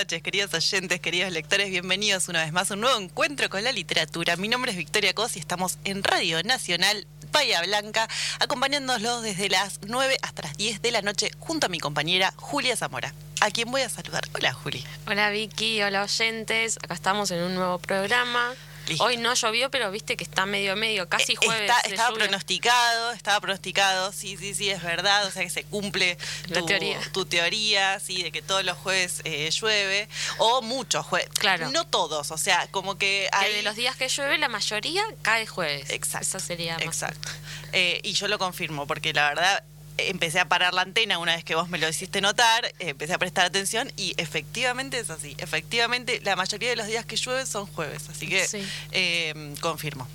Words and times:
noches, 0.00 0.22
queridos 0.22 0.54
oyentes, 0.54 0.98
queridos 0.98 1.30
lectores. 1.30 1.68
Bienvenidos 1.68 2.28
una 2.28 2.42
vez 2.42 2.54
más 2.54 2.70
a 2.70 2.74
un 2.74 2.80
nuevo 2.80 2.98
encuentro 2.98 3.50
con 3.50 3.62
la 3.62 3.70
literatura. 3.70 4.34
Mi 4.36 4.48
nombre 4.48 4.70
es 4.70 4.78
Victoria 4.78 5.12
Cos 5.12 5.36
y 5.36 5.40
estamos 5.40 5.78
en 5.84 6.02
Radio 6.02 6.42
Nacional 6.42 7.06
Bahía 7.32 7.60
Blanca, 7.60 8.08
acompañándolos 8.38 9.22
desde 9.22 9.50
las 9.50 9.78
9 9.86 10.16
hasta 10.22 10.44
las 10.44 10.56
10 10.56 10.80
de 10.80 10.90
la 10.90 11.02
noche 11.02 11.30
junto 11.38 11.66
a 11.66 11.68
mi 11.68 11.78
compañera 11.78 12.32
Julia 12.36 12.76
Zamora, 12.76 13.12
a 13.42 13.50
quien 13.50 13.70
voy 13.70 13.82
a 13.82 13.90
saludar. 13.90 14.22
Hola, 14.32 14.54
Juli. 14.54 14.82
Hola, 15.06 15.28
Vicky. 15.28 15.82
Hola, 15.82 16.04
oyentes. 16.04 16.78
Acá 16.82 16.94
estamos 16.94 17.30
en 17.30 17.42
un 17.42 17.54
nuevo 17.54 17.78
programa. 17.78 18.54
Hoy 18.98 19.16
no 19.16 19.34
llovió, 19.34 19.70
pero 19.70 19.90
viste 19.90 20.16
que 20.16 20.24
está 20.24 20.46
medio 20.46 20.74
medio, 20.76 21.08
casi 21.08 21.32
Eh, 21.32 21.36
jueves. 21.36 21.70
está- 21.70 21.80
estaba 21.88 22.10
lluvia. 22.10 22.24
pronosticado, 22.24 23.12
estaba 23.12 23.40
pronosticado, 23.40 24.12
sí, 24.12 24.36
sí, 24.36 24.54
sí, 24.54 24.70
es 24.70 24.82
verdad, 24.82 25.26
o 25.26 25.30
sea 25.30 25.42
que 25.42 25.50
se 25.50 25.64
cumple 25.64 26.16
tu 26.52 26.64
teoría. 26.66 26.98
tu 27.12 27.26
teoría, 27.26 28.00
sí, 28.00 28.22
de 28.22 28.32
que 28.32 28.42
todos 28.42 28.64
los 28.64 28.76
jueves 28.78 29.20
eh, 29.24 29.50
llueve, 29.50 30.08
o 30.38 30.62
muchos 30.62 31.04
jueves, 31.06 31.28
Claro. 31.38 31.70
no 31.70 31.86
todos, 31.86 32.30
o 32.30 32.38
sea, 32.38 32.66
como 32.70 32.96
que 32.98 33.28
Que 33.30 33.36
hay... 33.36 33.52
de 33.54 33.62
los 33.62 33.76
días 33.76 33.96
que 33.96 34.08
llueve, 34.08 34.38
la 34.38 34.48
mayoría 34.48 35.02
cae 35.22 35.46
jueves. 35.46 35.90
Exacto. 35.90 36.26
Esa 36.26 36.40
sería 36.40 36.74
más. 36.74 36.82
Exacto. 36.84 37.28
Eh, 37.72 38.00
y 38.02 38.12
yo 38.14 38.26
lo 38.28 38.38
confirmo, 38.38 38.86
porque 38.86 39.12
la 39.12 39.28
verdad 39.28 39.62
empecé 40.08 40.40
a 40.40 40.48
parar 40.48 40.72
la 40.74 40.82
antena 40.82 41.18
una 41.18 41.34
vez 41.36 41.44
que 41.44 41.54
vos 41.54 41.68
me 41.68 41.78
lo 41.78 41.88
hiciste 41.88 42.20
notar, 42.20 42.72
empecé 42.78 43.12
a 43.14 43.18
prestar 43.18 43.44
atención 43.46 43.92
y 43.96 44.14
efectivamente 44.16 44.98
es 44.98 45.10
así. 45.10 45.34
Efectivamente, 45.38 46.20
la 46.24 46.36
mayoría 46.36 46.70
de 46.70 46.76
los 46.76 46.86
días 46.86 47.04
que 47.04 47.16
llueve 47.16 47.44
son 47.46 47.66
jueves, 47.66 48.08
así 48.08 48.26
que 48.28 48.46
Sí. 48.48 48.66
eh, 48.92 49.54
confirmo. 49.60 50.08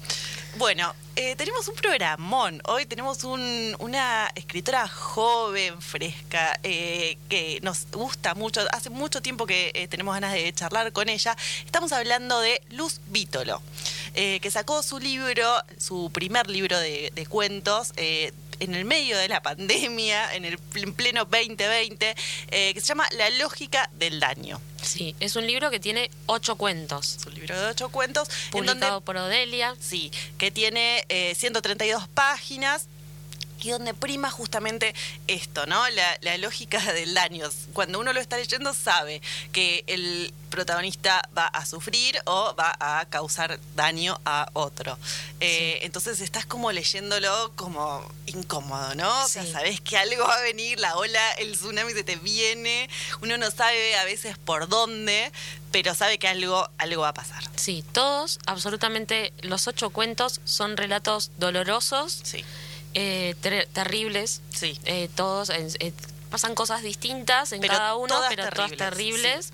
Bueno, 0.57 0.95
eh, 1.17 1.35
tenemos 1.35 1.67
un 1.67 1.75
programón. 1.75 2.61
Hoy 2.65 2.85
tenemos 2.85 3.25
un- 3.25 3.75
una 3.79 4.31
escritora 4.35 4.87
joven, 4.87 5.81
fresca, 5.81 6.57
eh, 6.63 7.17
que 7.27 7.59
nos 7.61 7.87
gusta 7.91 8.35
mucho. 8.35 8.61
Hace 8.71 8.89
mucho 8.89 9.21
tiempo 9.21 9.45
que 9.45 9.71
eh, 9.73 9.89
tenemos 9.89 10.13
ganas 10.13 10.31
de 10.31 10.53
charlar 10.53 10.93
con 10.93 11.09
ella. 11.09 11.35
Estamos 11.65 11.91
hablando 11.91 12.39
de 12.39 12.61
Luz 12.69 13.01
Vítolo, 13.07 13.61
que 14.13 14.49
sacó 14.49 14.81
su 14.81 14.97
libro, 14.99 15.61
su 15.77 16.09
primer 16.13 16.49
libro 16.49 16.79
de, 16.79 17.11
de 17.13 17.25
cuentos. 17.25 17.91
Eh, 18.59 18.65
en 18.65 18.75
el 18.75 18.85
medio 18.85 19.17
de 19.17 19.27
la 19.27 19.41
pandemia, 19.41 20.33
en 20.35 20.45
el 20.45 20.57
pl- 20.57 20.83
en 20.83 20.93
pleno 20.93 21.25
2020, 21.25 22.15
eh, 22.51 22.73
que 22.73 22.81
se 22.81 22.87
llama 22.87 23.07
La 23.11 23.29
lógica 23.31 23.89
del 23.95 24.19
daño. 24.19 24.61
Sí, 24.81 25.15
es 25.19 25.35
un 25.35 25.47
libro 25.47 25.71
que 25.71 25.79
tiene 25.79 26.11
ocho 26.27 26.55
cuentos. 26.57 27.17
Es 27.19 27.25
un 27.25 27.33
libro 27.35 27.59
de 27.59 27.67
ocho 27.67 27.89
cuentos. 27.89 28.27
en 28.53 28.65
donde 28.65 28.71
Publicado 28.73 29.01
por 29.01 29.17
Odelia. 29.17 29.75
Sí, 29.79 30.11
que 30.37 30.51
tiene 30.51 31.05
eh, 31.09 31.33
132 31.35 32.07
páginas 32.09 32.87
y 33.61 33.69
donde 33.69 33.93
prima 33.93 34.29
justamente 34.31 34.93
esto, 35.27 35.65
¿no? 35.65 35.87
La, 35.89 36.17
la 36.21 36.37
lógica 36.37 36.79
del 36.93 37.13
daño. 37.13 37.49
Cuando 37.73 37.99
uno 37.99 38.13
lo 38.13 38.19
está 38.19 38.37
leyendo 38.37 38.73
sabe 38.73 39.21
que 39.51 39.83
el 39.87 40.33
protagonista 40.49 41.27
va 41.37 41.47
a 41.47 41.65
sufrir 41.65 42.17
o 42.25 42.55
va 42.57 42.75
a 42.79 43.05
causar 43.09 43.59
daño 43.75 44.19
a 44.25 44.49
otro. 44.53 44.97
Eh, 45.39 45.79
Entonces 45.81 46.21
estás 46.21 46.45
como 46.45 46.71
leyéndolo 46.71 47.51
como 47.55 48.09
incómodo, 48.27 48.95
¿no? 48.95 49.25
O 49.25 49.27
sea, 49.27 49.45
sabes 49.45 49.81
que 49.81 49.97
algo 49.97 50.25
va 50.25 50.35
a 50.37 50.41
venir, 50.41 50.79
la 50.79 50.95
ola, 50.95 51.31
el 51.33 51.53
tsunami 51.53 51.93
se 51.93 52.03
te 52.03 52.15
viene, 52.15 52.89
uno 53.21 53.37
no 53.37 53.51
sabe 53.51 53.97
a 53.97 54.05
veces 54.05 54.37
por 54.37 54.69
dónde, 54.69 55.31
pero 55.71 55.93
sabe 55.93 56.17
que 56.19 56.27
algo, 56.27 56.69
algo 56.77 57.01
va 57.01 57.09
a 57.09 57.13
pasar. 57.13 57.43
Sí, 57.57 57.83
todos, 57.91 58.39
absolutamente 58.45 59.33
los 59.41 59.67
ocho 59.67 59.89
cuentos 59.89 60.39
son 60.45 60.77
relatos 60.77 61.31
dolorosos, 61.37 62.21
Sí, 62.23 62.45
eh, 62.95 63.35
ter- 63.41 63.67
terribles. 63.67 64.41
sí. 64.49 64.79
Eh, 64.85 65.09
todos 65.15 65.49
eh, 65.51 65.93
pasan 66.31 66.55
cosas 66.55 66.81
distintas 66.81 67.51
en 67.51 67.61
Pero 67.61 67.75
cada 67.75 67.95
uno, 67.95 68.07
todas 68.15 68.29
pero 68.29 68.43
todas 68.49 68.55
terribles, 68.71 68.89
terribles. 68.89 69.53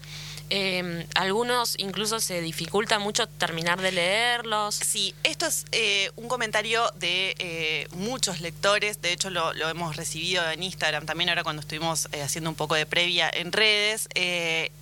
Eh, 0.54 1.06
algunos 1.16 1.76
incluso 1.80 2.20
se 2.20 2.42
dificulta 2.42 3.00
mucho 3.00 3.26
terminar 3.28 3.80
de 3.82 3.94
leerlos. 3.94 4.76
Sí, 4.76 5.16
esto 5.24 5.46
es 5.46 5.66
eh, 5.72 6.12
un 6.18 6.28
comentario 6.28 6.92
de 6.96 7.88
muchos 7.94 8.42
lectores, 8.42 9.02
de 9.02 9.14
hecho 9.14 9.30
lo, 9.30 9.54
lo 9.54 9.70
hemos 9.70 9.96
recibido 9.96 10.50
en 10.52 10.62
Instagram 10.64 11.06
también 11.06 11.30
ahora 11.30 11.44
cuando 11.44 11.62
estuvimos 11.62 12.10
haciendo 12.22 12.50
un 12.50 12.58
poco 12.58 12.76
de 12.76 12.86
previa 12.86 13.30
en 13.34 13.54
redes, 13.54 14.10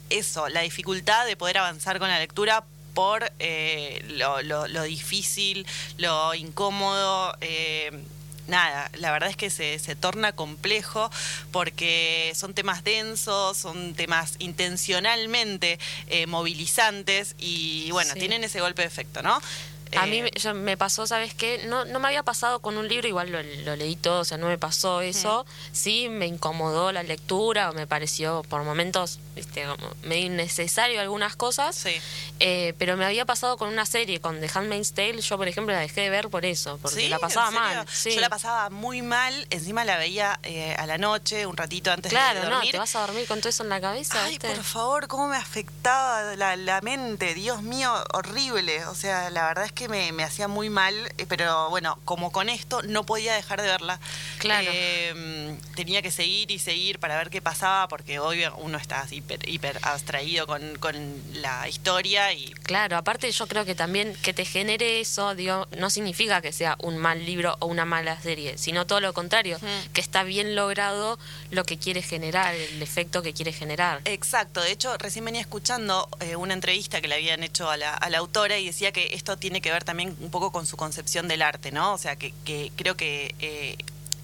eso, 0.09 0.49
la 0.49 0.61
dificultad 0.61 1.27
de 1.27 1.35
poder 1.37 1.59
avanzar 1.59 1.99
con 1.99 2.07
la 2.09 2.17
lectura 2.17 2.63
por 2.95 3.31
eh, 3.37 4.03
lo, 4.09 4.41
lo- 4.41 4.67
lo 4.67 4.81
difícil, 4.83 5.67
lo 5.97 6.33
incómodo. 6.33 7.35
eh, 7.41 7.91
Nada, 8.49 8.89
la 8.97 9.11
verdad 9.11 9.29
es 9.29 9.37
que 9.37 9.49
se, 9.49 9.79
se 9.79 9.95
torna 9.95 10.31
complejo 10.33 11.09
porque 11.51 12.31
son 12.35 12.53
temas 12.53 12.83
densos, 12.83 13.57
son 13.57 13.93
temas 13.93 14.33
intencionalmente 14.39 15.79
eh, 16.07 16.25
movilizantes 16.27 17.35
y 17.37 17.89
bueno, 17.91 18.13
Sí. 18.13 18.19
tienen 18.19 18.43
ese 18.43 18.59
golpe 18.59 18.81
de 18.81 18.87
efecto, 18.87 19.21
¿no? 19.21 19.39
A 19.97 20.05
Eh, 20.05 20.09
mí 20.09 20.21
me- 20.21 20.31
yo- 20.31 20.53
me 20.53 20.77
pasó, 20.77 21.07
¿sabes 21.07 21.33
qué? 21.33 21.63
No, 21.65 21.85
no 21.85 21.99
me 21.99 22.07
había 22.07 22.23
pasado 22.23 22.59
con 22.59 22.77
un 22.77 22.87
libro, 22.87 23.07
igual 23.07 23.31
lo, 23.31 23.41
lo 23.41 23.75
leí 23.75 23.95
todo, 23.95 24.21
o 24.21 24.25
sea, 24.25 24.37
no 24.37 24.47
me 24.47 24.57
pasó 24.57 25.01
eso. 25.01 25.45
Sí, 25.71 26.09
me 26.09 26.27
incomodó 26.27 26.91
la 26.91 27.03
lectura, 27.03 27.69
o 27.69 27.73
me 27.73 27.87
pareció 27.87 28.43
por 28.49 28.63
momentos 28.63 29.19
viste, 29.35 29.63
como 29.65 29.89
medio 30.03 30.25
innecesario 30.25 30.99
algunas 30.99 31.35
cosas. 31.35 31.75
Sí. 31.75 31.91
Eh, 32.41 32.73
pero 32.77 32.97
me 32.97 33.05
había 33.05 33.25
pasado 33.25 33.57
con 33.57 33.69
una 33.69 33.85
serie, 33.85 34.19
con 34.19 34.39
The 34.41 34.49
Handmaid's 34.53 34.93
Tale, 34.93 35.21
yo 35.21 35.37
por 35.37 35.47
ejemplo 35.47 35.73
la 35.73 35.79
dejé 35.79 36.01
de 36.01 36.09
ver 36.09 36.29
por 36.29 36.43
eso, 36.45 36.77
porque 36.81 36.99
¿Sí? 37.01 37.07
la 37.09 37.19
pasaba 37.19 37.49
mal. 37.51 37.85
Sí. 37.89 38.11
Yo 38.15 38.19
la 38.21 38.29
pasaba 38.29 38.69
muy 38.69 39.01
mal, 39.01 39.47
encima 39.49 39.85
la 39.85 39.97
veía 39.97 40.39
eh, 40.43 40.75
a 40.77 40.85
la 40.85 40.97
noche, 40.97 41.45
un 41.45 41.55
ratito 41.55 41.91
antes 41.91 42.09
claro, 42.11 42.41
de 42.41 42.45
no, 42.49 42.55
dormir. 42.55 42.71
te 42.71 42.77
vas 42.79 42.95
a 42.95 43.01
dormir 43.01 43.27
con 43.27 43.39
todo 43.39 43.49
eso 43.49 43.63
en 43.63 43.69
la 43.69 43.79
cabeza, 43.79 44.23
Ay, 44.25 44.31
¿viste? 44.31 44.49
por 44.53 44.63
favor, 44.63 45.07
cómo 45.07 45.27
me 45.29 45.37
afectaba 45.37 46.35
la, 46.35 46.55
la 46.57 46.81
mente, 46.81 47.33
Dios 47.33 47.61
mío, 47.61 47.93
horrible. 48.13 48.85
O 48.87 48.95
sea, 48.95 49.29
la 49.29 49.45
verdad 49.47 49.65
es 49.65 49.71
que 49.71 49.78
me, 49.87 50.11
me 50.11 50.23
hacía 50.23 50.47
muy 50.47 50.69
mal, 50.69 50.95
eh, 51.17 51.25
pero 51.27 51.69
bueno, 51.69 51.97
como 52.05 52.31
con 52.31 52.49
esto 52.49 52.81
no 52.83 53.05
podía 53.05 53.33
dejar 53.35 53.61
de 53.61 53.67
verla. 53.67 53.99
Claro. 54.39 54.69
Eh, 54.73 55.55
tenía 55.75 56.01
que 56.01 56.11
seguir 56.11 56.51
y 56.51 56.59
seguir 56.59 56.99
para 56.99 57.17
ver 57.17 57.29
qué 57.29 57.41
pasaba, 57.41 57.87
porque 57.87 58.19
hoy 58.19 58.43
uno 58.57 58.77
está 58.77 59.05
hiper, 59.09 59.47
hiper 59.47 59.79
abstraído 59.83 60.47
con, 60.47 60.77
con 60.79 60.95
la 61.33 61.67
historia 61.69 62.33
y 62.33 62.51
Claro, 62.63 62.97
aparte 62.97 63.31
yo 63.31 63.47
creo 63.47 63.65
que 63.65 63.75
también 63.75 64.15
que 64.21 64.33
te 64.33 64.45
genere 64.45 64.99
eso, 64.99 65.33
digo, 65.35 65.67
no 65.77 65.89
significa 65.89 66.41
que 66.41 66.51
sea 66.51 66.75
un 66.79 66.97
mal 66.97 67.25
libro 67.25 67.55
o 67.59 67.65
una 67.67 67.85
mala 67.85 68.19
serie, 68.21 68.57
sino 68.57 68.85
todo 68.85 68.99
lo 69.01 69.13
contrario, 69.13 69.57
Ujú. 69.57 69.67
que 69.93 70.01
está 70.01 70.23
bien 70.23 70.55
logrado 70.55 71.17
lo 71.51 71.63
que 71.63 71.77
quiere 71.77 72.01
generar, 72.01 72.53
el 72.55 72.81
efecto 72.81 73.21
que 73.21 73.33
quiere 73.33 73.53
generar. 73.53 74.01
Exacto, 74.05 74.61
de 74.61 74.71
hecho 74.71 74.97
recién 74.97 75.25
venía 75.25 75.41
escuchando 75.41 76.07
eh, 76.19 76.35
una 76.35 76.53
entrevista 76.53 77.01
que 77.01 77.07
le 77.07 77.15
habían 77.15 77.43
hecho 77.43 77.69
a 77.69 77.77
la, 77.77 77.93
a 77.93 78.09
la 78.09 78.17
autora 78.19 78.57
y 78.57 78.67
decía 78.67 78.91
que 78.91 79.13
esto 79.13 79.37
tiene 79.37 79.61
que 79.61 79.68
ver 79.73 79.83
también 79.83 80.15
un 80.19 80.31
poco 80.31 80.51
con 80.51 80.65
su 80.65 80.77
concepción 80.77 81.27
del 81.27 81.41
arte, 81.41 81.71
¿no? 81.71 81.93
O 81.93 81.97
sea, 81.97 82.15
que, 82.15 82.33
que 82.45 82.71
creo 82.75 82.95
que 82.97 83.35
eh, 83.39 83.77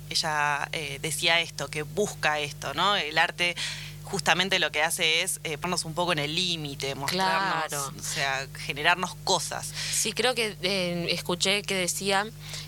ella 0.09 0.67
eh, 0.71 0.99
decía 1.01 1.39
esto, 1.41 1.67
que 1.69 1.81
busca 1.83 2.39
esto, 2.39 2.73
¿no? 2.73 2.95
El 2.95 3.17
arte 3.17 3.55
justamente 4.03 4.59
lo 4.59 4.71
que 4.71 4.83
hace 4.83 5.23
es 5.23 5.39
eh, 5.43 5.57
ponernos 5.57 5.83
un 5.83 5.95
poco 5.95 6.11
en 6.13 6.19
el 6.19 6.35
límite, 6.35 6.93
mostrarnos, 6.93 7.65
Claro. 7.69 7.93
o 7.99 8.03
sea, 8.03 8.47
generarnos 8.65 9.15
cosas. 9.23 9.71
Sí, 9.91 10.13
creo 10.13 10.35
que 10.35 10.55
eh, 10.61 11.07
escuché 11.09 11.63
que 11.63 11.73
decía 11.73 12.27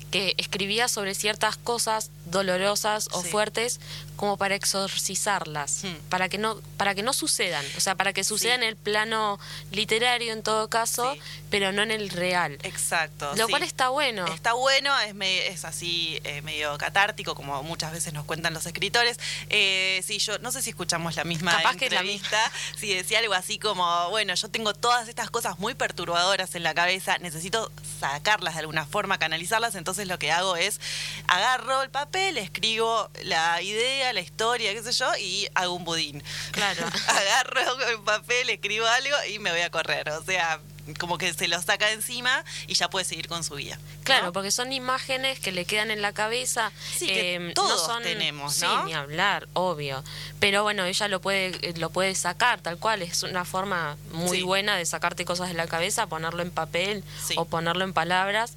que 0.10 0.34
escribía 0.38 0.88
sobre 0.88 1.14
ciertas 1.14 1.58
cosas 1.58 2.10
dolorosas 2.32 3.08
o 3.12 3.22
Sí. 3.24 3.30
fuertes 3.30 3.80
como 4.16 4.38
para 4.38 4.56
exorcizarlas, 4.56 5.84
Hmm. 5.84 5.96
para 6.10 6.28
que 6.30 6.38
no 6.38 6.60
para 6.78 6.94
que 6.96 7.04
no 7.04 7.14
sucedan, 7.14 7.66
o 7.76 7.80
sea, 7.80 7.96
para 7.96 8.14
que 8.14 8.24
sucedan 8.24 8.60
Sí. 8.60 8.64
en 8.64 8.70
el 8.70 8.76
plano 8.76 9.40
literario 9.72 10.32
en 10.34 10.44
todo 10.44 10.70
caso, 10.70 11.14
Sí. 11.14 11.22
pero 11.50 11.72
no 11.72 11.82
en 11.84 11.92
el 11.92 12.10
real. 12.10 12.58
Exacto. 12.64 13.32
Lo 13.36 13.48
cual 13.48 13.64
está 13.64 13.90
bueno. 13.90 14.26
Está 14.28 14.54
bueno, 14.54 14.98
es, 15.02 15.14
me- 15.16 15.48
es 15.48 15.66
así 15.66 16.20
eh, 16.24 16.42
medio 16.44 16.78
catártico, 16.78 17.36
como 17.36 17.62
muchas 17.64 17.92
veces 17.92 18.14
nos 18.14 18.26
cuentan 18.26 18.54
los 18.54 18.66
escritores. 18.66 19.18
Eh, 19.50 20.04
sí, 20.06 20.20
yo 20.20 20.38
no 20.40 20.52
sé 20.52 20.62
si 20.62 20.70
escuchamos 20.72 21.16
la 21.16 21.24
misma 21.24 21.52
Capaz 21.58 21.76
que 21.78 21.86
entrevista. 21.86 22.52
Si 22.80 22.94
decía 22.94 23.20
algo 23.20 23.34
así 23.34 23.58
como, 23.60 24.10
bueno, 24.10 24.34
yo 24.36 24.50
tengo 24.50 24.74
todas 24.74 25.08
estas 25.10 25.30
cosas 25.32 25.58
muy 25.60 25.74
perturbadoras 25.76 26.54
en 26.56 26.64
la 26.64 26.74
cabeza, 26.74 27.18
necesito 27.20 27.72
sacarlas 28.00 28.54
de 28.56 28.60
alguna 28.62 28.86
forma, 28.86 29.18
canalizarlas, 29.18 29.76
entonces 29.76 30.08
lo 30.08 30.20
que 30.20 30.32
hago 30.32 30.56
es 30.58 30.80
agarro 31.28 31.82
el 31.82 31.90
papel, 31.90 32.17
escribo 32.26 33.10
la 33.24 33.62
idea, 33.62 34.12
la 34.14 34.22
historia, 34.22 34.74
qué 34.74 34.82
sé 34.84 34.92
yo, 34.92 35.10
y 35.20 35.48
hago 35.54 35.74
un 35.74 35.84
budín. 35.84 36.24
Claro. 36.52 36.86
agarro 37.08 37.62
el 37.90 38.00
papel, 38.02 38.50
escribo 38.50 38.86
algo 38.88 39.16
y 39.30 39.40
me 39.40 39.52
voy 39.52 39.62
a 39.62 39.70
correr. 39.70 40.10
O 40.10 40.24
sea, 40.24 40.60
como 41.00 41.18
que 41.18 41.34
se 41.34 41.48
lo 41.50 41.62
saca 41.62 41.88
de 41.88 41.94
encima 41.94 42.44
y 42.66 42.74
ya 42.76 42.90
puede 42.90 43.04
seguir 43.06 43.28
con 43.28 43.44
su 43.44 43.56
vida. 43.56 43.78
Claro, 44.04 44.32
porque 44.32 44.52
son 44.52 44.72
imágenes 44.72 45.38
que 45.40 45.52
le 45.52 45.66
quedan 45.66 45.92
en 45.92 46.02
la 46.02 46.14
cabeza. 46.14 46.72
Sí, 46.98 47.08
que 47.08 47.36
eh, 47.36 47.52
todos 47.54 48.02
tenemos, 48.04 48.58
¿no? 48.62 48.80
Sí, 48.80 48.86
ni 48.86 48.94
hablar, 48.94 49.48
obvio. 49.54 50.02
Pero 50.40 50.64
bueno, 50.64 50.86
ella 50.86 51.08
lo 51.10 51.20
puede, 51.20 51.48
eh, 51.62 51.74
lo 51.78 51.90
puede 51.90 52.16
sacar, 52.16 52.62
tal 52.62 52.78
cual. 52.78 53.02
Es 53.02 53.24
una 53.24 53.44
forma 53.44 53.98
muy 54.14 54.38
Sí. 54.38 54.44
buena 54.44 54.78
de 54.78 54.86
sacarte 54.86 55.26
cosas 55.26 55.50
de 55.50 55.56
la 55.56 55.68
cabeza, 55.68 56.08
ponerlo 56.08 56.42
en 56.42 56.52
papel 56.52 57.04
Sí. 57.26 57.34
o 57.38 57.46
ponerlo 57.46 57.84
en 57.84 57.92
palabras. 57.94 58.54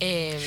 Eh, 0.00 0.38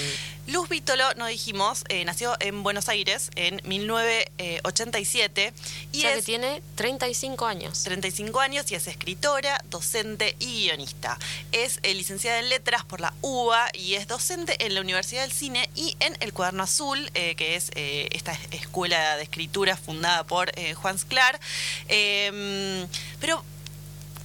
Luz 0.47 0.69
Vítolo, 0.69 1.03
no 1.15 1.27
dijimos, 1.27 1.83
eh, 1.89 2.05
nació 2.05 2.38
en 2.39 2.63
Buenos 2.63 2.88
Aires 2.88 3.31
en 3.35 3.59
1987 3.65 5.51
y 5.91 6.05
es 6.05 6.15
que 6.15 6.21
tiene 6.21 6.61
35 6.75 7.45
años. 7.45 7.83
35 7.83 8.39
años 8.39 8.71
y 8.71 8.75
es 8.75 8.88
escritora, 8.88 9.61
docente 9.69 10.38
y 10.39 10.63
guionista. 10.67 11.19
Es 11.51 11.81
eh, 11.83 11.94
licenciada 11.94 12.39
en 12.39 12.47
letras 12.47 12.85
por 12.85 13.01
la 13.01 13.13
UBA 13.21 13.71
y 13.73 13.95
es 13.95 14.07
docente 14.07 14.65
en 14.65 14.73
la 14.73 14.79
Universidad 14.79 15.23
del 15.23 15.33
Cine 15.33 15.69
y 15.75 15.97
en 15.99 16.15
El 16.21 16.31
Cuaderno 16.31 16.63
Azul, 16.63 17.11
eh, 17.13 17.35
que 17.35 17.55
es 17.55 17.69
esta 17.75 18.31
escuela 18.51 19.17
de 19.17 19.23
escritura 19.23 19.75
fundada 19.75 20.23
por 20.23 20.49
Juan 20.75 20.97
Sclar. 20.97 21.41
Em, 21.89 22.88
pero 23.19 23.44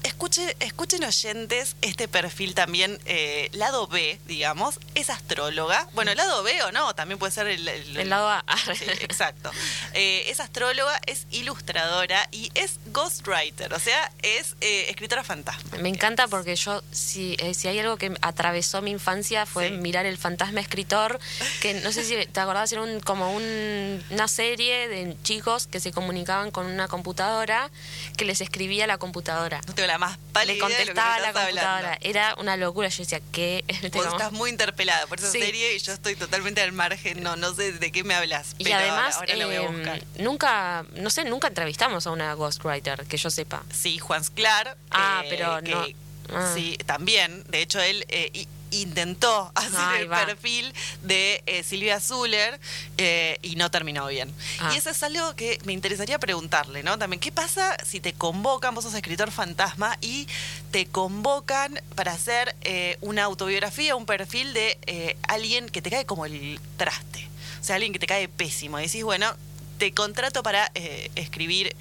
escuchen, 0.03 0.53
escuchen 0.61 1.05
oyentes 1.05 1.77
este 1.83 2.09
perfil 2.09 2.55
también, 2.55 2.99
eh, 3.07 3.49
lado 3.53 3.87
B, 3.87 4.19
digamos, 4.27 4.79
es 4.95 5.11
astróloga. 5.11 5.89
Bueno, 5.95 6.15
lado 6.15 6.43
B 6.43 6.63
o 6.65 6.73
no, 6.73 6.95
también 6.95 7.19
puede 7.19 7.33
ser 7.33 7.47
el, 7.47 7.67
el- 7.69 7.97
El 7.97 8.09
lado 8.11 8.29
A. 8.29 8.45
Sí, 8.77 8.85
exacto. 9.01 9.51
Eh, 9.95 10.25
es 10.29 10.41
astróloga, 10.41 11.01
es 11.07 11.27
ilustradora 11.31 12.29
y 12.31 12.51
es 12.55 12.79
ghostwriter, 12.87 13.73
o 13.75 13.79
sea, 13.79 14.11
es 14.23 14.57
eh, 14.61 14.87
escritora 14.89 15.25
fantasma. 15.25 15.79
Me 15.79 15.89
encanta 15.89 16.29
porque 16.29 16.57
yo, 16.57 16.83
si, 16.91 17.37
si 17.55 17.69
hay 17.69 17.79
algo 17.79 17.97
que 17.97 18.13
atravesó 18.23 18.83
mi 18.83 18.91
infancia 18.91 19.47
fue 19.47 19.69
Sí. 19.69 19.75
mirar 19.77 20.07
El 20.07 20.19
Fantasma 20.19 20.61
Escritor, 20.61 21.21
que 21.61 21.75
no 21.75 21.93
sé 21.93 22.05
si 22.05 22.17
te 22.27 22.41
acordás, 22.41 22.73
era 22.73 22.83
un, 22.83 23.01
como 23.01 23.33
un- 23.33 24.03
una 24.11 24.29
serie 24.29 24.89
de 24.89 25.17
chicos 25.23 25.67
que 25.67 25.79
se 25.81 25.93
comunicaban 25.93 26.51
con 26.51 26.67
una 26.67 26.89
computadora 26.89 27.71
que 28.17 28.25
les 28.25 28.41
escribía 28.41 28.87
la 28.87 28.99
computadora. 28.99 29.61
No 29.67 29.75
tengo 29.75 29.87
la 29.93 29.99
más 29.99 30.19
pálida 30.33 30.53
Le 30.53 30.59
idea 30.59 30.67
de 30.67 30.73
lo 30.73 30.79
que 30.79 30.85
contestaba 31.01 31.19
la 31.21 31.29
estás 31.29 31.45
computadora. 31.45 31.77
hablando. 31.93 31.99
Era 32.09 32.35
una 32.39 32.57
locura. 32.57 32.89
Yo 32.89 32.99
decía, 33.05 33.21
¿qué? 33.33 33.65
Vos 33.93 34.07
estás 34.07 34.33
muy 34.33 34.51
interpelada 34.51 35.07
por 35.07 35.19
esa 35.19 35.31
Sí. 35.31 35.41
serie 35.41 35.75
y 35.75 35.79
yo 35.79 35.93
estoy 35.93 36.17
totalmente 36.17 36.61
al 36.63 36.73
margen, 36.73 37.23
no, 37.23 37.37
no 37.37 37.55
sé 37.55 37.73
de 37.73 37.93
qué 37.93 38.03
me 38.05 38.15
hablas. 38.15 38.55
Y 38.59 38.65
pero 38.65 38.77
además, 38.77 39.17
ahora 39.17 39.37
lo 39.37 39.47
voy 39.47 39.57
a 39.57 39.63
eh, 39.63 39.69
buscar. 39.69 40.03
nunca, 40.19 40.85
no 40.95 41.11
sé, 41.11 41.25
nunca 41.25 41.49
entrevistamos 41.49 42.07
a 42.07 42.11
una 42.11 42.33
ghostwriter, 42.35 43.05
que 43.07 43.17
yo 43.19 43.31
sepa. 43.31 43.63
Sí, 43.73 43.99
Juan 43.99 44.25
Sclar. 44.25 44.77
Ah, 44.91 45.23
eh, 45.25 45.27
pero 45.31 45.61
que- 45.63 45.71
no. 45.71 45.87
Ah. 46.35 46.53
Sí, 46.55 46.79
también. 46.87 47.45
De 47.49 47.61
hecho, 47.61 47.81
él 47.81 48.05
eh, 48.09 48.47
intentó 48.73 49.53
hacer 49.55 50.01
el 50.01 50.13
va. 50.13 50.27
perfil 50.27 50.73
de 51.03 51.43
eh, 51.47 51.63
Silvia 51.63 52.01
Zuller 52.01 52.59
eh, 52.99 53.39
y 53.43 53.57
no 53.57 53.71
terminó 53.71 54.07
bien. 54.07 54.33
Ah. 54.61 54.73
Y 54.75 54.79
eso 54.79 54.91
es 54.91 55.03
algo 55.03 55.35
que 55.37 55.59
me 55.65 55.73
interesaría 55.73 56.19
preguntarle, 56.19 56.83
¿no? 56.83 56.99
También, 56.99 57.21
¿qué 57.21 57.33
pasa 57.33 57.77
si 57.85 58.01
te 58.01 58.13
convocan, 58.13 58.75
vos 58.75 58.85
sos 58.85 58.95
escritor 58.95 59.31
fantasma, 59.31 59.97
y 60.01 60.27
te 60.71 60.87
convocan 60.87 61.81
para 61.95 62.13
hacer 62.13 62.55
eh, 62.63 62.99
una 63.01 63.25
autobiografía, 63.25 63.95
un 63.97 64.07
perfil 64.07 64.53
de 64.53 65.17
alguien 65.29 65.69
que 65.69 65.83
te 65.83 65.91
cae 65.91 66.05
como 66.05 66.27
el 66.27 66.61
traste? 66.77 67.29
O 67.61 67.65
sea, 67.65 67.77
alguien 67.77 67.93
que 67.93 67.99
te 67.99 68.07
cae 68.07 68.29
pésimo. 68.29 68.79
Y 68.81 68.85
decís, 68.85 69.05
bueno, 69.05 69.33
te 69.79 69.93
contrato 69.93 70.43
para 70.43 70.71
escribir 71.15 71.75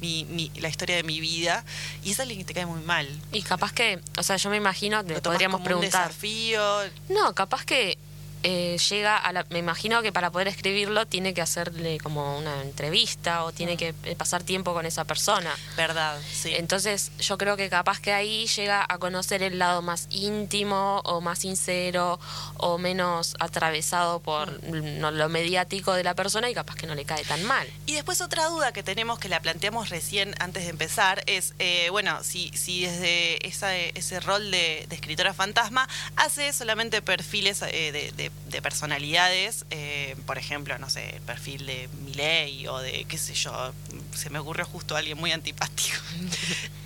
mi- 0.00 0.24
mi- 0.24 0.50
la 0.56 0.68
historia 0.68 0.96
de 0.96 1.02
mi 1.02 1.20
vida 1.20 1.64
y 2.04 2.12
es 2.12 2.20
alguien 2.20 2.38
que 2.38 2.44
te 2.44 2.54
cae 2.54 2.66
muy 2.66 2.80
mal. 2.82 3.08
Y 3.32 3.42
capaz 3.42 3.72
que, 3.72 4.00
o 4.18 4.22
sea, 4.22 4.36
yo 4.36 4.50
me 4.50 4.56
imagino, 4.56 5.02
tomás 5.04 5.20
podríamos 5.22 5.56
como 5.58 5.64
preguntar. 5.64 6.02
Un 6.02 6.08
desafío. 6.08 6.62
No, 7.08 7.34
capaz 7.34 7.64
que 7.64 7.96
eh, 8.42 8.76
llega 8.90 9.16
a 9.16 9.32
la. 9.32 9.44
Me 9.50 9.58
imagino 9.58 10.02
que 10.02 10.12
para 10.12 10.30
poder 10.30 10.48
escribirlo 10.48 11.06
tiene 11.06 11.34
que 11.34 11.42
hacerle 11.42 11.98
como 11.98 12.38
una 12.38 12.62
entrevista 12.62 13.44
o 13.44 13.52
tiene 13.52 13.76
que 13.76 13.94
eh, 14.04 14.14
pasar 14.16 14.42
tiempo 14.42 14.72
con 14.74 14.86
esa 14.86 15.04
persona. 15.04 15.54
Verdad, 15.76 16.18
sí. 16.32 16.52
Entonces, 16.54 17.10
yo 17.18 17.38
creo 17.38 17.56
que 17.56 17.68
capaz 17.68 18.00
que 18.00 18.12
ahí 18.12 18.46
llega 18.46 18.84
a 18.88 18.98
conocer 18.98 19.42
el 19.42 19.58
lado 19.58 19.82
más 19.82 20.06
íntimo 20.10 21.00
o 21.04 21.20
más 21.20 21.40
sincero 21.40 22.18
o 22.58 22.78
menos 22.78 23.36
atravesado 23.40 24.20
por 24.20 24.46
Mm. 24.66 24.98
no, 25.00 25.10
lo 25.10 25.28
mediático 25.28 25.92
de 25.94 26.04
la 26.04 26.14
persona 26.14 26.48
y 26.50 26.54
capaz 26.54 26.74
que 26.76 26.86
no 26.86 26.94
le 26.94 27.04
cae 27.04 27.24
tan 27.24 27.42
mal. 27.44 27.66
Y 27.86 27.94
después 27.94 28.20
otra 28.20 28.46
duda 28.48 28.72
que 28.72 28.82
tenemos, 28.82 29.18
que 29.18 29.28
la 29.28 29.40
planteamos 29.40 29.88
recién 29.90 30.34
antes 30.40 30.64
de 30.64 30.70
empezar, 30.70 31.22
es, 31.26 31.54
eh, 31.58 31.88
bueno, 31.90 32.22
si, 32.22 32.50
si 32.54 32.84
desde 32.84 33.46
esa, 33.46 33.74
ese 33.76 34.20
rol 34.20 34.50
de, 34.50 34.86
de 34.88 34.94
escritora 34.94 35.34
fantasma 35.34 35.88
hace 36.16 36.52
solamente 36.52 37.02
perfiles 37.02 37.62
eh, 37.62 37.92
de, 37.92 38.12
de- 38.12 38.25
de 38.48 38.62
personalidades, 38.62 39.64
eh, 39.70 40.16
por 40.26 40.38
ejemplo, 40.38 40.78
no 40.78 40.88
sé, 40.90 41.16
el 41.16 41.22
perfil 41.22 41.66
de 41.66 41.88
Miley 42.04 42.66
o 42.68 42.78
de, 42.78 43.04
qué 43.06 43.18
sé 43.18 43.34
yo, 43.34 43.72
se 44.14 44.30
me 44.30 44.38
ocurrió 44.38 44.64
justo 44.64 44.96
alguien 44.96 45.18
muy 45.18 45.32
antipático. 45.32 45.96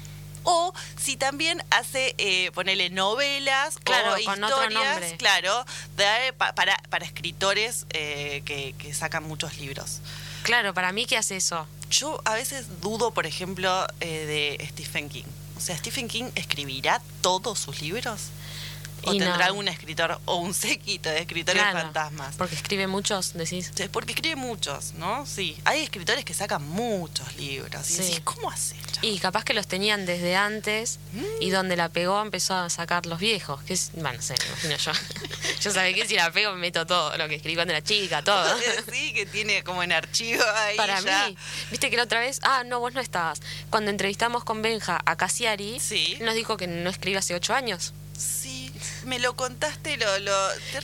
O 0.43 0.73
si 0.97 1.19
también 1.19 1.63
hace, 1.71 2.15
eh, 2.17 2.51
ponele 2.53 2.89
novelas 2.89 3.77
Claro, 3.85 4.15
o 4.19 4.25
con 4.25 4.43
otro 4.43 4.63
historias, 4.65 5.13
claro, 5.19 5.67
de- 5.99 6.33
pa- 6.33 6.55
para, 6.55 6.79
para 6.89 7.05
escritores 7.05 7.85
eh, 7.91 8.41
que, 8.47 8.75
que 8.79 8.95
sacan 8.95 9.25
muchos 9.25 9.59
libros. 9.59 10.01
Claro, 10.43 10.73
para 10.73 10.93
mí, 10.93 11.05
¿qué 11.05 11.19
hace 11.19 11.37
eso? 11.37 11.67
Yo 11.91 12.23
a 12.25 12.33
veces 12.35 12.81
dudo, 12.81 13.11
por 13.11 13.27
ejemplo, 13.27 13.87
eh, 14.01 14.57
de 14.59 14.67
Stephen 14.69 15.11
King. 15.11 15.25
O 15.59 15.61
sea, 15.61 15.77
¿Stephen 15.77 16.09
King 16.09 16.31
escribirá 16.35 17.03
todos 17.21 17.59
sus 17.59 17.83
libros? 17.83 18.29
¿O 19.05 19.15
Y 19.15 19.19
no. 19.19 19.25
tendrá 19.27 19.47
algún 19.47 19.67
escritor 19.69 20.21
o 20.27 20.37
un 20.37 20.53
séquito 20.55 21.09
de 21.09 21.21
escritores 21.21 21.63
Claro, 21.63 21.79
fantasmas? 21.81 22.37
Porque 22.37 22.55
escribe 22.55 22.87
muchos, 22.87 23.33
decís. 23.35 23.73
Sí, 23.75 23.85
Porque 23.91 24.13
escribe 24.13 24.37
muchos, 24.37 24.95
¿no? 24.95 25.25
Sí. 25.27 25.57
Hay 25.65 25.81
escritores 25.83 26.25
que 26.25 26.35
sacan 26.35 26.63
muchos 26.69 27.35
libros. 27.37 27.89
Y 27.91 27.95
Sí. 27.95 28.03
decís, 28.03 28.21
¿cómo 28.25 28.51
hace? 28.51 28.77
Y 29.03 29.19
capaz 29.19 29.45
que 29.45 29.55
los 29.55 29.67
tenían 29.67 30.05
desde 30.05 30.37
antes 30.37 30.99
y 31.41 31.51
donde 31.51 31.77
la 31.77 31.89
pegó 31.89 32.21
empezó 32.21 32.55
a 32.55 32.69
sacar 32.69 33.07
los 33.07 33.19
viejos. 33.19 33.63
Que 33.63 33.73
es, 33.73 33.91
bueno, 33.95 34.13
no 34.15 34.23
sé, 34.23 34.35
me 34.39 34.47
imagino 34.69 34.77
yo. 34.77 34.93
yo 35.63 35.71
sabía 35.73 35.95
que 35.95 36.07
si 36.07 36.17
la 36.17 36.31
pego 36.31 36.53
me 36.53 36.59
meto 36.61 36.87
todo, 36.87 37.17
lo 37.17 37.27
que 37.29 37.37
escribí 37.37 37.55
cuando 37.55 37.73
era 37.73 37.83
chica, 37.83 38.23
todo. 38.23 38.45
sí, 38.93 39.13
que 39.15 39.25
tiene 39.27 39.65
como 39.65 39.83
en 39.83 39.93
archivo 39.93 40.43
ahí 40.57 40.77
Para 40.77 41.01
ya. 41.01 41.29
mí, 41.29 41.37
viste 41.71 41.89
que 41.91 41.97
la 41.97 42.03
otra 42.03 42.21
vez, 42.21 42.41
ah, 42.43 42.63
no, 42.67 42.81
vos 42.81 42.93
no 42.93 43.01
estabas. 43.01 43.41
Cuando 43.71 43.91
entrevistamos 43.91 44.45
con 44.45 44.61
Benja 44.63 45.01
a 45.07 45.17
Cassiari, 45.17 45.81
Sí. 45.81 46.19
nos 46.21 46.35
dijo 46.35 46.57
que 46.59 46.67
no 46.67 46.91
escribe 46.91 47.19
hace 47.19 47.35
ocho 47.35 47.55
años. 47.55 47.95
Me 49.05 49.19
lo 49.19 49.35
contaste, 49.37 49.97
lo... 49.97 50.19
lo 50.19 50.33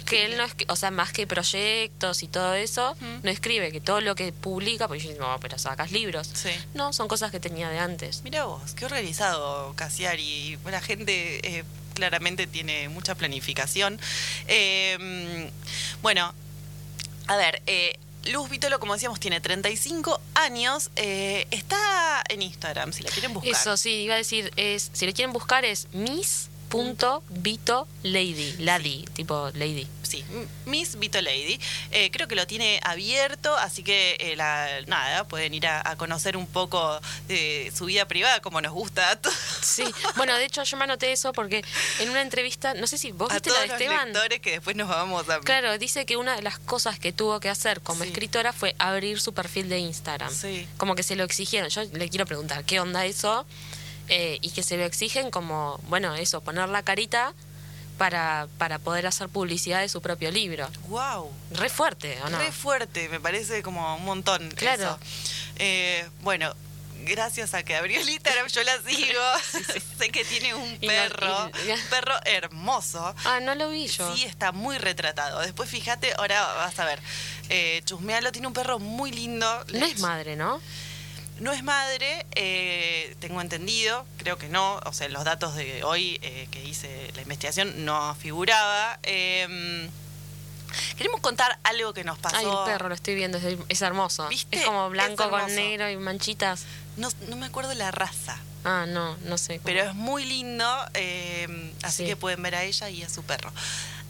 Que 0.04 0.24
él 0.26 0.36
no 0.36 0.44
es, 0.44 0.54
o 0.68 0.76
sea, 0.76 0.90
más 0.90 1.12
que 1.12 1.26
proyectos 1.26 2.22
y 2.22 2.28
todo 2.28 2.54
eso, 2.54 2.96
no 3.22 3.30
escribe, 3.30 3.72
que 3.72 3.80
todo 3.80 4.00
lo 4.00 4.14
que 4.14 4.32
publica, 4.32 4.88
pues 4.88 5.02
yo 5.02 5.10
digo, 5.10 5.26
no, 5.26 5.38
pero 5.40 5.58
sacas 5.58 5.92
libros. 5.92 6.30
Sí. 6.32 6.50
No, 6.74 6.92
son 6.92 7.08
cosas 7.08 7.30
que 7.30 7.40
tenía 7.40 7.68
de 7.68 7.78
antes. 7.78 8.22
Mira 8.22 8.44
vos, 8.44 8.74
qué 8.74 8.84
organizado 8.84 9.74
Casiari. 9.74 10.58
La 10.66 10.80
gente 10.80 11.58
eh, 11.58 11.64
claramente 11.94 12.46
tiene 12.46 12.88
mucha 12.88 13.14
planificación. 13.14 14.00
Eh, 14.48 15.50
bueno, 16.02 16.32
a 17.26 17.36
ver, 17.36 17.62
eh, 17.66 17.98
Luz 18.26 18.50
Vitolo, 18.50 18.80
como 18.80 18.94
decíamos, 18.94 19.20
tiene 19.20 19.40
35 19.40 20.20
años. 20.34 20.90
eh, 20.96 21.46
está 21.50 22.22
en 22.28 22.42
Instagram, 22.42 22.92
si 22.92 23.02
la 23.02 23.10
quieren 23.10 23.32
buscar. 23.32 23.52
Eso 23.52 23.76
sí, 23.76 23.90
iba 24.02 24.14
a 24.14 24.18
decir, 24.18 24.52
es 24.56 24.90
si 24.92 25.06
le 25.06 25.12
quieren 25.12 25.32
buscar 25.32 25.64
es 25.64 25.88
miss.vito 26.72 27.86
lady, 28.02 28.54
lady, 28.58 29.04
tipo 29.14 29.50
lady. 29.54 29.86
Sí, 30.02 30.24
Miss 30.66 30.96
Vito 31.00 31.20
Lady. 31.20 31.58
Eh, 31.90 32.12
creo 32.12 32.28
que 32.28 32.36
lo 32.36 32.46
tiene 32.46 32.78
abierto, 32.84 33.56
así 33.56 33.82
que 33.82 34.16
eh, 34.20 34.36
la- 34.36 34.80
nada, 34.86 35.24
pueden 35.24 35.52
ir 35.52 35.66
a, 35.66 35.82
a 35.90 35.96
conocer 35.96 36.36
un 36.36 36.46
poco 36.46 37.00
de 37.26 37.72
su 37.76 37.86
vida 37.86 38.06
privada, 38.06 38.40
como 38.40 38.60
nos 38.60 38.70
gusta 38.72 39.10
a 39.10 39.16
todos. 39.16 39.36
Sí, 39.62 39.82
bueno, 40.16 40.36
de 40.36 40.44
hecho 40.44 40.62
yo 40.62 40.76
me 40.76 40.84
anoté 40.84 41.10
eso 41.10 41.32
porque 41.32 41.64
en 41.98 42.08
una 42.10 42.22
entrevista, 42.22 42.74
no 42.74 42.86
sé 42.86 42.98
si 42.98 43.10
vos 43.10 43.32
A 43.32 43.34
viste 43.34 43.50
la 43.50 43.56
todos 43.56 43.62
de 43.62 43.72
los 43.72 43.80
Esteban. 43.82 44.06
lectores 44.12 44.40
que 44.40 44.50
después 44.52 44.76
nos 44.76 44.88
vamos 44.88 45.28
a... 45.28 45.40
Claro, 45.40 45.76
dice 45.76 46.06
que 46.06 46.16
una 46.16 46.36
de 46.36 46.42
las 46.42 46.60
cosas 46.60 47.00
que 47.00 47.12
tuvo 47.12 47.40
que 47.40 47.48
hacer 47.48 47.80
como 47.80 48.04
Sí. 48.04 48.10
escritora 48.10 48.52
fue 48.52 48.76
abrir 48.78 49.20
su 49.20 49.34
perfil 49.34 49.68
de 49.68 49.80
Instagram. 49.80 50.32
Sí. 50.32 50.68
Como 50.76 50.94
que 50.94 51.02
se 51.02 51.16
lo 51.16 51.24
exigieron. 51.24 51.68
Yo 51.68 51.82
le 51.82 52.08
quiero 52.08 52.26
preguntar, 52.26 52.64
¿qué 52.64 52.78
onda 52.78 53.04
eso? 53.06 53.44
Eh, 54.08 54.38
y 54.40 54.50
que 54.50 54.62
se 54.62 54.76
lo 54.76 54.84
exigen 54.84 55.30
como, 55.30 55.78
bueno, 55.88 56.14
eso, 56.14 56.40
poner 56.40 56.68
la 56.68 56.82
carita 56.82 57.34
para, 57.98 58.46
para 58.58 58.78
poder 58.78 59.06
hacer 59.06 59.28
publicidad 59.28 59.80
de 59.80 59.88
su 59.88 60.00
propio 60.02 60.30
libro. 60.30 60.68
¡Wow! 60.88 61.32
Re 61.52 61.68
fuerte, 61.68 62.18
¿o 62.24 62.28
no? 62.28 62.38
Re 62.38 62.52
fuerte, 62.52 63.08
me 63.08 63.18
parece 63.20 63.62
como 63.62 63.96
un 63.96 64.04
montón. 64.04 64.48
Claro. 64.50 64.82
eso. 64.82 64.98
Eh, 65.58 66.06
bueno, 66.20 66.52
gracias 67.04 67.54
a 67.54 67.62
que 67.62 67.74
abrió 67.74 68.00
el 68.00 68.08
Instagram, 68.08 68.46
yo 68.48 68.62
la 68.64 68.78
sigo. 68.82 69.20
sé 69.98 70.10
que 70.10 70.24
tiene 70.24 70.54
un 70.54 70.78
Y 70.80 70.86
no- 70.86 70.92
perro, 70.92 71.50
y- 71.66 71.70
un 71.70 71.80
perro 71.88 72.14
hermoso. 72.26 73.14
Ah, 73.24 73.40
no 73.40 73.54
lo 73.54 73.70
vi 73.70 73.86
yo. 73.88 74.14
Sí, 74.14 74.24
está 74.24 74.52
muy 74.52 74.78
retratado. 74.78 75.40
Después 75.40 75.68
fíjate, 75.70 76.12
ahora 76.18 76.42
vas 76.54 76.78
a 76.78 76.84
ver. 76.84 77.00
Eh, 77.48 77.80
Chusmealo 77.86 78.30
tiene 78.30 78.46
un 78.46 78.52
perro 78.54 78.78
muy 78.78 79.10
lindo. 79.10 79.64
no 79.72 79.86
es 79.86 79.98
madre, 80.00 80.36
¿no? 80.36 80.60
No 81.40 81.52
es 81.52 81.62
madre, 81.62 82.24
eh, 82.34 83.14
tengo 83.20 83.40
entendido, 83.42 84.06
creo 84.16 84.38
que 84.38 84.48
no, 84.48 84.76
o 84.86 84.92
sea, 84.94 85.08
los 85.10 85.24
datos 85.24 85.54
de 85.54 85.84
hoy 85.84 86.18
eh, 86.22 86.48
que 86.50 86.64
hice 86.64 87.12
la 87.14 87.22
investigación 87.22 87.84
no 87.84 88.14
figuraba. 88.14 88.98
Eh, 89.02 89.88
queremos 90.96 91.20
contar 91.20 91.58
algo 91.62 91.92
que 91.92 92.04
nos 92.04 92.18
pasó. 92.18 92.36
Ay, 92.38 92.46
el 92.46 92.64
perro, 92.72 92.88
lo 92.88 92.94
estoy 92.94 93.14
viendo, 93.14 93.36
es, 93.36 93.58
es 93.68 93.82
hermoso. 93.82 94.28
¿Viste? 94.28 94.56
Es 94.58 94.64
como 94.64 94.86
Es 94.86 94.92
blanco 94.92 95.28
con 95.28 95.54
negro 95.54 95.90
y 95.90 95.96
manchitas. 95.98 96.64
No, 96.96 97.10
no 97.28 97.36
me 97.36 97.46
acuerdo 97.46 97.74
la 97.74 97.90
raza, 97.90 98.38
Ah, 98.64 98.86
no, 98.88 99.16
no 99.24 99.36
sé. 99.36 99.56
cómo. 99.56 99.64
pero 99.66 99.82
es 99.84 99.94
muy 99.94 100.24
lindo, 100.24 100.66
eh, 100.94 101.72
así 101.82 101.98
Sí. 102.04 102.06
que 102.08 102.16
pueden 102.16 102.42
ver 102.42 102.54
a 102.54 102.64
ella 102.64 102.88
y 102.88 103.02
a 103.02 103.08
su 103.10 103.22
perro. 103.22 103.52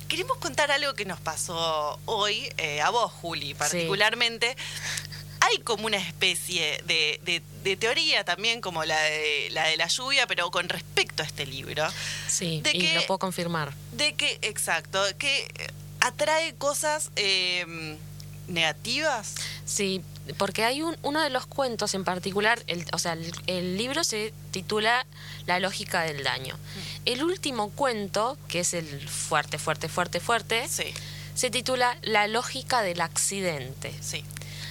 queremos 0.08 0.36
contar 0.38 0.70
algo 0.70 0.94
que 0.94 1.04
nos 1.04 1.18
pasó 1.18 1.98
hoy, 2.04 2.48
eh, 2.58 2.80
a 2.80 2.90
vos, 2.90 3.10
Juli, 3.10 3.54
particularmente. 3.54 4.56
Hay 5.48 5.58
como 5.58 5.86
una 5.86 5.98
especie 5.98 6.82
de, 6.86 7.76
teoría 7.78 8.24
también, 8.24 8.60
como 8.60 8.84
la 8.84 9.00
de, 9.00 9.48
la 9.50 9.66
de 9.66 9.76
la 9.76 9.86
lluvia, 9.86 10.26
pero 10.26 10.50
con 10.50 10.68
respecto 10.68 11.22
a 11.22 11.26
este 11.26 11.46
libro. 11.46 11.84
Sí, 12.28 12.62
y 12.72 12.92
lo 12.92 13.06
puedo 13.06 13.18
confirmar. 13.18 13.72
De 13.92 14.14
que, 14.14 14.38
exacto, 14.42 15.02
que 15.18 15.46
atrae 16.00 16.54
cosas 16.54 17.10
eh, 17.16 17.96
negativas. 18.48 19.34
Sí, 19.64 20.02
porque 20.38 20.64
hay 20.64 20.82
un, 20.82 20.96
uno 21.02 21.22
de 21.22 21.30
los 21.30 21.46
cuentos 21.46 21.94
en 21.94 22.04
particular, 22.04 22.62
el, 22.66 22.84
o 22.92 22.98
sea, 22.98 23.16
el, 23.46 23.76
libro 23.76 24.04
se 24.04 24.32
titula 24.50 25.06
La 25.46 25.60
lógica 25.60 26.02
del 26.02 26.22
daño. 26.24 26.56
El 27.04 27.22
último 27.22 27.70
cuento, 27.70 28.36
que 28.48 28.60
es 28.60 28.74
el 28.74 29.08
fuerte, 29.08 29.58
fuerte, 29.58 29.88
fuerte, 29.88 30.20
fuerte, 30.20 30.68
se 30.68 31.50
titula 31.50 31.96
La 32.02 32.26
lógica 32.26 32.82
del 32.82 33.00
accidente. 33.00 33.94
Sí. 34.00 34.24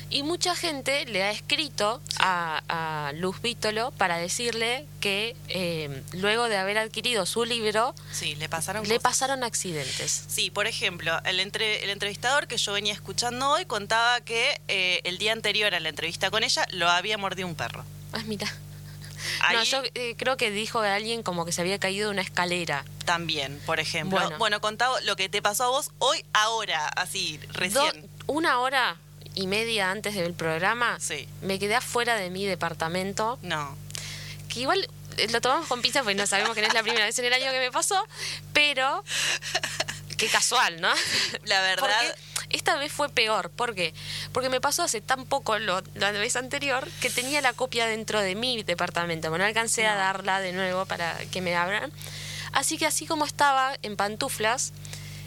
Y 0.10 0.24
mucha 0.24 0.56
gente 0.56 1.06
le 1.06 1.24
ha 1.24 1.32
escrito 1.32 2.02
a, 2.20 3.12
Luz 3.16 3.42
Vítolo 3.42 3.92
para 3.92 4.18
decirle 4.18 4.86
que 5.00 5.36
eh, 5.48 6.04
luego 6.14 6.50
de 6.50 6.58
haber 6.58 6.78
adquirido 6.78 7.26
su 7.26 7.46
libro, 7.46 7.94
sí, 8.12 8.36
le 8.36 8.50
pasaron, 8.50 8.88
le 8.88 9.00
pasaron 9.00 9.44
accidentes. 9.44 10.26
Sí, 10.28 10.50
por 10.50 10.68
ejemplo, 10.68 11.20
el, 11.26 11.40
entre, 11.40 11.84
el 11.84 11.90
entrevistador 11.90 12.48
que 12.48 12.58
yo 12.58 12.74
venía 12.74 12.94
escuchando 12.94 13.50
hoy 13.50 13.66
contaba 13.66 14.22
que 14.22 14.60
eh, 14.68 15.02
el 15.04 15.18
día 15.18 15.34
anterior 15.34 15.74
a 15.74 15.80
la 15.80 15.90
entrevista 15.90 16.30
con 16.32 16.44
ella 16.44 16.66
lo 16.72 16.90
había 16.90 17.18
mordido 17.18 17.48
un 17.48 17.56
perro. 17.56 17.84
Ah, 18.14 18.22
mira. 18.26 18.52
No, 19.52 19.64
yo 19.64 19.82
eh, 19.96 20.16
creo 20.18 20.38
que 20.38 20.52
dijo 20.52 20.80
a 20.80 20.96
alguien 20.96 21.24
como 21.24 21.46
que 21.46 21.52
se 21.52 21.62
había 21.62 21.80
caído 21.80 22.08
de 22.08 22.14
una 22.14 22.22
escalera. 22.22 22.86
También, 23.06 23.60
por 23.66 23.80
ejemplo. 23.80 24.20
Bueno, 24.20 24.38
bueno 24.38 24.62
contaba 24.62 25.00
lo 25.02 25.16
que 25.16 25.30
te 25.30 25.42
pasó 25.42 25.66
a 25.66 25.70
vos 25.70 25.92
hoy, 26.00 26.24
ahora, 26.34 26.88
así, 26.90 27.40
recién. 27.54 28.10
una 28.28 28.60
hora 28.60 28.98
y 29.36 29.48
media 29.48 29.92
antes 29.92 30.15
del 30.15 30.34
programa, 30.34 30.98
sí. 31.00 31.27
me 31.42 31.60
quedé 31.60 31.75
afuera 31.75 32.15
de 32.15 32.30
mi 32.30 32.46
departamento. 32.46 33.38
No. 33.42 33.77
Que 34.50 34.62
igual 34.62 34.88
eh, 35.18 35.27
lo 35.30 35.42
tomamos 35.42 35.68
con 35.68 35.82
pinzas 35.82 36.04
porque 36.04 36.15
no 36.15 36.25
sabemos 36.25 36.56
que 36.56 36.62
no 36.62 36.68
es 36.68 36.74
la 36.74 36.84
primera 36.84 37.06
vez 37.06 37.18
en 37.20 37.25
el 37.25 37.34
año 37.34 37.51
que 37.51 37.60
me 37.60 37.72
pasó, 37.72 38.01
pero 38.54 39.04
qué 40.18 40.27
casual, 40.27 40.82
¿no? 40.82 40.89
La 41.44 41.62
verdad. 41.62 42.15
esta 42.50 42.75
vez 42.77 42.92
fue 42.92 43.10
peor. 43.10 43.50
¿Por 43.50 43.75
qué? 43.75 43.94
Porque 44.32 44.50
me 44.50 44.62
pasó 44.62 44.84
hace 44.84 45.01
tan 45.01 45.25
poco 45.25 45.60
lo, 45.60 45.84
la 45.96 46.12
vez 46.12 46.36
anterior 46.36 46.88
que 47.01 47.10
tenía 47.10 47.42
la 47.42 47.54
copia 47.54 47.88
dentro 47.88 48.22
de 48.22 48.36
mi 48.36 48.63
departamento. 48.63 49.30
Bueno, 49.30 49.44
no 49.44 49.48
alcancé 49.48 49.86
a 49.86 49.96
darla 49.96 50.39
de 50.39 50.54
nuevo 50.54 50.86
para 50.86 51.18
que 51.32 51.42
me 51.42 51.56
abran. 51.56 51.92
Así 52.51 52.77
que 52.77 52.86
así 52.86 53.06
como 53.06 53.25
estaba 53.25 53.77
en 53.82 53.98
pantuflas, 53.98 54.72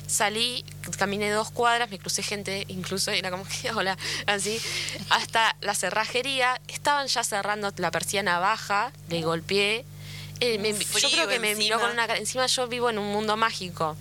salí, 0.09 0.65
caminé 0.97 1.31
dos 1.31 1.51
cuadras, 1.51 1.89
me 1.91 1.99
crucé 1.99 2.23
gente, 2.23 2.65
incluso 2.69 3.13
era 3.13 3.31
como 3.31 3.45
que, 3.45 3.71
hola, 3.75 3.97
así, 4.27 4.61
hasta 5.11 5.57
la 5.61 5.75
cerrajería, 5.75 6.61
estaban 6.67 7.07
ya 7.07 7.23
cerrando 7.23 7.73
la 7.77 7.91
persiana 7.91 8.39
baja, 8.41 8.93
le 9.09 9.23
golpeé. 9.23 9.85
Eh, 10.41 10.75
yo 11.01 11.11
creo 11.11 11.27
que 11.27 11.41
me 11.41 11.57
miró 11.57 11.81
con 11.81 11.91
una 11.91 12.05
encima 12.17 12.47
yo 12.47 12.69
vivo 12.69 12.91
en 12.91 13.01
un 13.01 13.11
mundo 13.11 13.37
mágico 13.37 13.97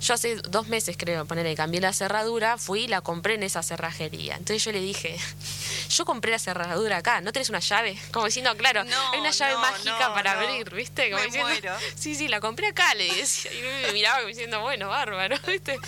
yo 0.00 0.14
hace 0.14 0.36
dos 0.36 0.68
meses 0.68 0.96
creo 0.98 1.24
ponerle 1.24 1.54
cambié 1.54 1.80
la 1.80 1.92
cerradura 1.92 2.58
fui 2.58 2.84
y 2.84 2.88
la 2.88 3.00
compré 3.00 3.34
en 3.34 3.42
esa 3.42 3.62
cerrajería 3.62 4.34
entonces 4.36 4.64
yo 4.64 4.72
le 4.72 4.80
dije 4.80 5.18
yo 5.88 6.04
compré 6.04 6.30
la 6.30 6.38
cerradura 6.38 6.98
acá, 6.98 7.20
¿no 7.20 7.32
tenés 7.32 7.48
una 7.48 7.60
llave? 7.60 7.98
Como 8.12 8.26
diciendo, 8.26 8.56
claro, 8.56 8.82
hay 8.82 9.20
una 9.20 9.30
llave 9.30 9.56
mágica 9.56 10.12
para 10.14 10.32
abrir, 10.32 10.72
¿viste? 10.74 11.10
Como 11.10 11.22
diciendo, 11.22 11.48
sí, 11.96 12.14
sí, 12.14 12.28
la 12.28 12.40
compré 12.40 12.68
acá, 12.68 12.94
le 12.94 13.12
decía. 13.14 13.52
Y 13.52 13.86
me 13.86 13.92
miraba 13.92 14.18
como 14.18 14.28
diciendo, 14.28 14.60
bueno, 14.60 14.88
bárbaro, 14.88 15.36
¿viste? 15.46 15.78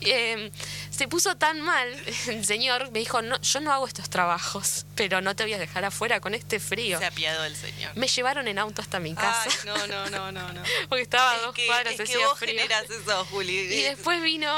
Eh, 0.00 0.50
se 0.98 1.06
puso 1.06 1.36
tan 1.36 1.60
mal 1.60 1.88
el 2.26 2.44
señor, 2.44 2.90
me 2.90 2.98
dijo, 2.98 3.22
no, 3.22 3.40
yo 3.40 3.60
no 3.60 3.72
hago 3.72 3.86
estos 3.86 4.10
trabajos, 4.10 4.84
pero 4.96 5.20
no 5.20 5.36
te 5.36 5.44
voy 5.44 5.54
a 5.54 5.58
dejar 5.58 5.84
afuera 5.84 6.18
con 6.18 6.34
este 6.34 6.58
frío. 6.58 6.98
Se 6.98 7.06
apiadó 7.06 7.44
el 7.44 7.54
señor. 7.54 7.92
Me 7.94 8.08
llevaron 8.08 8.48
en 8.48 8.58
auto 8.58 8.82
hasta 8.82 8.98
mi 8.98 9.14
casa. 9.14 9.44
Ay, 9.44 9.52
no, 9.64 9.86
no, 9.86 10.10
no, 10.10 10.32
no, 10.32 10.52
no. 10.52 10.62
Porque 10.88 11.02
estaba 11.02 11.34
a 11.34 11.38
dos 11.38 11.54
cuadras, 11.54 12.00
es 12.00 12.10
que 12.10 12.18
vos 12.18 12.36
generas 12.36 12.90
eso, 12.90 13.24
Juli. 13.26 13.52
Y 13.52 13.82
después 13.82 14.20
vino, 14.22 14.52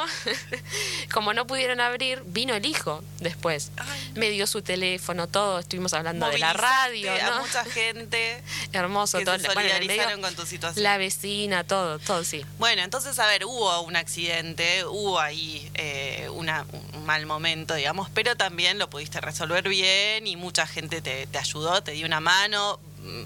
como 1.12 1.34
no 1.34 1.46
pudieron 1.46 1.78
abrir, 1.78 2.22
vino 2.24 2.54
el 2.54 2.64
hijo 2.64 3.04
después. 3.18 3.70
Me 4.14 4.30
dio 4.30 4.46
su 4.46 4.62
teléfono, 4.62 5.28
todo, 5.28 5.58
estuvimos 5.58 5.92
hablando 5.92 6.26
de 6.30 6.38
la 6.38 6.54
radio. 6.54 7.12
¿no? 7.22 7.34
A 7.34 7.40
mucha 7.40 7.66
gente. 7.66 8.42
Hermoso, 8.72 9.18
que 9.18 9.26
todo. 9.26 9.38
Se 9.38 9.44
solidarizaron 9.44 10.22
con 10.22 10.34
tu 10.34 10.46
situación. 10.46 10.82
La 10.82 10.96
vecina, 10.96 11.64
todo, 11.64 11.98
todo, 11.98 12.24
sí. 12.24 12.46
Bueno, 12.58 12.80
entonces, 12.82 13.18
a 13.18 13.26
ver, 13.26 13.44
hubo 13.44 13.82
un 13.82 13.96
accidente, 13.96 14.86
hubo 14.86 15.20
ahí 15.20 15.70
eh, 15.74 16.28
una, 16.32 16.64
un 16.94 17.04
mal 17.04 17.26
momento, 17.26 17.74
digamos, 17.74 18.08
pero 18.10 18.36
también 18.36 18.78
lo 18.78 18.90
pudiste 18.90 19.20
resolver 19.20 19.68
bien 19.68 20.26
y 20.26 20.36
mucha 20.36 20.66
gente 20.66 21.00
te, 21.00 21.26
ayudó, 21.38 21.82
te 21.82 21.92
dio 21.92 22.06
una 22.06 22.20
mano. 22.20 22.78
Mm, 23.02 23.24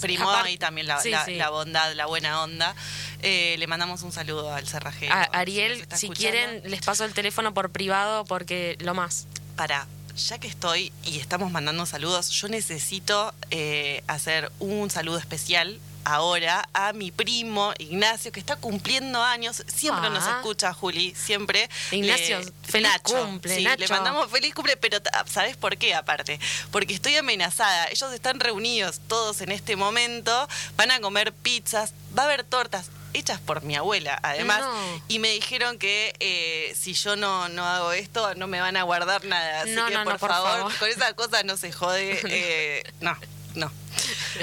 primó 0.00 0.30
ahí 0.30 0.58
también 0.58 0.86
la, 0.86 1.00
la, 1.28 1.50
bondad, 1.50 1.94
la 1.94 2.06
buena 2.06 2.42
onda. 2.42 2.74
Eh, 3.20 3.56
le 3.58 3.66
mandamos 3.66 4.02
un 4.02 4.12
saludo 4.12 4.52
al 4.52 4.66
cerrajero. 4.66 5.14
Ariel, 5.32 5.86
si, 5.94 6.08
quieren, 6.10 6.62
les 6.64 6.80
paso 6.82 7.04
el 7.04 7.14
teléfono 7.14 7.54
por 7.54 7.70
privado 7.70 8.24
porque 8.24 8.76
lo 8.80 8.94
más. 8.94 9.26
Para, 9.56 9.86
ya 10.16 10.38
que 10.38 10.48
estoy 10.48 10.92
y 11.04 11.18
estamos 11.18 11.52
mandando 11.52 11.86
saludos, 11.86 12.30
yo 12.30 12.48
necesito 12.48 13.34
eh, 13.50 14.02
hacer 14.06 14.50
un 14.60 14.90
saludo 14.90 15.18
especial 15.18 15.78
ahora 16.04 16.68
a 16.72 16.92
mi 16.92 17.10
primo 17.10 17.72
Ignacio, 17.78 18.32
que 18.32 18.40
está 18.40 18.56
cumpliendo 18.56 19.22
años. 19.22 19.62
Siempre 19.66 20.10
nos 20.10 20.24
ah. 20.24 20.36
escucha, 20.38 20.72
Juli, 20.72 21.14
siempre. 21.14 21.68
Ignacio, 21.90 22.40
feliz 22.62 22.90
cumple, 23.02 23.56
sí, 23.56 23.66
Le 23.78 23.88
mandamos 23.88 24.30
feliz 24.30 24.54
cumple, 24.54 24.76
pero 24.76 24.98
¿sabes 25.26 25.56
por 25.56 25.76
qué 25.76 25.94
aparte? 25.94 26.38
Porque 26.70 26.94
estoy 26.94 27.16
amenazada. 27.16 27.86
Ellos 27.86 28.12
están 28.12 28.40
reunidos 28.40 29.00
todos 29.08 29.40
en 29.40 29.52
este 29.52 29.76
momento, 29.76 30.48
van 30.76 30.90
a 30.90 31.00
comer 31.00 31.32
pizzas, 31.32 31.92
va 32.16 32.22
a 32.22 32.26
haber 32.26 32.44
tortas 32.44 32.90
hechas 33.14 33.40
por 33.40 33.62
mi 33.62 33.76
abuela, 33.76 34.18
además, 34.22 34.62
y 35.08 35.18
me 35.18 35.28
dijeron 35.28 35.78
que 35.78 36.14
eh, 36.20 36.74
si 36.78 36.94
yo 36.94 37.16
no, 37.16 37.48
no 37.48 37.64
hago 37.64 37.92
esto, 37.92 38.34
no 38.34 38.46
me 38.46 38.60
van 38.60 38.76
a 38.76 38.82
guardar 38.82 39.24
nada. 39.24 39.62
Así 39.62 39.74
que, 39.74 39.98
por, 39.98 40.18
favor, 40.18 40.72
con 40.78 40.88
esa 40.88 41.12
cosa 41.14 41.42
no 41.42 41.56
se 41.56 41.72
jode. 41.72 42.20
Eh, 42.34 42.82
no, 43.00 43.14
no. 43.54 43.70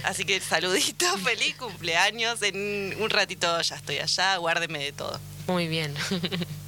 Así 0.04 0.26
que 0.26 0.40
saludito, 0.40 1.06
feliz 1.24 1.56
cumpleaños. 1.56 2.42
En 2.42 2.96
un 3.00 3.10
ratito 3.10 3.62
ya 3.62 3.76
estoy 3.76 4.00
allá, 4.00 4.38
guárdeme 4.38 4.80
de 4.80 4.92
todo. 4.92 5.20
Muy 5.48 5.68
bien. 5.68 5.96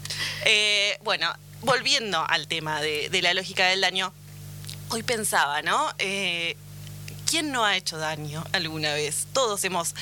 Eh, 0.43 0.98
bueno, 1.03 1.31
volviendo 1.62 2.24
al 2.27 2.48
tema 2.48 2.81
de, 2.81 3.10
la 3.21 3.33
lógica 3.33 3.67
del 3.67 3.81
daño, 3.81 4.12
hoy 4.89 5.03
pensaba, 5.03 5.62
¿no? 5.62 5.93
Eh, 6.00 6.57
¿Quién 7.29 7.51
no 7.51 7.63
ha 7.63 7.77
hecho 7.77 7.98
daño 7.98 8.43
alguna 8.51 8.93
vez? 8.93 9.27
Todos 9.33 9.63
hemos 9.63 9.95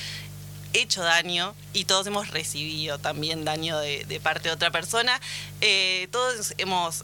hecho 0.73 1.03
daño 1.03 1.55
y 1.73 1.85
todos 1.85 2.07
hemos 2.07 2.29
recibido 2.29 2.99
también 2.99 3.45
daño 3.45 3.77
de, 3.79 4.19
parte 4.23 4.49
de 4.49 4.55
otra 4.55 4.71
persona. 4.71 5.19
Eh, 5.61 6.07
todos 6.11 6.53
hemos 6.57 7.03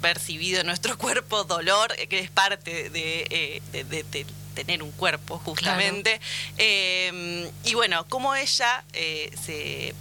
percibido 0.00 0.60
en 0.60 0.66
nuestro 0.66 0.96
cuerpo 0.98 1.44
dolor, 1.44 1.94
que 2.08 2.18
es 2.18 2.30
parte 2.30 2.90
de, 2.90 3.62
tener 4.54 4.82
un 4.82 4.90
cuerpo, 4.92 5.38
justamente. 5.38 6.20
Eh, 6.58 7.50
y 7.64 7.74
bueno, 7.74 8.04
cómo 8.08 8.34
ella 8.34 8.84
eh, 8.92 9.30
se 9.44 9.94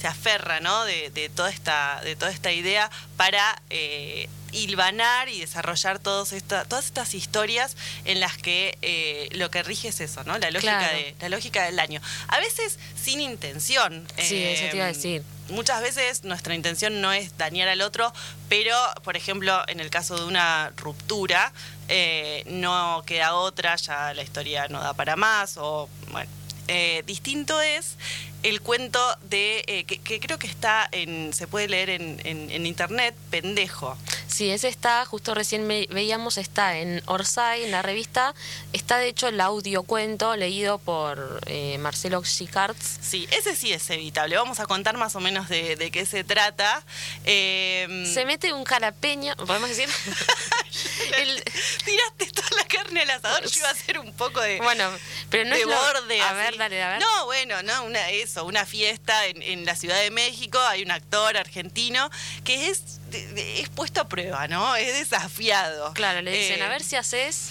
se 0.00 0.06
aferra 0.06 0.60
¿no? 0.60 0.84
de, 0.84 1.30
toda 1.34 1.50
esta, 1.50 2.00
de 2.02 2.16
toda 2.16 2.30
esta 2.30 2.52
idea 2.52 2.90
para 3.16 3.60
eh, 3.68 4.28
hilvanar 4.52 5.28
y 5.28 5.40
desarrollar 5.40 5.98
todos 5.98 6.32
esta, 6.32 6.64
todas 6.64 6.86
estas 6.86 7.14
historias 7.14 7.76
en 8.04 8.20
las 8.20 8.36
que 8.36 9.30
lo 9.32 9.50
que 9.50 9.62
rige 9.62 9.88
es 9.88 10.00
eso, 10.00 10.24
¿no? 10.24 10.38
La 10.38 10.50
lógica, 10.50 10.88
de, 10.92 11.14
la 11.20 11.28
lógica 11.28 11.64
del 11.64 11.76
daño. 11.76 12.00
A 12.28 12.38
veces 12.38 12.78
sin 13.00 13.20
intención. 13.20 14.06
Sí, 14.18 14.42
eso 14.42 14.70
te 14.70 14.76
iba 14.76 14.86
a 14.86 14.88
decir 14.88 15.22
muchas 15.50 15.82
veces 15.82 16.24
nuestra 16.24 16.54
intención 16.54 17.00
no 17.00 17.12
es 17.12 17.36
dañar 17.36 17.68
al 17.68 17.82
otro, 17.82 18.12
pero, 18.48 18.76
por 19.02 19.16
ejemplo, 19.16 19.62
en 19.68 19.80
el 19.80 19.90
caso 19.90 20.16
de 20.16 20.24
una 20.24 20.72
ruptura, 20.76 21.52
eh, 21.88 22.44
no 22.46 23.02
queda 23.06 23.34
otra, 23.34 23.76
ya 23.76 24.14
la 24.14 24.22
historia 24.22 24.68
no 24.68 24.80
da 24.80 24.94
para 24.94 25.16
más, 25.16 25.56
o 25.58 25.88
bueno. 26.10 26.30
Eh, 26.72 27.02
distinto 27.04 27.60
es 27.60 27.96
el 28.44 28.60
cuento 28.60 29.00
de 29.22 29.64
eh, 29.66 29.84
que, 29.84 30.20
creo 30.20 30.38
que 30.38 30.46
está 30.46 30.88
en 30.92 31.32
se 31.32 31.48
puede 31.48 31.66
leer 31.66 31.90
en, 31.90 32.20
en, 32.24 32.64
internet 32.64 33.16
pendejo 33.28 33.98
sí 34.40 34.50
ese 34.50 34.68
está 34.68 35.04
justo 35.04 35.34
recién 35.34 35.68
veíamos 35.68 36.38
está 36.38 36.78
en 36.78 37.02
Orsay 37.04 37.62
en 37.64 37.72
la 37.72 37.82
revista. 37.82 38.34
Está 38.72 38.96
de 38.96 39.08
hecho 39.08 39.28
el 39.28 39.38
audio 39.38 39.82
cuento 39.82 40.34
leído 40.34 40.78
por 40.78 41.42
eh, 41.44 41.76
Marcelo 41.78 42.24
Xicarts 42.24 43.00
sí 43.02 43.28
ese 43.32 43.54
sí 43.54 43.70
es 43.74 43.90
evitable. 43.90 44.36
Vamos 44.36 44.58
a 44.58 44.64
contar 44.64 44.96
más 44.96 45.14
o 45.14 45.20
menos 45.20 45.50
de, 45.50 45.76
de 45.76 45.90
qué 45.90 46.06
se 46.06 46.24
trata. 46.24 46.82
Em, 47.24 48.06
se 48.06 48.24
mete 48.24 48.54
un 48.54 48.64
carapeño 48.64 49.36
podemos 49.36 49.68
decir 49.68 49.90
El- 51.18 51.44
Tiraste 51.84 52.26
toda 52.32 52.48
la 52.56 52.64
carne 52.64 53.02
al 53.02 53.10
asador, 53.10 53.44
yo 53.44 53.58
iba 53.58 53.68
a 53.68 53.72
hacer 53.72 53.98
un 53.98 54.12
poco 54.14 54.40
de, 54.40 54.58
bueno, 54.60 54.88
pero 55.28 55.44
no 55.44 55.54
de 55.54 55.60
es 55.62 55.66
lo- 55.66 55.74
borde. 55.76 56.20
A 56.22 56.32
ver, 56.32 56.56
dale, 56.56 56.82
a 56.82 56.90
ver. 56.92 57.00
No, 57.00 57.24
bueno, 57.26 57.62
no, 57.62 57.84
una, 57.84 58.08
eso, 58.10 58.44
una 58.44 58.64
fiesta 58.64 59.26
en, 59.26 59.42
en 59.42 59.64
la 59.66 59.74
Ciudad 59.76 60.00
de 60.00 60.10
México, 60.10 60.58
hay 60.60 60.82
un 60.82 60.90
actor 60.92 61.36
argentino 61.36 62.08
que 62.44 62.68
es, 62.70 62.99
es 63.12 63.68
puesto 63.70 64.00
a 64.00 64.08
prueba, 64.08 64.46
¿no? 64.48 64.76
Es 64.76 64.92
desafiado. 64.94 65.92
Claro, 65.94 66.20
le 66.22 66.30
dicen, 66.32 66.60
Eh, 66.60 66.64
a 66.64 66.68
ver 66.68 66.82
si 66.82 66.96
haces. 66.96 67.48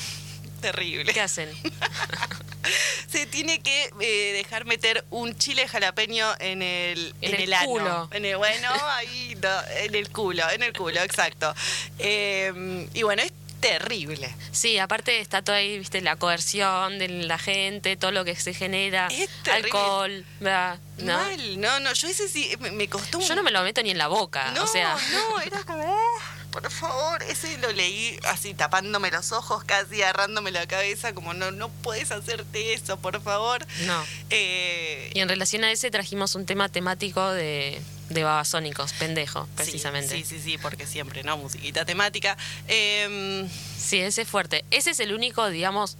Terrible. 0.61 1.13
¿Qué 1.13 1.21
hacen? 1.21 1.49
Se 3.09 3.25
tiene 3.25 3.61
que 3.61 3.89
eh, 4.01 4.33
dejar 4.33 4.65
meter 4.65 5.05
un 5.09 5.35
chile 5.37 5.67
jalapeño 5.67 6.27
en 6.39 6.61
el, 6.61 7.15
En 7.21 7.33
el 7.35 7.53
ano. 7.53 7.65
culo. 7.65 8.09
En 8.11 8.25
el, 8.25 8.37
bueno, 8.37 8.69
ahí, 8.89 9.35
no, 9.41 9.49
en 9.77 9.95
el 9.95 10.09
culo, 10.09 10.47
en 10.51 10.63
el 10.63 10.73
culo, 10.73 11.01
exacto. 11.01 11.53
Eh, 11.97 12.87
y 12.93 13.03
bueno, 13.03 13.23
es 13.23 13.31
terrible. 13.61 14.29
Sí, 14.51 14.77
aparte 14.77 15.19
está 15.19 15.41
todo 15.41 15.55
ahí, 15.55 15.79
viste, 15.79 16.01
la 16.01 16.17
coerción 16.17 16.99
de 16.99 17.07
la 17.09 17.37
gente, 17.39 17.95
todo 17.95 18.11
lo 18.11 18.23
que 18.25 18.35
se 18.35 18.53
genera, 18.53 19.07
Es 19.07 19.29
terrible. 19.43 19.65
alcohol, 19.69 20.25
¿verdad? 20.39 20.79
¿No? 21.03 21.13
Mal, 21.17 21.59
no, 21.61 21.79
no, 21.79 21.93
yo 21.93 22.07
ese 22.07 22.27
sí, 22.29 22.51
me, 22.59 22.71
me 22.71 22.87
costó 22.89 23.17
un 23.19 23.23
Yo 23.25 23.35
no 23.35 23.43
me 23.43 23.51
lo 23.51 23.61
meto 23.63 23.81
ni 23.83 23.91
en 23.91 23.97
la 23.97 24.07
boca, 24.07 24.51
No, 24.51 24.63
o 24.63 24.67
sea, 24.67 24.95
no, 25.13 25.39
era 25.41 25.63
como, 25.63 25.83
"Oh, 25.83 26.19
por 26.51 26.69
favor, 26.71 27.21
ese 27.23 27.57
lo 27.59 27.71
leí 27.71 28.17
así 28.27 28.53
tapándome 28.55 29.11
los 29.11 29.31
ojos, 29.31 29.63
casi 29.63 30.01
agarrándome 30.01 30.51
la 30.51 30.65
cabeza, 30.67 31.13
como 31.13 31.33
no, 31.33 31.51
no 31.51 31.69
puedes 31.69 32.11
hacerte 32.11 32.73
eso, 32.73 32.97
por 32.97 33.21
favor. 33.21 33.65
no. 33.85 34.03
Eh, 34.31 35.11
Y 35.13 35.19
en 35.19 35.29
relación 35.29 35.63
a 35.63 35.71
ese 35.71 35.91
trajimos 35.91 36.33
un 36.35 36.45
tema 36.47 36.67
temático 36.69 37.29
de, 37.31 37.79
de 38.09 38.23
babasónicos, 38.23 38.93
pendejo, 38.93 39.43
sí, 39.45 39.51
precisamente. 39.57 40.15
Sí, 40.15 40.23
sí, 40.25 40.39
sí, 40.41 40.57
porque 40.57 40.87
siempre, 40.87 41.23
¿no? 41.23 41.37
Musiquita 41.37 41.85
temática. 41.85 42.35
Eh, 42.67 43.47
Sí, 43.77 43.99
ese 43.99 44.23
es 44.23 44.27
fuerte. 44.27 44.65
Ese 44.71 44.91
es 44.91 44.99
el 44.99 45.13
único, 45.13 45.49
digamos, 45.49 45.97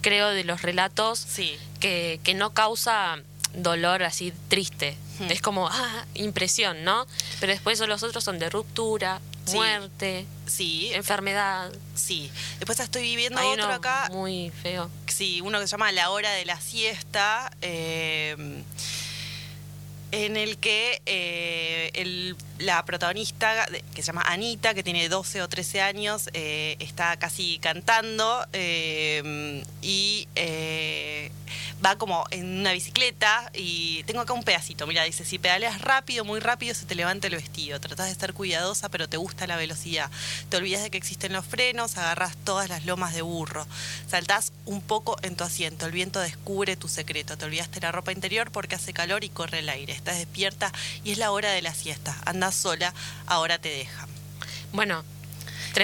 creo, 0.00 0.28
de 0.30 0.44
los 0.44 0.62
relatos 0.62 1.18
sí, 1.18 1.58
que, 1.80 2.20
que 2.22 2.34
no 2.34 2.52
causa 2.54 3.18
dolor 3.54 4.02
así 4.02 4.32
triste. 4.48 4.96
Hmm. 5.18 5.30
Es 5.30 5.40
como, 5.40 5.68
ah, 5.68 6.04
impresión, 6.14 6.84
¿no? 6.84 7.06
Pero 7.40 7.52
después 7.52 7.78
los 7.80 8.02
otros 8.02 8.22
son 8.22 8.38
de 8.38 8.50
ruptura, 8.50 9.20
Sí. 9.46 9.54
muerte, 9.54 10.26
sí, 10.46 10.90
enfermedad. 10.92 11.70
sí. 11.94 12.30
Después 12.58 12.80
estoy 12.80 13.02
viviendo 13.02 13.38
Hay 13.40 13.46
otro 13.48 13.64
uno 13.66 13.74
acá, 13.74 14.08
muy 14.12 14.50
feo. 14.62 14.90
sí, 15.06 15.40
uno 15.40 15.60
que 15.60 15.66
se 15.66 15.70
llama 15.72 15.92
La 15.92 16.10
Hora 16.10 16.32
de 16.32 16.44
la 16.44 16.60
Siesta, 16.60 17.50
eh, 17.62 18.36
en 20.12 20.36
el 20.36 20.56
que 20.58 21.02
eh, 21.04 21.90
el- 21.94 22.36
la 22.58 22.84
protagonista, 22.84 23.66
que 23.94 24.02
se 24.02 24.06
llama 24.06 24.22
Anita, 24.22 24.72
que 24.72 24.82
tiene 24.82 25.08
12 25.08 25.42
o 25.42 25.48
13 25.48 25.80
años, 25.80 26.30
eh, 26.32 26.76
está 26.78 27.16
casi 27.18 27.58
cantando 27.58 28.46
eh, 28.52 29.62
y 29.82 30.26
eh, 30.36 31.30
va 31.84 31.96
como 31.96 32.24
en 32.30 32.60
una 32.60 32.72
bicicleta 32.72 33.50
y 33.54 34.02
tengo 34.04 34.20
acá 34.20 34.32
un 34.32 34.42
pedacito, 34.42 34.86
mira, 34.86 35.04
dice, 35.04 35.24
si 35.24 35.38
pedaleas 35.38 35.80
rápido, 35.80 36.24
muy 36.24 36.40
rápido, 36.40 36.74
se 36.74 36.86
te 36.86 36.94
levanta 36.94 37.26
el 37.26 37.34
vestido, 37.34 37.80
tratás 37.80 38.06
de 38.06 38.12
estar 38.12 38.32
cuidadosa, 38.32 38.88
pero 38.88 39.08
te 39.08 39.16
gusta 39.16 39.46
la 39.46 39.56
velocidad, 39.56 40.10
te 40.48 40.56
olvidas 40.56 40.82
de 40.82 40.90
que 40.90 40.98
existen 40.98 41.32
los 41.32 41.44
frenos, 41.44 41.96
agarras 41.96 42.36
todas 42.44 42.68
las 42.68 42.86
lomas 42.86 43.14
de 43.14 43.22
burro, 43.22 43.66
saltás 44.08 44.52
un 44.64 44.80
poco 44.80 45.16
en 45.22 45.36
tu 45.36 45.44
asiento, 45.44 45.86
el 45.86 45.92
viento 45.92 46.20
descubre 46.20 46.76
tu 46.76 46.88
secreto, 46.88 47.36
te 47.36 47.44
olvidaste 47.44 47.80
la 47.80 47.92
ropa 47.92 48.12
interior 48.12 48.50
porque 48.50 48.76
hace 48.76 48.92
calor 48.92 49.24
y 49.24 49.28
corre 49.28 49.58
el 49.58 49.68
aire, 49.68 49.92
estás 49.92 50.18
despierta 50.18 50.72
y 51.04 51.12
es 51.12 51.18
la 51.18 51.30
hora 51.30 51.50
de 51.52 51.62
la 51.62 51.74
siesta, 51.74 52.16
andás 52.24 52.54
sola, 52.54 52.94
ahora 53.26 53.58
te 53.58 53.68
dejan. 53.68 54.08
Bueno, 54.72 55.04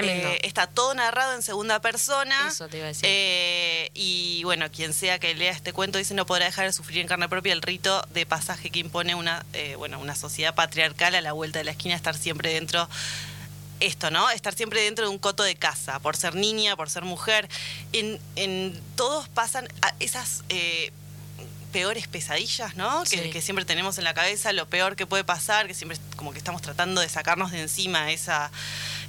tremendo. 0.01 0.27
Eh, 0.29 0.39
está 0.43 0.67
todo 0.67 0.93
narrado 0.93 1.33
en 1.33 1.41
segunda 1.41 1.79
persona. 1.79 2.47
Eso 2.49 2.67
te 2.67 2.77
iba 2.77 2.85
a 2.85 2.89
decir. 2.89 3.05
Eh, 3.07 3.89
y 3.93 4.43
bueno, 4.43 4.69
quien 4.71 4.93
sea 4.93 5.19
que 5.19 5.33
lea 5.35 5.51
este 5.51 5.71
cuento 5.73 5.97
dice 5.97 6.13
no 6.13 6.25
podrá 6.25 6.45
dejar 6.45 6.65
de 6.65 6.73
sufrir 6.73 6.99
en 6.99 7.07
carne 7.07 7.29
propia 7.29 7.53
el 7.53 7.61
rito 7.61 8.05
de 8.13 8.25
pasaje 8.25 8.69
que 8.69 8.79
impone 8.79 9.15
una, 9.15 9.45
eh, 9.53 9.75
bueno, 9.77 9.99
una 9.99 10.15
sociedad 10.15 10.53
patriarcal 10.55 11.15
a 11.15 11.21
la 11.21 11.31
vuelta 11.33 11.59
de 11.59 11.65
la 11.65 11.71
esquina, 11.71 11.95
estar 11.95 12.15
siempre 12.17 12.53
dentro 12.53 12.87
esto, 13.79 14.11
¿no? 14.11 14.29
Estar 14.29 14.53
siempre 14.53 14.81
dentro 14.81 15.05
de 15.05 15.11
un 15.11 15.19
coto 15.19 15.43
de 15.43 15.55
casa, 15.55 15.99
por 15.99 16.15
ser 16.15 16.35
niña, 16.35 16.75
por 16.77 16.89
ser 16.89 17.03
mujer. 17.03 17.49
En, 17.91 18.19
en 18.37 18.79
todos 18.95 19.27
pasan 19.29 19.67
a- 19.81 19.93
esas 19.99 20.43
eh, 20.49 20.91
peores 21.73 22.07
pesadillas, 22.07 22.75
¿no? 22.77 23.03
Que, 23.03 23.23
Sí. 23.23 23.29
que 23.31 23.41
siempre 23.41 23.65
tenemos 23.65 23.97
en 23.97 24.05
la 24.05 24.13
cabeza, 24.13 24.53
lo 24.53 24.69
peor 24.69 24.95
que 24.95 25.05
puede 25.05 25.25
pasar, 25.25 25.67
que 25.67 25.73
siempre 25.73 25.97
como 26.15 26.31
que 26.31 26.37
estamos 26.37 26.61
tratando 26.61 27.01
de 27.01 27.09
sacarnos 27.09 27.51
de 27.51 27.59
encima 27.61 28.11
esa, 28.11 28.49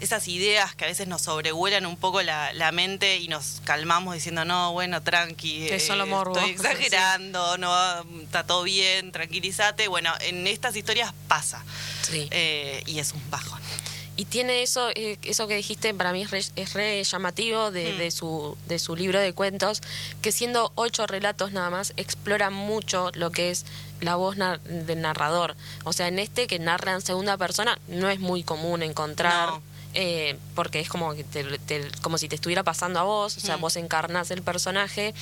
esas 0.00 0.26
ideas 0.26 0.74
que 0.74 0.84
a 0.86 0.88
veces 0.88 1.06
nos 1.06 1.22
sobrevuelan 1.22 1.86
un 1.86 1.96
poco 1.96 2.22
la, 2.22 2.52
la 2.54 2.72
mente 2.72 3.18
y 3.18 3.28
nos 3.28 3.60
calmamos 3.64 4.14
diciendo, 4.14 4.44
no, 4.44 4.72
bueno, 4.72 5.02
tranqui, 5.02 5.68
eh, 5.68 6.06
morbo". 6.08 6.36
estoy 6.38 6.50
exagerando, 6.56 7.56
no, 7.58 7.72
está 8.22 8.44
todo 8.44 8.64
bien, 8.64 9.12
tranquilízate. 9.12 9.86
Bueno, 9.86 10.12
en 10.20 10.46
estas 10.46 10.74
historias 10.74 11.12
pasa 11.28 11.62
sí. 12.02 12.26
eh, 12.32 12.82
y 12.86 12.98
es 12.98 13.12
un 13.12 13.30
bajón. 13.30 13.60
Y 14.16 14.26
tiene 14.26 14.62
eso, 14.62 14.90
eh, 14.94 15.18
eso 15.22 15.48
que 15.48 15.56
dijiste, 15.56 15.92
para 15.92 16.12
mí 16.12 16.22
es 16.22 16.30
re, 16.30 16.38
es 16.54 16.72
re 16.72 17.02
llamativo 17.02 17.70
de, 17.72 17.94
Mm. 17.94 17.98
de 17.98 18.10
su, 18.12 18.56
de 18.68 18.78
su 18.78 18.94
libro 18.94 19.18
de 19.18 19.32
cuentos, 19.32 19.82
que 20.22 20.30
siendo 20.30 20.70
ocho 20.76 21.06
relatos 21.08 21.50
nada 21.50 21.68
más, 21.70 21.92
explora 21.96 22.50
mucho 22.50 23.10
lo 23.14 23.32
que 23.32 23.50
es 23.50 23.64
la 24.00 24.14
voz 24.14 24.36
nar- 24.36 24.60
del 24.60 25.00
narrador. 25.00 25.56
O 25.84 25.92
sea, 25.92 26.06
en 26.08 26.20
este 26.20 26.46
que 26.46 26.60
narra 26.60 26.92
en 26.92 27.00
segunda 27.00 27.36
persona 27.36 27.78
no 27.88 28.08
es 28.08 28.20
muy 28.20 28.42
común 28.44 28.82
encontrar. 28.82 29.48
No. 29.50 29.62
eh, 29.96 30.36
porque 30.56 30.80
es 30.80 30.88
como 30.88 31.14
que 31.14 31.22
te- 31.22 31.56
te- 31.60 31.88
como 32.02 32.18
si 32.18 32.28
te 32.28 32.34
estuviera 32.34 32.64
pasando 32.64 32.98
a 32.98 33.04
vos, 33.04 33.36
o 33.36 33.40
sea, 33.40 33.58
Mm. 33.58 33.60
vos 33.60 33.76
encarnás 33.76 34.32
el 34.32 34.42
personaje. 34.42 35.14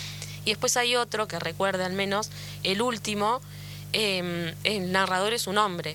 Y 0.47 0.51
después 0.53 0.79
hay 0.79 0.97
otro 0.97 1.29
que 1.29 1.39
recuerde 1.39 1.85
al 1.85 1.93
menos, 1.93 2.31
el 2.63 2.81
último, 2.81 3.43
eh, 3.93 4.55
el 4.65 4.91
narrador 4.91 5.35
es 5.35 5.47
un 5.47 5.59
hombre. 5.59 5.95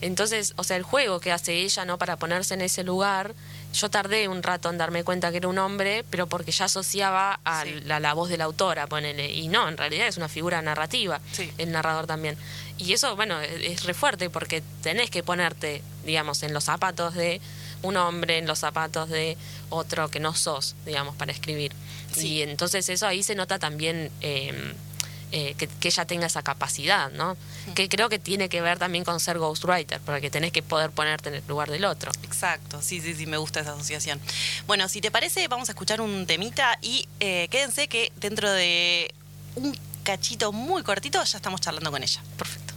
Entonces, 0.00 0.52
o 0.56 0.64
sea, 0.64 0.76
el 0.76 0.82
juego 0.82 1.20
que 1.20 1.32
hace 1.32 1.54
ella, 1.62 1.84
¿no? 1.84 1.98
Para 1.98 2.16
ponerse 2.16 2.54
en 2.54 2.60
ese 2.60 2.84
lugar, 2.84 3.34
yo 3.72 3.88
tardé 3.90 4.28
un 4.28 4.42
rato 4.42 4.68
en 4.70 4.78
darme 4.78 5.04
cuenta 5.04 5.30
que 5.30 5.38
era 5.38 5.48
un 5.48 5.58
hombre, 5.58 6.04
pero 6.10 6.26
porque 6.26 6.50
ya 6.52 6.66
asociaba 6.66 7.40
a 7.44 7.64
Sí. 7.64 7.80
la, 7.84 7.98
la 8.00 8.12
voz 8.14 8.28
de 8.28 8.36
la 8.36 8.44
autora, 8.44 8.86
ponele. 8.86 9.32
Y 9.32 9.48
no, 9.48 9.68
en 9.68 9.76
realidad 9.76 10.06
es 10.06 10.16
una 10.16 10.28
figura 10.28 10.60
narrativa, 10.62 11.20
Sí. 11.32 11.50
el 11.58 11.72
narrador 11.72 12.06
también. 12.06 12.36
Y 12.78 12.92
eso, 12.92 13.16
bueno, 13.16 13.40
es, 13.40 13.50
es 13.62 13.84
re 13.84 13.94
fuerte 13.94 14.28
porque 14.30 14.62
tenés 14.82 15.10
que 15.10 15.22
ponerte, 15.22 15.82
digamos, 16.04 16.42
en 16.42 16.52
los 16.52 16.64
zapatos 16.64 17.14
de 17.14 17.40
un 17.82 17.96
hombre, 17.96 18.38
en 18.38 18.46
los 18.46 18.58
zapatos 18.58 19.08
de 19.08 19.36
otro 19.70 20.10
que 20.10 20.20
no 20.20 20.34
sos, 20.34 20.74
digamos, 20.84 21.16
para 21.16 21.32
escribir. 21.32 21.72
Sí. 22.14 22.28
Y 22.34 22.42
entonces 22.42 22.88
eso 22.88 23.06
ahí 23.06 23.22
se 23.22 23.34
nota 23.34 23.58
también... 23.58 24.10
eh, 24.20 24.74
eh, 25.32 25.54
que, 25.58 25.66
que 25.66 25.88
ella 25.88 26.04
tenga 26.04 26.26
esa 26.26 26.42
capacidad, 26.42 27.10
¿no? 27.10 27.36
Que 27.74 27.88
creo 27.88 28.08
que 28.08 28.18
tiene 28.18 28.48
que 28.48 28.60
ver 28.60 28.78
también 28.78 29.04
con 29.04 29.18
ser 29.18 29.38
ghostwriter, 29.38 30.00
porque 30.00 30.30
tenés 30.30 30.52
que 30.52 30.62
poder 30.62 30.90
ponerte 30.90 31.28
en 31.30 31.36
el 31.36 31.46
lugar 31.48 31.70
del 31.70 31.84
otro. 31.84 32.12
Exacto, 32.22 32.80
sí, 32.80 33.00
sí, 33.00 33.14
sí, 33.14 33.26
me 33.26 33.36
gusta 33.36 33.60
esa 33.60 33.72
asociación. 33.72 34.20
Bueno, 34.66 34.88
si 34.88 35.00
te 35.00 35.10
parece, 35.10 35.48
vamos 35.48 35.68
a 35.68 35.72
escuchar 35.72 36.00
un 36.00 36.26
temita 36.26 36.78
y 36.80 37.08
eh, 37.20 37.48
quédense 37.50 37.88
que 37.88 38.12
dentro 38.16 38.50
de 38.50 39.12
un 39.56 39.76
cachito 40.04 40.52
muy 40.52 40.82
cortito 40.84 41.22
ya 41.22 41.38
estamos 41.38 41.60
charlando 41.60 41.90
con 41.90 42.02
ella. 42.02 42.22
Perfecto. 42.36 42.74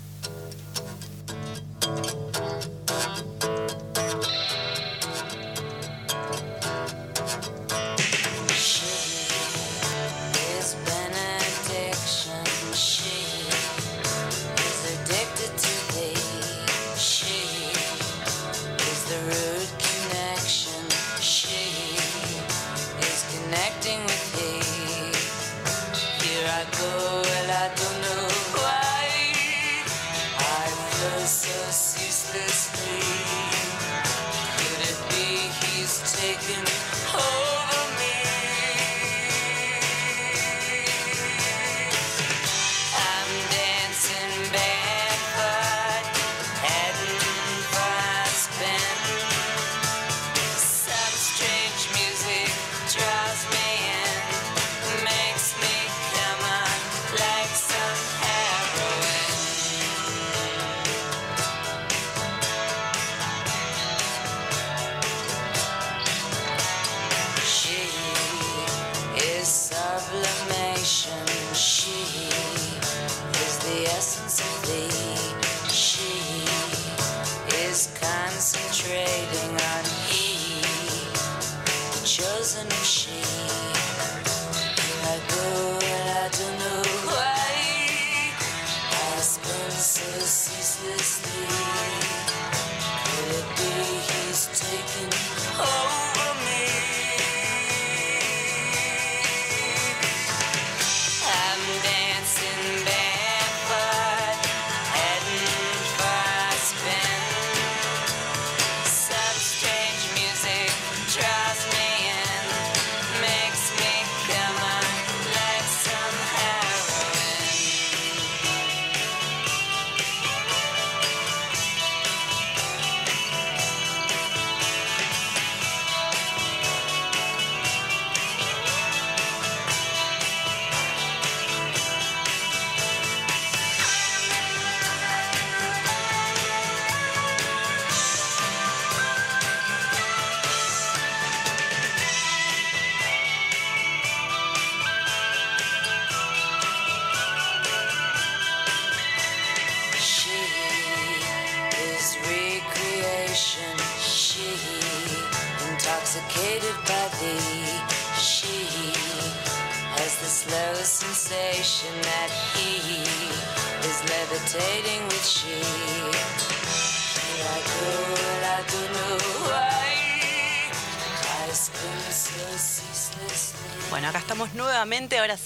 lessons 73.99 74.39
they 74.65 75.18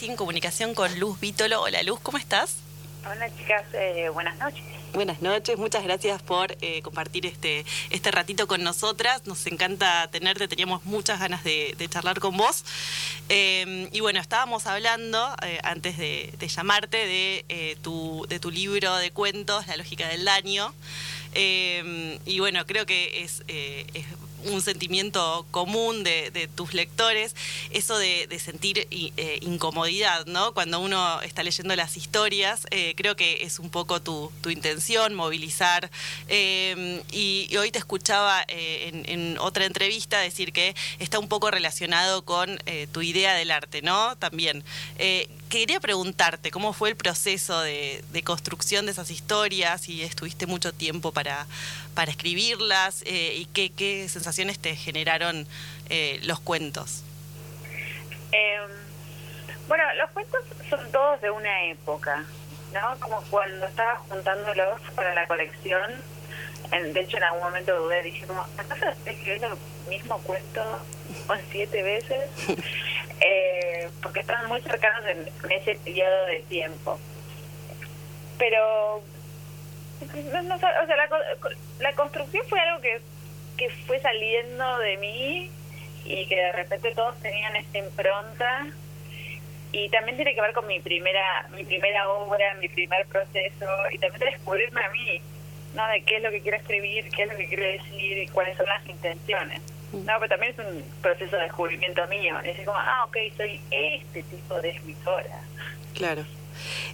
en 0.06 0.16
comunicación 0.16 0.74
con 0.74 1.00
Luz 1.00 1.20
Vítolo. 1.20 1.62
Hola 1.62 1.82
Luz, 1.84 2.00
¿cómo 2.02 2.18
estás? 2.18 2.56
Hola 3.10 3.30
chicas, 3.38 3.64
eh, 3.74 4.10
buenas 4.10 4.38
noches. 4.38 4.64
Buenas 4.94 5.22
noches, 5.22 5.58
muchas 5.58 5.84
gracias 5.84 6.22
por 6.22 6.56
eh, 6.62 6.82
compartir 6.84 7.26
este, 7.26 7.66
este 7.90 8.12
ratito 8.12 8.48
con 8.48 8.64
nosotras. 8.64 9.26
Nos 9.26 9.48
encanta 9.48 10.08
tenerte, 10.12 10.48
teníamos 10.48 10.86
muchas 10.86 11.20
ganas 11.20 11.44
de, 11.44 11.74
de 11.78 11.90
charlar 11.90 12.20
con 12.20 12.38
vos. 12.38 12.64
Eh, 13.30 13.90
y 13.92 14.00
bueno, 14.02 14.20
estábamos 14.20 14.68
hablando 14.68 15.36
eh, 15.42 15.60
antes 15.64 15.98
de, 15.98 16.34
de 16.38 16.48
llamarte 16.48 16.98
de, 16.98 17.78
tu, 17.82 18.26
de 18.30 18.40
tu 18.40 18.52
libro 18.52 18.96
de 18.98 19.12
cuentos, 19.12 19.66
La 19.68 19.78
lógica 19.78 20.08
del 20.08 20.26
daño. 20.26 20.74
Eh, 21.34 22.20
y 22.26 22.40
bueno, 22.40 22.66
creo 22.68 22.86
que 22.86 23.24
es, 23.24 23.42
es 23.48 24.06
un 24.46 24.62
sentimiento 24.62 25.46
común 25.52 26.04
de, 26.04 26.50
tus 26.56 26.74
lectores, 26.74 27.36
eso 27.72 27.98
de, 27.98 28.28
sentir 28.40 28.88
eh, 28.92 29.40
incomodidad, 29.42 30.26
¿no? 30.26 30.54
Cuando 30.54 30.80
uno 30.80 31.22
está 31.22 31.44
leyendo 31.44 31.76
las 31.76 31.98
historias, 31.98 32.66
eh, 32.72 32.94
creo 32.96 33.16
que 33.16 33.44
es 33.44 33.60
un 33.60 33.70
poco 33.70 34.02
tu, 34.02 34.32
intención, 34.50 35.14
movilizar. 35.14 35.90
Eh, 36.28 37.02
y, 37.12 37.56
hoy 37.58 37.72
te 37.72 37.80
escuchaba 37.80 38.44
eh, 38.48 39.04
en, 39.06 39.38
otra 39.40 39.66
entrevista 39.66 40.20
decir 40.20 40.54
que 40.54 40.76
está 41.00 41.20
un 41.20 41.28
poco 41.28 41.52
relacionado 41.52 42.24
con 42.26 42.60
tu 42.92 43.02
idea 43.02 43.34
del 43.34 43.52
arte, 43.52 43.82
¿no? 43.82 44.16
También. 44.18 44.64
Quería 45.54 45.80
preguntarte 45.80 46.50
cómo 46.50 46.74
fue 46.74 46.90
el 46.90 46.96
proceso 46.96 47.62
de, 47.62 48.24
construcción 48.24 48.88
de 48.88 48.92
esas 48.92 49.12
historias, 49.12 49.88
y 49.88 50.02
estuviste 50.02 50.48
mucho 50.48 50.74
tiempo 50.74 51.12
para, 51.12 51.46
para 51.94 52.10
escribirlas, 52.10 53.04
eh, 53.06 53.36
y 53.36 53.46
qué, 53.46 53.70
qué 53.70 54.10
sensaciones 54.10 54.58
te 54.58 54.76
generaron 54.76 55.46
eh, 55.92 56.20
los 56.24 56.40
cuentos. 56.40 57.04
Eh, 58.32 58.58
bueno, 59.68 59.84
los 60.00 60.10
cuentos 60.10 60.42
son 60.72 60.92
todos 60.92 61.22
de 61.22 61.30
una 61.30 61.66
época, 61.66 62.26
¿no? 62.74 63.00
Como 63.00 63.22
cuando 63.30 63.68
estaba 63.68 63.98
juntándolos 64.10 64.82
para 64.96 65.14
la 65.14 65.28
colección. 65.28 66.02
En- 66.74 66.94
de 66.94 67.02
hecho, 67.02 67.18
en 67.18 67.24
algún 67.24 67.42
momento 67.44 67.76
dudé, 67.80 68.02
dije 68.04 68.26
como, 68.26 68.42
¿acaso 68.58 68.90
estoy 68.90 69.14
escribiendo 69.14 69.48
el 69.48 69.90
mismo 69.90 70.18
cuento 70.24 70.62
o 71.30 71.34
siete 71.52 71.84
veces? 71.84 72.30
Eh, 73.26 73.90
porque 74.02 74.20
estaban 74.20 74.48
muy 74.50 74.60
cercanos 74.60 75.06
en, 75.08 75.30
ese 75.50 75.76
periodo 75.76 76.26
de 76.26 76.40
tiempo. 76.50 77.00
Pero, 78.38 79.02
no, 80.34 80.42
no 80.42 80.56
o 80.56 80.60
sea, 80.60 80.96
la, 80.98 81.10
la 81.80 81.94
construcción 81.94 82.46
fue 82.50 82.60
algo 82.60 82.82
que, 82.82 83.00
que 83.56 83.70
fue 83.88 84.02
saliendo 84.02 84.78
de 84.80 84.98
mí 84.98 85.52
y 86.04 86.26
que 86.28 86.36
de 86.36 86.52
repente 86.52 86.92
todos 86.96 87.18
tenían 87.22 87.56
esta 87.56 87.78
impronta 87.78 88.68
y 89.72 89.88
también 89.90 90.18
tiene 90.18 90.36
que 90.36 90.42
ver 90.42 90.54
con 90.54 90.68
mi 90.68 90.80
primera 90.82 91.48
mi 91.56 91.64
primera 91.64 92.10
obra 92.10 92.54
mi 92.56 92.68
primer 92.68 93.06
proceso 93.08 93.66
y 93.92 93.98
también 94.00 94.20
de 94.20 94.26
descubrirme 94.26 94.84
a 94.84 94.90
mí 94.90 95.22
no 95.76 95.88
de 95.88 96.04
qué 96.04 96.18
es 96.18 96.24
lo 96.24 96.32
que 96.32 96.42
quiero 96.42 96.58
escribir 96.58 97.10
qué 97.10 97.24
es 97.24 97.30
lo 97.30 97.38
que 97.38 97.48
quiero 97.48 97.64
decir 97.64 98.18
y 98.18 98.28
cuáles 98.28 98.58
son 98.58 98.66
las 98.68 98.86
intenciones 98.88 99.62
no 99.92 100.14
pero 100.20 100.28
también 100.30 100.54
es 100.58 100.60
un 100.66 100.84
proceso 101.02 101.36
de 101.36 101.44
descubrimiento 101.44 102.06
mío 102.08 102.38
es 102.40 102.46
decir 102.46 102.66
como 102.66 102.78
ah 102.78 103.06
ok 103.06 103.18
soy 103.38 103.60
este 103.72 104.24
tipo 104.24 104.62
de 104.62 104.70
escritora 104.72 105.42
Claro. 105.94 106.26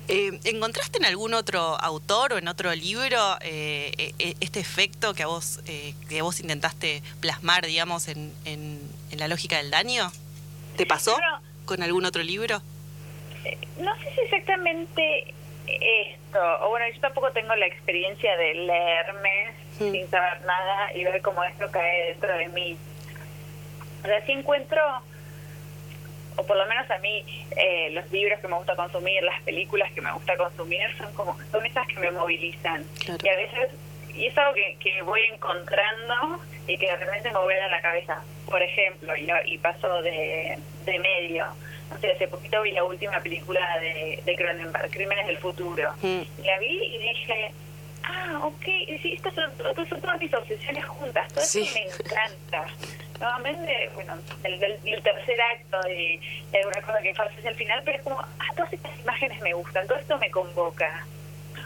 Eh, 0.10 0.40
¿Encontraste 0.44 0.98
en 0.98 1.06
algún 1.06 1.34
otro 1.34 1.60
autor 1.62 2.34
o 2.34 2.38
en 2.38 2.48
otro 2.50 2.74
libro 2.76 3.38
eh, 3.42 4.14
eh, 4.20 4.36
este 4.42 4.60
efecto 4.60 5.14
que 5.14 5.24
a 5.24 5.28
vos 5.28 5.62
eh, 5.68 5.94
que 6.10 6.22
vos 6.22 6.40
intentaste 6.40 7.02
plasmar, 7.22 7.66
digamos, 7.66 8.08
en, 8.10 8.34
en, 8.46 8.82
en 9.12 9.20
la 9.20 9.28
lógica 9.30 9.58
del 9.58 9.72
daño? 9.72 10.12
¿Te 10.76 10.86
pasó 10.86 11.18
con 11.66 11.82
algún 11.84 12.06
otro 12.06 12.24
libro? 12.24 12.62
Eh, 13.46 13.58
no 13.80 13.96
sé 14.00 14.14
si 14.16 14.22
exactamente 14.22 15.34
esto, 15.82 16.40
o 16.62 16.70
bueno, 16.70 16.86
yo 16.94 17.00
tampoco 17.02 17.32
tengo 17.32 17.56
la 17.56 17.66
experiencia 17.68 18.36
de 18.38 18.54
leerme 18.56 19.54
Mm. 19.80 19.92
sin 19.94 20.10
saber 20.10 20.42
nada 20.42 20.94
y 20.94 21.06
ver 21.06 21.22
cómo 21.22 21.42
esto 21.46 21.72
cae 21.72 22.08
dentro 22.10 22.38
de 22.38 22.48
mí. 22.50 22.78
O 24.04 24.08
sea, 24.08 24.26
sí 24.26 24.34
encuentro, 24.34 24.82
o 26.36 26.46
por 26.46 26.58
lo 26.58 26.66
menos 26.68 26.90
a 26.92 26.98
mí, 26.98 27.24
eh, 27.56 27.90
los 27.92 28.10
libros 28.12 28.40
que 28.42 28.48
me 28.50 28.56
gusta 28.58 28.76
consumir, 28.76 29.24
las 29.24 29.42
películas 29.44 29.90
que 29.94 30.02
me 30.02 30.12
gusta 30.12 30.36
consumir, 30.36 30.82
son 30.98 31.14
como 31.14 31.38
son 31.52 31.66
esas 31.66 31.88
que 31.88 31.96
me 32.00 32.12
movilizan. 32.12 32.84
Claro. 33.06 33.20
Y 33.24 33.30
a 33.30 33.36
veces, 33.38 33.70
y 34.14 34.26
es 34.28 34.38
algo 34.38 34.54
que, 34.54 34.76
que 34.82 35.02
voy 35.02 35.22
encontrando 35.34 36.42
y 36.68 36.78
que 36.78 36.88
de 36.88 36.98
repente 36.98 37.32
me 37.32 37.40
vuela 37.40 37.68
la 37.70 37.82
cabeza. 37.82 38.22
Por 38.50 38.62
ejemplo, 38.62 39.16
y, 39.16 39.32
y 39.46 39.58
paso 39.60 40.02
de, 40.02 40.58
de 40.86 41.00
medio. 41.00 41.46
No 41.90 41.98
sé, 42.00 42.12
hace 42.12 42.28
poquito 42.28 42.62
vi 42.62 42.72
la 42.72 42.84
última 42.84 43.20
película 43.22 43.60
de, 43.80 44.22
de 44.26 44.36
Cronenberg, 44.36 44.92
Crímenes 44.92 45.26
del 45.28 45.38
Futuro. 45.38 45.92
Mm. 46.02 46.22
La 46.46 46.60
vi 46.60 46.84
y 46.96 46.98
dije, 47.00 47.52
ah, 48.04 48.40
ok, 48.44 48.64
sí, 49.02 49.14
estas 49.16 49.34
son, 49.34 49.52
estas 49.70 49.88
son 49.90 50.02
todas 50.02 50.20
mis 50.20 50.34
obsesiones 50.34 50.86
juntas, 50.86 51.28
todo 51.34 51.44
Sí. 51.44 51.62
eso 51.62 51.74
me 51.76 51.86
encanta. 51.86 52.66
Nuevamente, 53.20 53.90
bueno, 53.96 54.16
del, 54.44 54.60
del, 54.60 54.82
del 54.84 55.04
tercer 55.04 55.42
acto 55.42 55.82
de, 55.82 56.20
de 56.52 56.58
alguna 56.60 56.82
cosa 56.82 57.02
que 57.02 57.14
pasa 57.14 57.32
hacia 57.38 57.50
el 57.50 57.56
final, 57.56 57.82
pero 57.84 57.98
es 57.98 58.04
como, 58.04 58.20
ah, 58.20 58.54
todas 58.56 58.72
estas 58.72 58.98
imágenes 59.00 59.42
me 59.42 59.54
gustan, 59.54 59.88
todo 59.88 59.98
esto 59.98 60.18
me 60.20 60.32
convoca. 60.32 61.06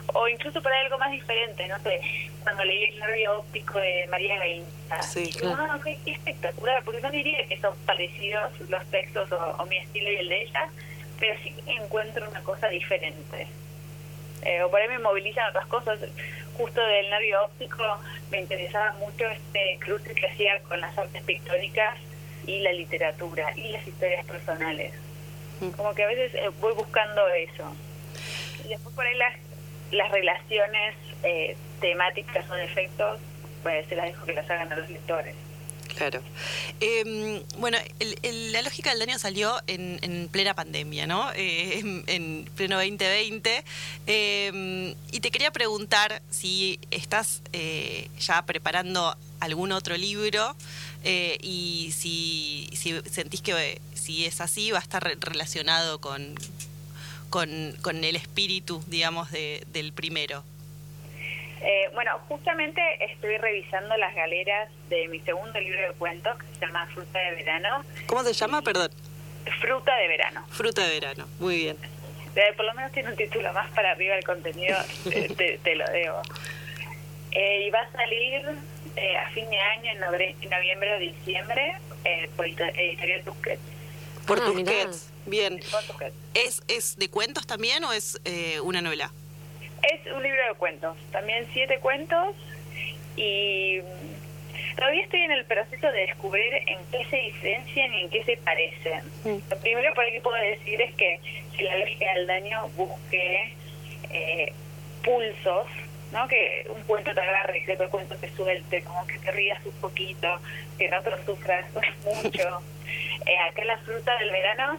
O 0.08 0.28
incluso 0.28 0.62
para 0.62 0.80
algo 0.82 0.98
más 0.98 1.12
diferente, 1.12 1.68
no 1.68 1.80
sé, 1.80 2.00
cuando 2.44 2.64
leí 2.66 2.84
el 2.86 3.00
nervio 3.00 3.40
óptico 3.40 3.80
de 3.80 4.08
María 4.12 4.38
Gainza. 4.38 5.02
Sí, 5.02 5.32
claro. 5.32 5.58
ah, 5.60 5.76
ok, 5.78 5.88
qué 6.04 6.12
espectacular, 6.12 6.84
porque 6.84 7.02
no 7.02 7.10
diría 7.10 7.48
que 7.48 7.60
son 7.60 7.76
parecidos 7.86 8.60
los 8.70 8.86
textos 8.88 9.32
o, 9.32 9.56
o 9.60 9.66
mi 9.66 9.78
estilo 9.78 10.12
y 10.12 10.16
el 10.18 10.30
de 10.30 10.42
ella, 10.44 10.70
pero 11.20 11.36
sí 11.42 11.56
encuentro 11.66 12.30
una 12.30 12.44
cosa 12.44 12.68
diferente. 12.68 13.48
Eh, 14.46 14.62
o 14.64 14.70
por 14.70 14.80
ahí 14.80 14.90
me 14.90 15.00
movilizan 15.00 15.50
otras 15.50 15.66
cosas. 15.68 16.00
Justo 16.58 16.82
del 16.86 17.10
nervio 17.10 17.46
óptico 17.46 17.84
me 18.30 18.42
interesaba 18.42 18.92
mucho 18.94 19.26
este 19.26 19.78
cruce 19.80 20.14
que 20.14 20.28
hacía 20.28 20.60
con 20.64 20.80
las 20.82 20.96
artes 20.98 21.24
pictóricas 21.24 21.98
y 22.46 22.60
la 22.60 22.74
literatura 22.74 23.52
y 23.56 23.70
las 23.70 23.88
historias 23.88 24.26
personales. 24.26 24.94
Mm. 25.62 25.70
Como 25.70 25.96
que 25.96 26.04
a 26.04 26.08
veces 26.08 26.34
eh, 26.36 26.50
voy 26.60 26.74
buscando 26.74 27.28
eso. 27.30 27.74
Y 28.66 28.70
después 28.70 28.94
por 28.94 29.06
ahí 29.06 29.16
las 29.16 29.34
las 29.94 30.12
relaciones 30.12 30.96
eh, 31.24 31.56
temáticas 31.80 32.50
o 32.50 32.54
defectos, 32.54 33.20
pues 33.62 33.88
se 33.88 33.96
las 33.96 34.06
dejo 34.08 34.26
que 34.26 34.34
las 34.34 34.50
hagan 34.50 34.72
a 34.72 34.76
los 34.76 34.90
lectores. 34.90 35.36
Claro. 35.96 36.22
Eh, 36.80 37.44
bueno, 37.58 37.78
el- 38.00 38.52
la 38.52 38.64
lógica 38.64 38.90
del 38.90 39.00
daño 39.00 39.20
salió 39.20 39.62
en, 39.68 40.00
en 40.02 40.28
plena 40.28 40.56
pandemia, 40.56 41.06
¿no? 41.06 41.32
Eh, 41.36 41.80
en, 41.80 42.04
en 42.08 42.46
pleno 42.56 42.78
2020. 42.78 43.64
Eh, 44.08 44.96
y 45.12 45.20
te 45.20 45.30
quería 45.30 45.52
preguntar 45.52 46.22
si 46.32 46.80
estás 46.90 47.44
eh, 47.54 48.10
ya 48.20 48.44
preparando 48.46 49.16
algún 49.40 49.72
otro 49.72 49.96
libro 49.96 50.56
y 51.06 51.94
si, 51.96 52.70
si 52.74 53.00
sentís 53.12 53.42
que 53.42 53.80
si 53.94 54.26
es 54.26 54.40
así 54.42 54.72
va 54.72 54.80
a 54.80 54.82
estar 54.82 55.04
re- 55.04 55.18
relacionado 55.20 56.00
con, 56.02 56.36
con, 57.38 57.76
con 57.82 58.04
el 58.04 58.16
espíritu, 58.16 58.84
digamos, 58.86 59.32
de- 59.32 59.64
del 59.74 59.92
primero. 59.92 60.44
Eh, 61.62 61.90
bueno, 61.96 62.20
justamente 62.28 62.80
estoy 63.12 63.38
revisando 63.38 63.98
las 63.98 64.14
galeras 64.14 64.70
de 64.90 65.08
mi 65.08 65.20
segundo 65.22 65.60
libro 65.60 65.82
de 65.82 65.94
cuentos 65.96 66.38
que 66.38 66.46
se 66.60 66.66
llama 66.68 66.86
Fruta 66.94 67.18
de 67.18 67.32
Verano. 67.32 67.84
¿Cómo 68.06 68.24
se 68.24 68.34
llama? 68.34 68.62
Perdón. 68.62 68.92
Fruta 69.60 69.96
de 69.96 70.08
Verano. 70.10 70.46
Fruta 70.52 70.86
de 70.88 71.00
verano. 71.00 71.28
Muy 71.40 71.56
bien. 71.58 71.78
Eh, 72.36 72.54
por 72.56 72.66
lo 72.66 72.74
menos 72.76 72.92
tiene 72.92 73.10
un 73.10 73.16
título 73.16 73.52
más 73.52 73.68
para 73.72 73.92
arriba 73.94 74.14
del 74.14 74.26
contenido, 74.26 74.78
te, 75.10 75.30
te- 75.36 75.58
te 75.58 75.76
lo 75.76 75.86
debo. 75.90 76.22
Eh, 77.32 77.66
y 77.66 77.70
va 77.72 77.80
a 77.80 77.92
salir 77.94 78.46
eh, 78.96 79.18
a 79.18 79.30
fin 79.32 79.50
de 79.50 79.58
año, 79.60 79.92
en, 79.92 80.00
noviembre 80.52 80.96
o 80.96 81.00
diciembre, 81.00 81.78
eh, 82.06 82.30
por 82.36 82.46
edito- 82.46 82.64
editorial 82.76 83.24
Tusquets. 83.24 83.62
Por 84.28 84.40
Ah, 84.40 84.52
mirá. 84.54 84.72
Tusquets. 84.72 85.13
Bien. 85.26 85.60
¿Es, 86.34 86.64
¿Es 86.68 86.98
de 86.98 87.10
cuentos 87.10 87.48
también 87.48 87.84
o 87.84 87.94
es 87.94 88.20
eh, 88.26 88.60
una 88.62 88.82
novela? 88.82 89.12
Es 89.82 90.12
un 90.12 90.24
libro 90.24 90.42
de 90.48 90.56
cuentos, 90.56 90.98
también 91.12 91.48
siete 91.54 91.80
cuentos 91.80 92.36
y 93.16 93.80
mm, 93.82 94.76
todavía 94.76 95.04
estoy 95.04 95.22
en 95.22 95.32
el 95.32 95.46
proceso 95.46 95.88
de 95.92 96.00
descubrir 96.08 96.54
en 96.54 96.78
qué 96.92 97.06
se 97.10 97.18
diferencian 97.18 97.94
y 97.94 98.02
en 98.02 98.10
qué 98.10 98.24
se 98.24 98.38
parecen. 98.38 99.04
Mm. 99.24 99.38
Lo 99.50 99.58
primero 99.58 99.94
por 99.94 100.04
ahí 100.04 100.14
que 100.14 100.22
puedo 100.22 100.42
decir 100.42 100.82
es 100.82 100.94
que 100.96 101.20
si 101.56 101.64
la 101.64 101.78
lógica 101.78 102.14
del 102.14 102.28
daño 102.28 102.70
busque 102.76 103.54
eh, 104.10 104.54
pulsos, 105.04 105.68
¿no? 106.12 106.28
que 106.28 106.68
un 106.74 106.82
cuento 106.84 107.14
te 107.14 107.20
agarre, 107.20 107.64
que 107.66 107.74
otro 107.74 107.90
cuento 107.90 108.16
te 108.16 108.30
suelte, 108.36 108.84
como 108.84 109.06
que 109.06 109.20
te 109.20 109.32
rías 109.32 109.60
un 109.66 109.74
poquito, 109.74 110.28
que 110.78 110.86
en 110.86 110.94
otro 110.94 111.18
sufras 111.26 111.66
mucho. 112.24 112.62
Eh, 113.26 113.38
acá 113.50 113.64
la 113.64 113.78
fruta 113.78 114.18
del 114.18 114.30
verano 114.30 114.78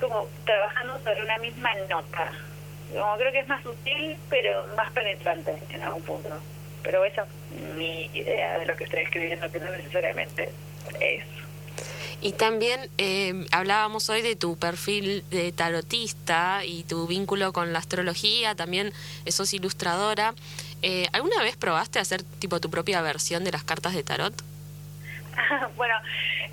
como 0.00 0.28
trabajando 0.44 0.98
sobre 1.04 1.22
una 1.22 1.38
misma 1.38 1.70
nota. 1.88 2.32
Como 2.92 3.16
creo 3.16 3.32
que 3.32 3.40
es 3.40 3.48
más 3.48 3.62
sutil, 3.62 4.16
pero 4.28 4.66
más 4.76 4.90
penetrante 4.92 5.54
en 5.70 5.82
algún 5.82 6.02
punto. 6.02 6.30
Pero 6.82 7.04
esa 7.04 7.22
es 7.22 7.74
mi 7.76 8.06
idea 8.14 8.58
de 8.58 8.66
lo 8.66 8.76
que 8.76 8.84
estoy 8.84 9.00
escribiendo, 9.00 9.50
que 9.50 9.60
no 9.60 9.70
necesariamente 9.70 10.50
es. 11.00 11.24
Y 12.22 12.32
también 12.32 12.90
eh, 12.98 13.46
hablábamos 13.50 14.10
hoy 14.10 14.20
de 14.20 14.36
tu 14.36 14.58
perfil 14.58 15.24
de 15.30 15.52
tarotista 15.52 16.64
y 16.64 16.84
tu 16.84 17.06
vínculo 17.06 17.52
con 17.52 17.72
la 17.72 17.78
astrología, 17.78 18.54
también 18.54 18.92
sos 19.26 19.54
ilustradora. 19.54 20.34
Eh, 20.82 21.06
¿Alguna 21.12 21.42
vez 21.42 21.56
probaste 21.56 21.98
hacer 21.98 22.22
tipo 22.22 22.60
tu 22.60 22.70
propia 22.70 23.00
versión 23.00 23.44
de 23.44 23.52
las 23.52 23.64
cartas 23.64 23.94
de 23.94 24.02
tarot? 24.02 24.34
bueno, 25.76 25.94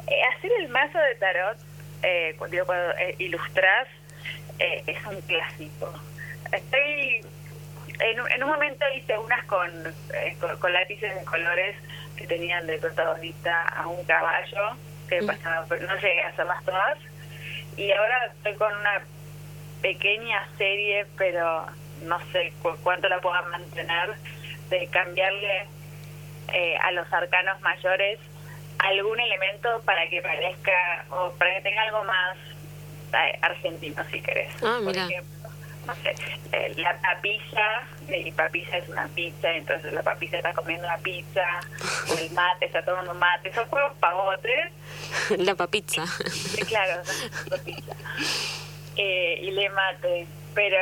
eh, 0.07 0.21
hacer 0.37 0.51
el 0.59 0.69
mazo 0.69 0.99
de 0.99 1.15
tarot, 1.15 1.57
eh, 2.03 2.35
cuando, 2.37 2.53
digo, 2.53 2.65
cuando 2.65 2.91
eh, 2.97 3.15
ilustras, 3.19 3.87
eh, 4.59 4.83
es 4.87 5.05
un 5.05 5.19
clásico. 5.21 5.93
Estoy. 6.51 7.21
En, 7.99 8.19
un- 8.21 8.31
en 8.31 8.43
un 8.43 8.49
momento 8.49 8.85
hice 8.95 9.17
unas 9.17 9.43
con, 9.45 9.69
eh, 10.13 10.35
con, 10.39 10.55
con 10.59 10.71
lápices 10.73 11.15
de 11.15 11.23
colores 11.25 11.75
que 12.15 12.27
tenían 12.27 12.67
de 12.67 12.77
protagonista 12.77 13.61
a 13.69 13.87
un 13.87 14.03
caballo, 14.05 14.77
que 15.09 15.21
Mm. 15.21 15.27
pasaba, 15.27 15.65
pero 15.67 15.87
no 15.87 15.95
llegué 15.95 16.21
a 16.23 16.27
hacerlas 16.29 16.63
todas. 16.63 16.97
Y 17.75 17.91
ahora 17.91 18.25
estoy 18.35 18.53
con 18.55 18.75
una 18.75 19.01
pequeña 19.81 20.47
serie, 20.57 21.05
pero 21.17 21.65
no 22.03 22.19
sé 22.31 22.53
cu- 22.61 22.77
cuánto 22.83 23.07
la 23.09 23.19
pueda 23.19 23.41
mantener, 23.43 24.13
de 24.69 24.87
cambiarle 24.87 25.65
eh, 26.53 26.77
a 26.77 26.91
los 26.91 27.11
arcanos 27.11 27.59
mayores 27.61 28.19
algún 28.79 29.19
elemento 29.19 29.81
para 29.85 30.07
que 30.09 30.21
parezca 30.21 31.05
o 31.09 31.31
para 31.33 31.55
que 31.55 31.61
tenga 31.61 31.81
algo 31.83 32.03
más 32.03 32.37
eh, 33.13 33.39
argentino 33.41 34.03
si 34.11 34.21
querés. 34.21 34.53
Ah, 34.57 34.79
Por 34.83 34.87
mira. 34.87 35.05
ejemplo, 35.05 35.49
no 35.85 35.95
sé, 35.95 36.15
eh, 36.51 36.73
la 36.77 36.97
papilla, 36.99 37.83
y 38.09 38.31
papilla 38.31 38.77
es 38.77 38.89
una 38.89 39.07
pizza, 39.07 39.49
entonces 39.53 39.93
la 39.93 40.03
papilla 40.03 40.37
está 40.37 40.53
comiendo 40.53 40.85
una 40.85 40.97
pizza, 40.97 41.45
o 42.09 42.17
el 42.17 42.29
mate 42.31 42.65
está 42.65 42.83
tomando 42.83 43.13
mate, 43.13 43.53
son 43.53 43.65
juegos 43.67 43.93
pavotes, 43.99 44.71
la 45.37 45.55
papizza. 45.55 46.05
Sí, 46.05 46.61
claro, 46.65 47.01
la 47.49 47.57
pizza. 47.59 47.93
Eh, 48.97 49.39
y 49.43 49.51
le 49.51 49.69
mate, 49.69 50.27
pero 50.53 50.77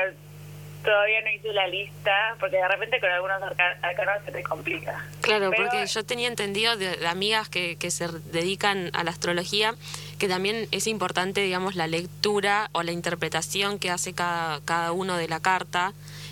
todavía 0.86 1.22
no 1.22 1.32
hice 1.32 1.52
la 1.52 1.68
lista, 1.68 2.36
porque 2.40 2.58
de 2.58 2.68
repente 2.68 3.00
con 3.02 3.10
algunos 3.10 3.42
arca- 3.42 3.78
arcanos 3.82 4.24
se 4.26 4.32
te 4.32 4.44
complica. 4.44 5.06
Claro, 5.22 5.50
Pero- 5.50 5.64
porque 5.64 5.86
yo 5.88 6.06
tenía 6.06 6.28
entendido 6.28 6.78
de, 6.78 6.96
de 6.96 7.08
amigas 7.08 7.50
que, 7.50 7.76
que 7.78 7.92
se 7.92 8.08
dedican 8.08 8.92
a 8.94 9.04
la 9.04 9.12
astrología 9.12 9.76
que 10.20 10.30
también 10.30 10.68
es 10.72 10.88
importante, 10.88 11.42
digamos, 11.42 11.76
la 11.76 11.88
lectura 11.88 12.70
o 12.72 12.84
la 12.84 12.94
interpretación 12.94 13.80
que 13.80 13.90
hace 13.90 14.14
cada, 14.14 14.62
cada 14.62 14.94
uno 14.94 15.18
de 15.18 15.28
la 15.28 15.42
carta, 15.42 15.92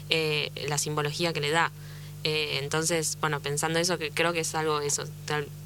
eh, 0.09 0.51
la 0.69 0.77
simbología 0.77 1.33
que 1.33 1.41
le 1.41 1.51
da. 1.51 1.71
Eh, 2.23 2.59
entonces, 2.63 3.17
bueno, 3.19 3.41
pensando 3.41 3.79
eso, 3.79 3.97
que 3.97 4.09
creo 4.11 4.31
que 4.31 4.39
es 4.39 4.55
algo 4.55 4.79
eso, 4.79 5.03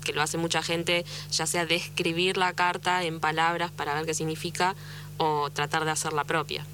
que 0.03 0.13
lo 0.13 0.23
hace 0.23 0.37
mucha 0.37 0.63
gente, 0.63 1.05
ya 1.29 1.45
sea 1.45 1.67
describir 1.67 2.37
la 2.37 2.53
carta 2.53 3.03
en 3.03 3.19
palabras 3.19 3.69
para 3.71 3.93
ver 3.93 4.07
qué 4.07 4.15
significa 4.15 4.73
o 5.17 5.51
tratar 5.51 5.85
de 5.85 5.91
hacerla 5.91 6.23
propia. 6.23 6.65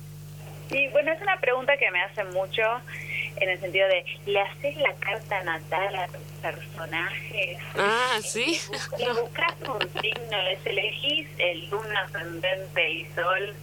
Sí, 0.74 0.88
bueno, 0.88 1.12
es 1.12 1.22
una 1.22 1.38
pregunta 1.38 1.78
que 1.78 1.92
me 1.92 2.02
hacen 2.02 2.32
mucho 2.32 2.64
en 3.36 3.48
el 3.48 3.60
sentido 3.60 3.88
de, 3.88 4.04
¿le 4.26 4.42
haces 4.42 4.76
la 4.78 4.92
carta 4.96 5.44
natal 5.44 5.96
a 5.96 6.08
tus 6.08 6.24
personajes? 6.42 7.60
Ah, 7.78 8.18
¿sí? 8.24 8.60
Le 8.98 9.14
buscas 9.14 9.54
un 9.62 10.02
signo, 10.02 10.42
les 10.46 10.66
elegís 10.66 11.28
el 11.38 11.70
luna, 11.70 12.02
ascendente 12.02 12.90
y 12.90 13.06
sol, 13.14 13.56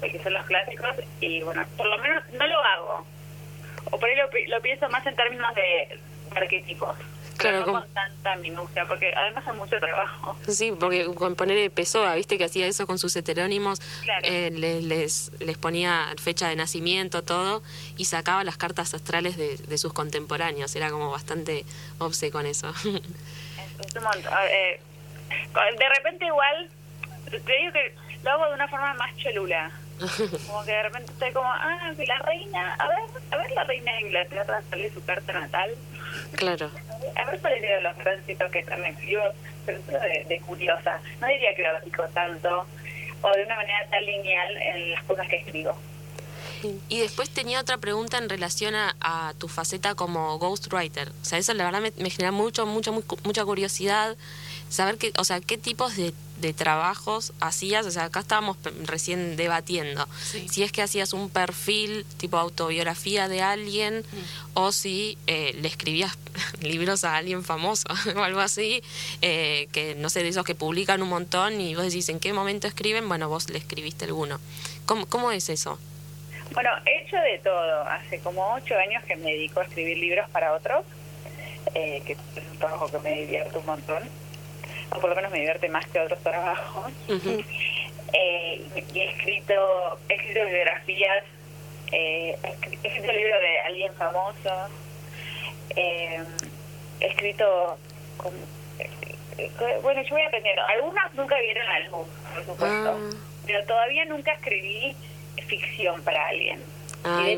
que 0.00 0.18
son 0.20 0.32
los 0.32 0.44
clásicos, 0.46 0.96
y 1.20 1.42
bueno, 1.42 1.64
por 1.76 1.86
lo 1.86 1.98
menos 1.98 2.24
no 2.32 2.44
lo 2.44 2.58
hago. 2.58 3.06
O 3.92 3.98
por 3.98 4.08
ahí 4.08 4.16
lo, 4.16 4.28
lo 4.56 4.60
pienso 4.60 4.88
más 4.88 5.06
en 5.06 5.14
términos 5.14 5.54
de 5.54 6.00
arquetipos, 6.34 6.96
Claro, 7.38 7.60
pero 7.64 7.72
no 7.72 7.80
con 7.80 7.94
tanta 7.94 8.36
minucia, 8.36 8.84
porque 8.86 9.12
además 9.14 9.44
es 9.46 9.54
mucho 9.54 9.78
trabajo. 9.78 10.36
Sí, 10.48 10.72
porque 10.78 11.06
con 11.14 11.34
poner 11.36 11.70
Pessoa, 11.70 12.14
viste 12.16 12.36
que 12.38 12.44
hacía 12.44 12.66
eso 12.66 12.86
con 12.86 12.98
sus 12.98 13.14
heterónimos, 13.16 13.80
Claro. 14.02 14.20
eh, 14.24 14.50
les, 14.52 14.82
les, 14.84 15.30
les 15.40 15.56
ponía 15.58 16.06
fecha 16.20 16.48
de 16.48 16.56
nacimiento, 16.56 17.22
todo, 17.22 17.62
y 17.96 18.04
sacaba 18.06 18.44
las 18.44 18.56
cartas 18.56 18.92
astrales 18.94 19.36
de, 19.36 19.56
de 19.56 19.78
sus 19.78 19.92
contemporáneos. 19.92 20.74
Era 20.76 20.90
como 20.90 21.10
bastante 21.10 21.64
obse 21.98 22.30
con 22.30 22.44
eso. 22.46 22.72
Es, 23.80 23.86
es 23.86 23.96
un 23.96 24.02
montón. 24.04 24.32
Eh, 24.50 24.80
de 25.78 25.88
repente 25.88 26.26
igual, 26.26 26.68
te 27.30 27.38
digo 27.38 27.72
que 27.72 27.94
lo 28.24 28.30
hago 28.32 28.46
de 28.48 28.54
una 28.54 28.68
forma 28.68 28.94
más 28.94 29.16
cholula. 29.16 29.70
Como 30.46 30.64
que 30.64 30.70
de 30.72 30.82
repente 30.84 31.12
estoy 31.12 31.32
como, 31.32 31.50
ah, 31.52 31.92
la 32.06 32.18
reina, 32.20 32.74
a 32.74 32.86
ver, 32.88 32.98
a 33.32 33.36
ver 33.36 33.50
la 33.50 33.64
reina 33.64 33.92
de 33.94 34.00
Inglaterra 34.02 34.62
sale 34.70 34.92
su 34.92 35.04
carta 35.04 35.32
natal. 35.32 35.70
Claro. 36.34 36.70
A 37.16 37.30
ver 37.30 37.40
cuáles 37.40 37.62
eran 37.62 37.82
los 37.82 37.96
tránsitos 37.98 38.50
que 38.50 38.58
están 38.60 38.84
escribo, 38.84 39.22
pero 39.66 39.80
de, 39.82 40.24
de 40.28 40.40
curiosa. 40.40 41.00
No 41.20 41.26
diría 41.26 41.54
que 41.54 41.62
lo 41.62 41.80
pico 41.84 42.04
tanto, 42.14 42.66
o 43.22 43.30
de 43.36 43.44
una 43.44 43.56
manera 43.56 43.86
tan 43.90 44.04
lineal 44.04 44.56
en 44.56 44.90
las 44.92 45.04
cosas 45.04 45.28
que 45.28 45.36
escribo. 45.36 45.76
Y 46.88 47.00
después 47.00 47.30
tenía 47.30 47.60
otra 47.60 47.78
pregunta 47.78 48.18
en 48.18 48.28
relación 48.28 48.74
a, 48.74 48.96
a 49.00 49.32
tu 49.38 49.46
faceta 49.48 49.94
como 49.94 50.38
ghostwriter. 50.38 51.08
O 51.22 51.24
sea, 51.24 51.38
eso 51.38 51.54
la 51.54 51.64
verdad 51.64 51.80
me, 51.80 51.92
me 52.02 52.10
genera 52.10 52.32
mucho, 52.32 52.66
mucho, 52.66 52.92
muy- 52.92 53.04
mucha 53.22 53.44
curiosidad. 53.44 54.16
Saber 54.68 54.98
que, 54.98 55.12
o 55.18 55.24
sea, 55.24 55.40
qué 55.40 55.56
tipos 55.56 55.96
de, 55.96 56.12
de 56.40 56.52
trabajos 56.52 57.32
hacías. 57.40 57.86
O 57.86 57.90
sea, 57.90 58.04
acá 58.04 58.20
estábamos 58.20 58.56
recién 58.84 59.36
debatiendo. 59.36 60.06
Sí. 60.22 60.48
Si 60.48 60.62
es 60.62 60.72
que 60.72 60.82
hacías 60.82 61.12
un 61.12 61.30
perfil 61.30 62.04
tipo 62.16 62.36
autobiografía 62.38 63.28
de 63.28 63.42
alguien 63.42 64.04
o 64.54 64.72
si 64.72 65.18
eh, 65.26 65.54
le 65.60 65.68
escribías 65.68 66.16
libros 66.60 67.04
a 67.04 67.16
alguien 67.16 67.44
famoso 67.44 67.88
o 68.16 68.22
algo 68.22 68.40
así. 68.40 68.82
eh, 69.22 69.68
que 69.72 69.94
no 69.94 70.10
sé, 70.10 70.22
de 70.22 70.28
esos 70.28 70.44
que 70.44 70.54
publican 70.54 71.02
un 71.02 71.08
montón 71.08 71.60
y 71.60 71.74
vos 71.74 71.84
decís 71.84 72.08
en 72.08 72.20
qué 72.20 72.32
momento 72.32 72.66
escriben. 72.66 73.08
Bueno, 73.08 73.28
vos 73.28 73.50
le 73.50 73.58
escribiste 73.58 74.04
alguno. 74.04 74.40
¿Cómo, 74.86 75.06
cómo 75.06 75.30
es 75.32 75.48
eso? 75.48 75.78
Bueno, 76.52 76.70
he 76.86 77.02
hecho 77.02 77.16
de 77.16 77.38
todo. 77.38 77.82
Hace 77.82 78.20
como 78.20 78.54
ocho 78.54 78.74
años 78.76 79.04
que 79.04 79.16
me 79.16 79.32
dedico 79.32 79.60
a 79.60 79.64
escribir 79.64 79.98
libros 79.98 80.28
para 80.30 80.54
otros, 80.54 80.84
eh, 81.74 82.02
que 82.06 82.12
es 82.12 82.18
un 82.50 82.58
trabajo 82.58 82.90
que 82.90 82.98
me 83.00 83.20
divierte 83.20 83.58
un 83.58 83.66
montón, 83.66 84.02
o 84.90 85.00
por 85.00 85.10
lo 85.10 85.16
menos 85.16 85.30
me 85.30 85.38
divierte 85.38 85.68
más 85.68 85.86
que 85.88 86.00
otros 86.00 86.20
trabajos. 86.22 86.92
Eh, 88.10 88.64
y 88.94 89.00
he 89.00 89.10
escrito, 89.10 89.98
he 90.08 90.14
escrito 90.14 90.46
biografías 90.46 91.24
eh, 91.92 92.38
he 92.42 92.48
escri- 92.48 92.78
he 92.82 92.88
escrito 92.88 93.10
el 93.10 93.16
libro 93.18 93.38
de 93.38 93.58
alguien 93.60 93.92
famoso, 93.96 94.68
eh, 95.76 96.24
he 97.00 97.06
escrito, 97.06 97.78
con- 98.16 98.32
eh, 98.78 98.88
eh, 99.36 99.78
bueno, 99.82 100.00
yo 100.02 100.08
voy 100.14 100.22
aprendiendo. 100.22 100.62
Algunas 100.68 101.12
nunca 101.14 101.38
vieron 101.38 101.66
la 101.66 101.80
luz, 101.80 102.08
por 102.34 102.44
supuesto, 102.46 102.98
Ah. 102.98 103.16
pero 103.46 103.64
todavía 103.66 104.06
nunca 104.06 104.32
escribí 104.32 104.96
ficción 105.46 106.02
para 106.02 106.28
alguien. 106.28 106.62
y 107.04 107.08
de 107.08 107.14
Ahí 107.14 107.32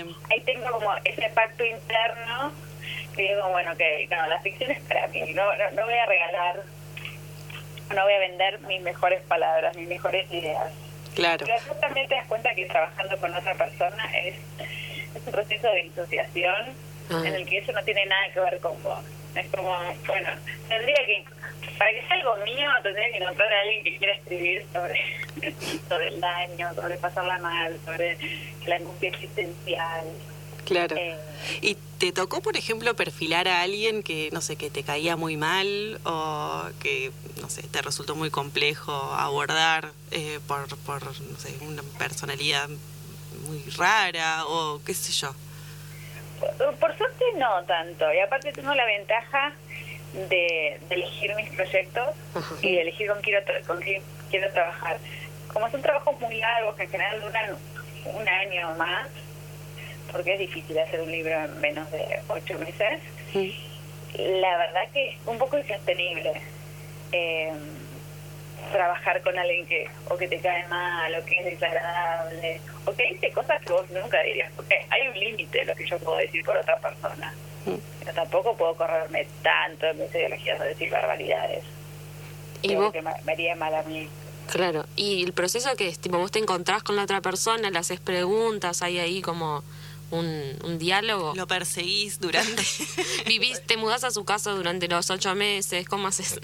hecho, 0.00 0.16
ahí 0.30 0.40
tengo 0.40 0.68
como 0.72 0.90
ese 1.04 1.28
pacto 1.30 1.64
interno 1.64 2.52
que 3.14 3.22
digo, 3.22 3.48
bueno, 3.50 3.76
que 3.76 4.06
no, 4.10 4.26
la 4.26 4.40
ficción 4.40 4.70
es 4.72 4.80
para 4.82 5.06
mí, 5.08 5.20
no, 5.32 5.44
no, 5.56 5.70
no 5.72 5.84
voy 5.84 5.94
a 5.94 6.06
regalar, 6.06 6.56
no 7.94 8.02
voy 8.04 8.12
a 8.12 8.18
vender 8.18 8.60
mis 8.60 8.80
mejores 8.82 9.22
palabras, 9.22 9.76
mis 9.76 9.88
mejores 9.88 10.30
ideas. 10.32 10.72
Claro. 11.14 11.44
Pero 11.46 11.74
también 11.80 12.06
te 12.08 12.14
das 12.14 12.26
cuenta 12.26 12.54
que 12.54 12.66
trabajando 12.66 13.16
con 13.18 13.34
otra 13.34 13.54
persona 13.54 14.04
es, 14.18 14.34
es 15.14 15.26
un 15.26 15.32
proceso 15.32 15.68
de 15.72 15.82
disociación 15.82 16.74
Ah. 17.10 17.22
en 17.24 17.34
el 17.34 17.46
que 17.46 17.58
eso 17.58 17.72
no 17.72 17.82
tiene 17.84 18.04
nada 18.06 18.22
que 18.34 18.40
ver 18.40 18.60
con 18.60 18.82
vos. 18.82 19.00
Es 19.34 19.46
como, 19.48 19.74
bueno, 20.06 20.28
tendría 20.68 20.96
que, 21.06 21.24
para 21.78 21.90
que 21.90 22.02
sea 22.06 22.16
algo 22.16 22.36
mío, 22.44 22.68
tendría 22.82 23.10
que 23.10 23.16
encontrar 23.16 23.50
a 23.52 23.60
alguien 23.62 23.84
que 23.84 23.96
quiera 23.96 24.14
escribir 24.14 24.66
sobre, 24.72 25.00
sobre 25.88 26.08
el 26.08 26.20
daño, 26.20 26.74
sobre 26.74 26.96
pasarla 26.98 27.38
mal, 27.38 27.78
sobre 27.84 28.18
la 28.66 28.76
angustia 28.76 29.08
existencial. 29.08 30.04
Claro. 30.68 30.96
Eh, 30.96 31.16
¿Y 31.62 31.76
te 31.98 32.12
tocó, 32.12 32.40
por 32.40 32.56
ejemplo, 32.56 32.94
perfilar 32.94 33.48
a 33.48 33.62
alguien 33.62 34.02
que, 34.02 34.28
no 34.32 34.40
sé, 34.40 34.56
que 34.56 34.70
te 34.70 34.82
caía 34.82 35.16
muy 35.16 35.36
mal 35.36 36.00
o 36.04 36.64
que, 36.80 37.10
no 37.40 37.48
sé, 37.48 37.62
te 37.62 37.82
resultó 37.82 38.14
muy 38.14 38.30
complejo 38.30 38.92
abordar 38.92 39.92
eh, 40.10 40.38
por, 40.46 40.68
por, 40.78 41.02
no 41.04 41.38
sé, 41.38 41.56
una 41.62 41.82
personalidad 41.98 42.68
muy 43.46 43.62
rara 43.76 44.44
o 44.46 44.80
qué 44.84 44.94
sé 44.94 45.12
yo? 45.12 45.34
Por, 46.58 46.74
por 46.76 46.96
suerte 46.96 47.24
no 47.36 47.64
tanto, 47.64 48.12
y 48.12 48.20
aparte 48.20 48.52
tengo 48.52 48.74
la 48.74 48.84
ventaja 48.84 49.52
de, 50.12 50.80
de 50.88 50.94
elegir 50.94 51.34
mis 51.34 51.50
proyectos 51.50 52.14
Ajá. 52.34 52.54
y 52.62 52.76
de 52.76 52.82
elegir 52.82 53.08
con 53.08 53.20
quién 53.22 53.42
con 53.66 53.80
quién 53.80 54.02
quiero 54.30 54.52
trabajar. 54.52 54.98
Como 55.52 55.70
son 55.70 55.82
trabajos 55.82 56.20
muy 56.20 56.38
largos 56.38 56.76
que 56.76 56.84
en 56.84 56.90
general 56.90 57.20
duran 57.20 57.56
un 58.04 58.28
año 58.28 58.70
o 58.70 58.74
más, 58.76 59.08
porque 60.12 60.34
es 60.34 60.38
difícil 60.38 60.78
hacer 60.78 61.00
un 61.00 61.10
libro 61.10 61.32
en 61.32 61.60
menos 61.60 61.90
de 61.90 62.04
ocho 62.28 62.58
meses, 62.58 63.00
la 64.14 64.56
verdad 64.58 64.82
que 64.92 65.10
es 65.10 65.16
un 65.26 65.38
poco 65.38 65.58
insostenible 65.58 66.32
eh, 67.12 67.52
trabajar 68.72 69.22
con 69.22 69.38
alguien 69.38 69.66
que 69.66 69.88
o 70.08 70.16
que 70.16 70.28
te 70.28 70.38
cae 70.40 70.66
mal 70.68 71.14
o 71.14 71.24
que 71.24 71.38
es 71.38 71.44
desagradable 71.44 72.60
o 72.84 72.92
que 72.92 73.12
dice 73.12 73.30
cosas 73.32 73.62
que 73.62 73.72
vos 73.72 73.88
nunca 73.90 74.22
dirías 74.22 74.50
porque 74.56 74.74
hay 74.90 75.08
un 75.08 75.18
límite 75.18 75.64
lo 75.64 75.74
que 75.74 75.86
yo 75.86 75.98
puedo 75.98 76.18
decir 76.18 76.44
por 76.44 76.56
otra 76.56 76.76
persona. 76.78 77.34
Pero 77.64 78.12
tampoco 78.14 78.56
puedo 78.56 78.74
correrme 78.74 79.26
tanto 79.42 79.86
en 79.86 79.98
mis 79.98 80.10
ideologías 80.10 80.60
a 80.60 80.64
decir 80.64 80.90
barbaridades. 80.90 81.64
Y 82.62 82.68
Creo 82.68 82.80
vos, 82.82 82.92
que 82.92 83.02
me, 83.02 83.12
me 83.24 83.32
haría 83.32 83.54
mal 83.54 83.74
a 83.74 83.82
mí. 83.82 84.08
Claro, 84.50 84.86
y 84.96 85.22
el 85.24 85.34
proceso 85.34 85.76
que 85.76 85.88
es, 85.88 85.98
tipo, 85.98 86.16
vos 86.16 86.30
te 86.30 86.38
encontrás 86.38 86.82
con 86.82 86.96
la 86.96 87.02
otra 87.02 87.20
persona, 87.20 87.70
le 87.70 87.78
haces 87.78 88.00
preguntas, 88.00 88.82
hay 88.82 88.98
ahí 88.98 89.20
como 89.20 89.62
un, 90.10 90.58
un 90.64 90.78
diálogo. 90.78 91.34
¿Lo 91.36 91.46
perseguís 91.46 92.20
durante...? 92.20 92.62
Vivís, 93.26 93.62
te 93.66 93.76
mudás 93.76 94.04
a 94.04 94.10
su 94.10 94.24
casa 94.24 94.50
durante 94.52 94.88
los 94.88 95.10
ocho 95.10 95.34
meses, 95.34 95.86
¿cómo 95.88 96.08
haces? 96.08 96.40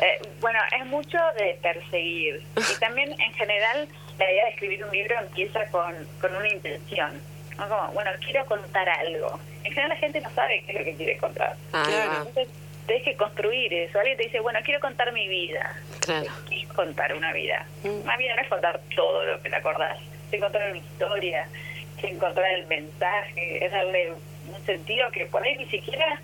Eh, 0.00 0.28
bueno, 0.40 0.58
es 0.78 0.86
mucho 0.86 1.18
de 1.36 1.58
perseguir. 1.62 2.42
Y 2.56 2.78
también, 2.80 3.10
en 3.20 3.32
general, 3.34 3.88
la 4.18 4.30
idea 4.30 4.44
de 4.44 4.50
escribir 4.50 4.84
un 4.84 4.90
libro 4.92 5.18
empieza 5.20 5.66
con, 5.70 5.94
con 6.20 6.34
una 6.36 6.48
intención. 6.48 7.20
¿no? 7.58 7.68
Como, 7.68 7.92
bueno, 7.92 8.10
quiero 8.24 8.46
contar 8.46 8.88
algo. 8.88 9.40
En 9.64 9.72
general, 9.72 9.88
la 9.90 9.96
gente 9.96 10.20
no 10.20 10.30
sabe 10.34 10.62
qué 10.64 10.72
es 10.72 10.78
lo 10.78 10.84
que 10.84 10.94
quiere 10.94 11.18
contar. 11.18 11.56
Ahí 11.72 11.92
Claro. 11.92 12.12
Entonces, 12.18 12.48
tenés 12.86 13.02
que 13.02 13.16
construir 13.16 13.72
eso. 13.74 13.98
Alguien 13.98 14.16
te 14.16 14.24
dice, 14.24 14.40
bueno, 14.40 14.60
quiero 14.64 14.80
contar 14.80 15.12
mi 15.12 15.28
vida. 15.28 15.76
claro. 16.00 16.30
¿Qué 16.48 16.62
es 16.62 16.68
contar 16.68 17.14
una 17.14 17.32
vida? 17.32 17.66
Una 17.82 18.16
vida 18.16 18.34
no 18.36 18.42
es 18.42 18.48
contar 18.48 18.80
todo 18.94 19.24
lo 19.24 19.42
que 19.42 19.50
te 19.50 19.56
acordás. 19.56 19.98
Es 20.28 20.34
encontrar 20.34 20.70
una 20.70 20.78
historia, 20.78 21.48
es 21.98 22.04
encontrar 22.04 22.50
el 22.52 22.66
mensaje, 22.66 23.64
es 23.64 23.72
darle 23.72 24.12
un 24.12 24.66
sentido 24.66 25.10
que 25.10 25.26
por 25.26 25.42
ahí 25.42 25.56
ni 25.56 25.66
siquiera 25.66 26.20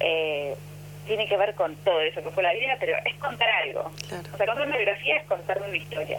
eh, 0.00 0.54
tiene 1.06 1.28
que 1.28 1.36
ver 1.36 1.54
con 1.54 1.74
todo 1.76 2.00
eso 2.00 2.22
que 2.22 2.30
fue 2.30 2.42
la 2.42 2.52
vida, 2.52 2.76
pero 2.80 2.96
es 3.04 3.14
contar 3.16 3.48
algo. 3.64 3.90
Claro. 4.08 4.28
O 4.32 4.36
sea, 4.36 4.46
contar 4.46 4.66
una 4.66 4.76
biografía 4.76 5.16
es 5.16 5.24
contar 5.24 5.62
una 5.66 5.76
historia. 5.76 6.18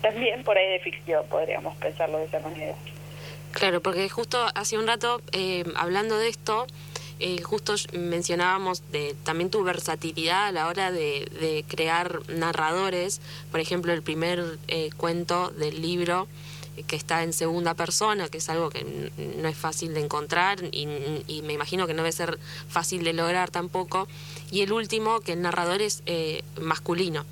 También 0.00 0.44
por 0.44 0.56
ahí 0.56 0.70
de 0.72 0.80
ficción 0.80 1.24
podríamos 1.28 1.76
pensarlo 1.76 2.18
de 2.18 2.24
esa 2.24 2.40
manera. 2.40 2.74
Claro, 3.52 3.80
porque 3.80 4.08
justo 4.08 4.44
hace 4.54 4.78
un 4.78 4.86
rato, 4.86 5.20
eh, 5.32 5.64
hablando 5.76 6.18
de 6.18 6.28
esto, 6.28 6.66
eh, 7.20 7.40
justo 7.42 7.74
mencionábamos 7.92 8.90
de 8.90 9.14
también 9.24 9.48
tu 9.48 9.62
versatilidad 9.62 10.48
a 10.48 10.52
la 10.52 10.66
hora 10.66 10.90
de, 10.90 11.28
de 11.40 11.64
crear 11.68 12.28
narradores. 12.28 13.20
Por 13.50 13.60
ejemplo, 13.60 13.92
el 13.92 14.02
primer 14.02 14.42
eh, 14.66 14.90
cuento 14.96 15.50
del 15.50 15.80
libro 15.80 16.26
que 16.86 16.96
está 16.96 17.22
en 17.22 17.32
segunda 17.32 17.74
persona, 17.74 18.28
que 18.28 18.38
es 18.38 18.48
algo 18.48 18.70
que 18.70 19.10
no 19.38 19.48
es 19.48 19.56
fácil 19.56 19.94
de 19.94 20.00
encontrar 20.00 20.62
y, 20.72 20.88
y 21.28 21.42
me 21.42 21.52
imagino 21.52 21.86
que 21.86 21.94
no 21.94 22.02
debe 22.02 22.12
ser 22.12 22.38
fácil 22.68 23.04
de 23.04 23.12
lograr 23.12 23.50
tampoco. 23.50 24.08
Y 24.50 24.62
el 24.62 24.72
último, 24.72 25.20
que 25.20 25.32
el 25.32 25.42
narrador 25.42 25.82
es 25.82 26.02
eh, 26.06 26.42
masculino. 26.60 27.24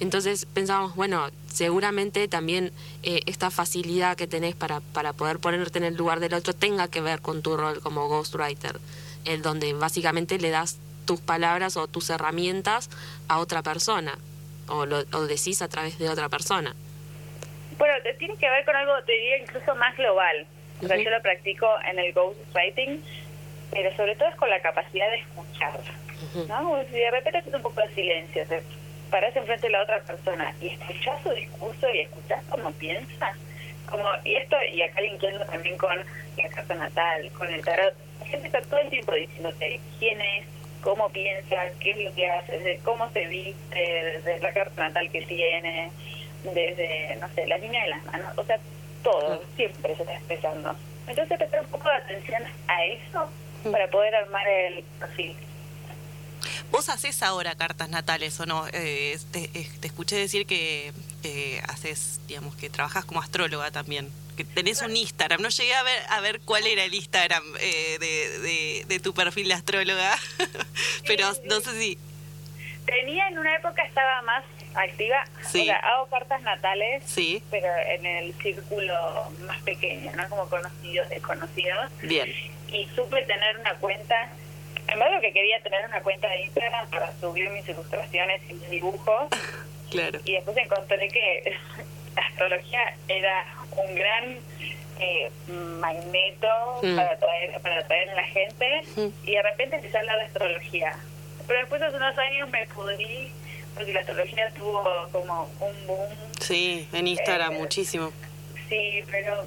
Entonces 0.00 0.46
pensábamos, 0.46 0.96
bueno, 0.96 1.28
seguramente 1.52 2.26
también 2.26 2.72
eh, 3.02 3.20
esta 3.26 3.50
facilidad 3.50 4.16
que 4.16 4.26
tenés 4.26 4.56
para, 4.56 4.80
para 4.80 5.12
poder 5.12 5.38
ponerte 5.38 5.78
en 5.78 5.84
el 5.84 5.94
lugar 5.94 6.20
del 6.20 6.34
otro 6.34 6.54
tenga 6.54 6.88
que 6.88 7.02
ver 7.02 7.20
con 7.20 7.42
tu 7.42 7.56
rol 7.56 7.80
como 7.80 8.08
ghostwriter, 8.08 8.80
el 9.26 9.42
donde 9.42 9.74
básicamente 9.74 10.38
le 10.38 10.48
das 10.48 10.78
tus 11.04 11.20
palabras 11.20 11.76
o 11.76 11.86
tus 11.86 12.08
herramientas 12.08 12.88
a 13.28 13.38
otra 13.38 13.62
persona, 13.62 14.16
o 14.68 14.86
lo 14.86 15.26
decís 15.26 15.60
a 15.60 15.68
través 15.68 15.98
de 15.98 16.08
otra 16.08 16.30
persona. 16.30 16.74
Bueno, 17.80 17.94
tiene 18.18 18.36
que 18.36 18.50
ver 18.50 18.62
con 18.66 18.76
algo, 18.76 18.92
te 19.04 19.12
diría, 19.12 19.38
incluso 19.38 19.74
más 19.74 19.96
global. 19.96 20.46
O 20.82 20.86
sea, 20.86 20.96
Ujú. 20.96 21.04
yo 21.04 21.10
lo 21.10 21.22
practico 21.22 21.66
en 21.90 21.98
el 21.98 22.12
ghostwriting, 22.12 23.02
pero 23.70 23.96
sobre 23.96 24.16
todo 24.16 24.28
es 24.28 24.34
con 24.34 24.50
la 24.50 24.60
capacidad 24.60 25.10
de 25.10 25.16
escuchar. 25.16 25.80
¿no? 26.46 26.84
Si 26.84 26.92
de 26.92 27.10
repente 27.10 27.38
haces 27.38 27.54
un 27.54 27.62
poco 27.62 27.80
de 27.80 27.94
silencio, 27.94 28.44
te 28.48 28.60
paras 29.10 29.34
enfrente 29.34 29.66
de 29.66 29.72
la 29.72 29.82
otra 29.82 29.98
persona 30.00 30.54
y 30.60 30.68
escuchás 30.68 31.22
su 31.22 31.30
discurso 31.30 31.88
y 31.94 32.00
escuchás 32.00 32.44
cómo 32.50 32.70
piensa. 32.72 33.32
Como, 33.88 34.06
y 34.24 34.36
esto, 34.36 34.56
y 34.74 34.82
acá 34.82 35.00
linkeando 35.00 35.46
también 35.46 35.78
con 35.78 35.96
la 35.96 36.48
carta 36.50 36.74
natal, 36.74 37.30
con 37.32 37.50
el 37.50 37.64
tarot, 37.64 37.94
la 38.20 38.26
gente 38.26 38.46
está 38.48 38.60
todo 38.60 38.80
el 38.80 38.90
tiempo 38.90 39.14
diciéndote 39.14 39.80
quién 39.98 40.20
es, 40.20 40.44
cómo 40.82 41.08
piensa, 41.08 41.56
qué 41.80 41.92
es 41.92 41.96
lo 41.96 42.14
que 42.14 42.30
hace, 42.30 42.78
cómo 42.84 43.10
se 43.10 43.26
viste, 43.26 43.80
desde 43.80 44.38
la 44.40 44.52
carta 44.52 44.82
natal 44.88 45.10
que 45.10 45.22
tiene, 45.22 45.90
desde, 46.44 47.16
no 47.20 47.28
sé, 47.34 47.46
la 47.46 47.58
línea 47.58 47.84
de 47.84 47.90
las 47.90 48.04
manos, 48.04 48.36
o 48.36 48.44
sea, 48.44 48.58
todo, 49.02 49.42
siempre 49.56 49.94
se 49.96 50.02
está 50.02 50.14
expresando. 50.16 50.76
Entonces 51.06 51.38
prestar 51.38 51.60
un 51.60 51.70
poco 51.70 51.88
de 51.88 51.96
atención 51.96 52.42
a 52.68 52.84
eso 52.84 53.30
para 53.70 53.88
poder 53.88 54.14
armar 54.14 54.46
el 54.46 54.84
perfil. 54.98 55.36
¿Vos 56.70 56.88
haces 56.88 57.22
ahora 57.22 57.54
cartas 57.56 57.88
natales 57.88 58.38
o 58.40 58.46
no? 58.46 58.66
Eh, 58.72 59.18
te, 59.32 59.50
eh, 59.54 59.68
te 59.80 59.88
escuché 59.88 60.16
decir 60.16 60.46
que 60.46 60.92
eh, 61.24 61.60
haces, 61.68 62.20
digamos, 62.28 62.54
que 62.56 62.70
trabajas 62.70 63.04
como 63.04 63.20
astróloga 63.20 63.70
también. 63.70 64.08
Que 64.36 64.44
tenés 64.44 64.80
un 64.82 64.96
Instagram. 64.96 65.42
No 65.42 65.48
llegué 65.48 65.74
a 65.74 65.82
ver 65.82 66.02
a 66.08 66.20
ver 66.20 66.40
cuál 66.40 66.66
era 66.66 66.84
el 66.84 66.94
Instagram 66.94 67.42
eh, 67.60 67.98
de, 67.98 68.38
de, 68.38 68.84
de 68.86 69.00
tu 69.00 69.12
perfil 69.12 69.48
de 69.48 69.54
astróloga, 69.54 70.16
pero 71.06 71.30
no 71.44 71.60
sé 71.60 71.78
si. 71.78 71.98
Tenía 72.86 73.28
en 73.28 73.38
una 73.38 73.54
época 73.56 73.82
estaba 73.82 74.22
más 74.22 74.44
activa, 74.74 75.24
Sí. 75.42 75.62
o 75.62 75.64
sea, 75.64 75.76
hago 75.76 76.06
cartas 76.06 76.40
natales, 76.42 77.02
Sí, 77.04 77.42
pero 77.50 77.66
en 77.88 78.06
el 78.06 78.32
círculo 78.34 78.94
más 79.46 79.60
pequeño, 79.62 80.12
¿no? 80.16 80.28
Como 80.28 80.48
conocidos, 80.48 81.08
desconocidos. 81.08 81.90
bien. 82.02 82.32
Y 82.68 82.86
supe 82.94 83.22
tener 83.22 83.58
una 83.58 83.74
cuenta, 83.74 84.28
en 84.88 84.98
verdad 84.98 85.14
lo 85.16 85.20
que 85.20 85.32
quería 85.32 85.60
tener 85.62 85.84
una 85.86 86.00
cuenta 86.02 86.28
de 86.28 86.42
Instagram 86.42 86.88
para 86.90 87.12
subir 87.20 87.50
mis 87.50 87.68
ilustraciones 87.68 88.42
y 88.48 88.54
mis 88.54 88.70
dibujos. 88.70 89.28
Claro. 89.90 90.20
y 90.24 90.34
después 90.34 90.56
encontré 90.56 91.08
que 91.08 91.56
la 92.14 92.22
astrología 92.22 92.94
era 93.08 93.44
un 93.72 93.92
gran 93.96 94.38
eh, 95.00 95.28
magneto 95.80 96.46
Mm. 96.82 96.94
para 96.96 97.10
atraer 97.12 97.60
para 97.60 97.80
atraer 97.80 98.10
a 98.10 98.14
la 98.14 98.22
gente 98.24 98.82
Mm. 98.96 99.08
y 99.24 99.34
de 99.34 99.42
repente 99.42 99.76
empecé 99.76 99.96
a 99.96 100.00
hablar 100.00 100.18
de 100.18 100.24
astrología 100.26 100.94
pero 101.48 101.58
después 101.58 101.82
hace 101.82 101.96
unos 101.96 102.16
años 102.18 102.48
me 102.50 102.66
pudrí 102.68 103.32
porque 103.74 103.92
la 103.92 104.00
astrología 104.00 104.50
tuvo 104.56 104.82
como 105.12 105.44
un 105.60 105.86
boom 105.86 106.08
Sí, 106.40 106.88
en 106.92 107.06
Instagram 107.06 107.54
Eh, 107.54 107.58
muchísimo. 107.58 108.12
sí 108.68 109.02
pero 109.10 109.44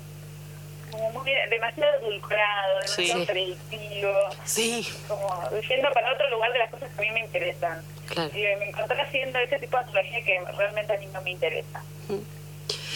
como 0.92 1.10
muy 1.12 1.32
demasiado 1.50 1.92
edulcorado 2.02 2.80
demasiado 2.82 3.20
Sí. 3.22 3.26
predictivo 3.26 4.12
Sí, 4.46 4.88
como 5.08 5.28
yendo 5.70 5.92
para 5.94 6.14
otro 6.14 6.30
lugar 6.30 6.52
de 6.54 6.60
las 6.60 6.70
cosas 6.72 6.90
que 6.96 7.00
a 7.00 7.02
mí 7.02 7.12
me 7.12 7.20
interesan 7.26 7.82
Claro. 8.08 8.30
y 8.36 8.42
me 8.60 8.70
encontré 8.70 9.02
haciendo 9.02 9.40
ese 9.40 9.58
tipo 9.60 9.78
de 9.78 9.84
astrología 9.84 10.24
que 10.24 10.40
realmente 10.58 10.94
a 10.94 10.98
mí 11.00 11.06
no 11.08 11.22
me 11.22 11.32
interesa 11.32 11.82
Mm. 12.10 12.20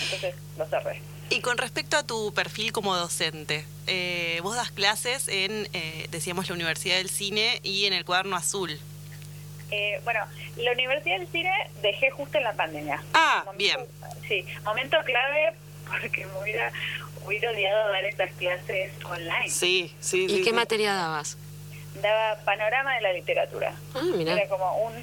entonces 0.04 0.36
lo 0.58 0.66
cerré 0.68 1.02
Y 1.30 1.42
con 1.42 1.58
respecto 1.58 1.98
a 1.98 2.04
tu 2.04 2.34
perfil 2.34 2.72
como 2.72 2.96
docente, 2.96 3.66
eh, 3.86 4.40
vos 4.44 4.56
das 4.56 4.72
clases 4.72 5.28
en, 5.28 5.68
eh, 5.74 6.08
decíamos, 6.10 6.48
la 6.48 6.56
Universidad 6.56 6.96
del 6.98 7.10
Cine 7.10 7.60
y 7.64 7.86
en 7.86 7.92
el 7.92 8.06
Cuaderno 8.06 8.38
Azul. 8.38 8.80
Eh, 9.72 10.00
bueno, 10.04 10.22
la 10.58 10.72
Universidad 10.72 11.20
del 11.20 11.28
Cine 11.28 11.52
dejé 11.82 12.10
justo 12.12 12.38
en 12.38 12.44
la 12.46 12.54
pandemia. 12.54 13.04
Ah, 13.14 13.44
Momento- 13.46 13.58
bien. 13.58 13.88
Sí, 14.28 14.46
momento 14.64 14.98
clave 15.06 15.54
porque 15.88 16.26
me 16.26 16.40
hubiera, 16.42 16.72
hubiera 17.26 17.52
odiado 17.52 17.90
dar 17.92 18.06
estas 18.06 18.32
clases 18.34 18.92
online. 19.06 19.50
Sí, 19.50 19.94
sí, 20.00 20.26
¿Y 20.26 20.30
sí, 20.30 20.38
qué 20.40 20.50
sí. 20.50 20.54
materia 20.54 20.94
dabas? 20.94 21.38
Daba 22.02 22.38
panorama 22.46 22.94
de 22.96 23.02
la 23.02 23.14
literatura. 23.14 23.74
Ah, 23.96 24.02
mira. 24.16 24.34
Era 24.34 24.48
como 24.48 24.84
un, 24.86 24.94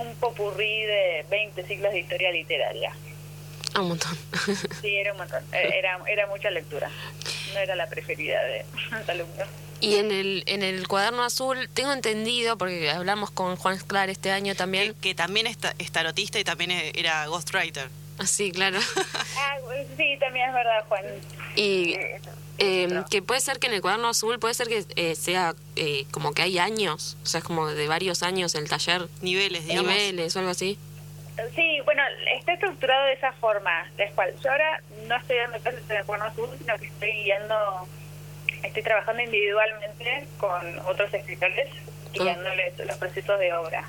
un 0.00 0.14
popurrí 0.16 0.82
de 0.86 1.26
20 1.30 1.66
siglos 1.66 1.92
de 1.92 2.00
historia 2.00 2.30
literaria. 2.32 2.92
Ah, 3.74 3.82
un 3.82 3.88
montón. 3.88 4.16
Sí, 4.80 4.96
era 4.96 5.12
un 5.12 5.18
montón. 5.18 5.44
Eh, 5.52 5.70
Era, 5.78 5.98
era 6.08 6.26
mucha 6.28 6.50
lectura. 6.50 6.88
No 7.52 7.60
era 7.60 7.76
la 7.76 7.86
preferida 7.86 8.42
de 8.44 8.64
los 8.90 9.08
alumnos. 9.08 9.48
Y 9.80 9.96
en 9.96 10.10
el, 10.10 10.42
en 10.46 10.62
el 10.62 10.88
cuaderno 10.88 11.22
azul, 11.22 11.68
tengo 11.72 11.92
entendido, 11.92 12.58
porque 12.58 12.90
hablamos 12.90 13.30
con 13.30 13.56
Juan 13.56 13.78
Sclar 13.78 14.10
este 14.10 14.30
año 14.32 14.54
también. 14.56 14.94
que 15.00 15.14
también 15.14 15.46
es, 15.46 15.56
ta- 15.58 15.74
es 15.78 15.92
tarotista 15.92 16.38
y 16.40 16.44
también 16.44 16.70
e- 16.72 16.92
era 16.94 17.26
ghostwriter. 17.26 17.88
Ah, 18.18 18.26
sí, 18.26 18.50
claro. 18.50 18.78
Ah, 19.38 19.56
sí, 19.96 20.16
también 20.18 20.48
es 20.48 20.54
verdad, 20.54 20.84
Juan. 20.88 21.04
Y 21.54 21.92
Eh, 21.94 22.20
eh, 22.58 23.02
que 23.08 23.22
puede 23.22 23.40
ser 23.40 23.60
que 23.60 23.68
en 23.68 23.74
el 23.74 23.80
cuaderno 23.80 24.08
azul, 24.08 24.40
puede 24.40 24.54
ser 24.54 24.66
que 24.66 24.84
eh, 24.96 25.14
sea 25.14 25.54
eh, 25.76 26.06
como 26.10 26.32
que 26.34 26.42
hay 26.42 26.58
años, 26.58 27.16
o 27.22 27.26
sea, 27.26 27.38
es 27.38 27.44
como 27.44 27.68
de 27.68 27.86
varios 27.86 28.24
años 28.24 28.56
el 28.56 28.68
taller, 28.68 29.08
Niveles, 29.22 29.64
digamos. 29.66 29.92
niveles 29.92 30.34
o 30.34 30.40
algo 30.40 30.50
así. 30.50 30.76
Sí, 31.54 31.78
bueno, 31.84 32.02
está 32.36 32.54
estructurado 32.54 33.06
de 33.06 33.12
esa 33.12 33.32
forma. 33.34 33.88
la 33.96 34.10
cual 34.10 34.34
yo 34.42 34.50
ahora 34.50 34.82
no 35.06 35.14
estoy 35.16 35.36
dando 35.36 35.58
clases 35.60 35.82
en 35.88 35.96
el 35.98 36.04
cuerno 36.04 36.24
azul, 36.24 36.48
sino 36.58 36.76
que 36.78 36.86
estoy 36.86 37.12
guiando, 37.22 37.86
estoy 38.62 38.82
trabajando 38.82 39.22
individualmente 39.22 40.26
con 40.38 40.78
otros 40.86 41.12
escritores, 41.12 41.68
guiándoles 42.12 42.78
los 42.78 42.96
procesos 42.96 43.38
de 43.38 43.52
obra. 43.52 43.84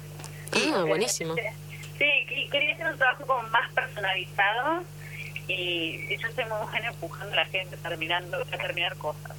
Ah, 0.74 0.84
buenísimo. 0.88 1.36
Sí, 1.36 2.09
que- 2.28 2.49
quería 2.51 2.74
hacer 2.76 2.88
un 2.88 2.97
trabajo 2.97 3.26
como 3.26 3.43
más 3.49 3.72
personalizado 3.74 4.84
y 5.47 6.17
yo 6.17 6.28
soy 6.34 6.45
muy 6.45 6.67
buena 6.72 6.88
empujando 6.88 7.34
a 7.34 7.36
la 7.38 7.45
gente 7.45 7.76
terminando, 7.78 8.38
a 8.41 8.57
terminar 8.57 8.95
cosas. 8.97 9.32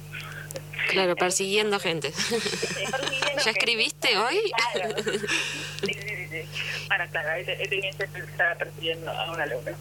Claro, 0.89 1.15
persiguiendo 1.15 1.79
gente. 1.79 2.11
Persiguiendo 2.11 3.27
¿Ya 3.37 3.43
gente. 3.43 3.49
escribiste 3.51 4.17
hoy? 4.17 4.51
Claro. 4.73 4.95
Sí, 5.03 5.93
sí, 5.93 6.27
sí. 6.29 6.85
Bueno, 6.87 7.05
claro, 7.11 7.29
he, 7.37 7.67
tenido 7.67 7.97
que 7.97 8.03
estar 8.19 8.57
persiguiendo 8.57 9.09
a 9.11 9.31
un 9.31 9.41
alumno. 9.41 9.71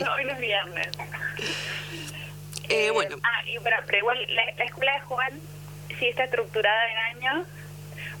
No, 0.00 0.14
hoy 0.14 0.24
no 0.24 0.32
es 0.32 0.38
viernes. 0.38 0.88
Eh, 2.68 2.90
bueno, 2.90 3.16
Ah, 3.22 3.42
y, 3.46 3.58
bueno, 3.58 3.76
pero 3.86 3.98
igual 3.98 4.18
la, 4.30 4.44
la 4.56 4.64
escuela 4.64 4.92
de 4.94 5.00
Juan 5.00 5.40
sí 5.98 6.08
está 6.08 6.24
estructurada 6.24 6.90
en 6.90 7.22
años 7.22 7.46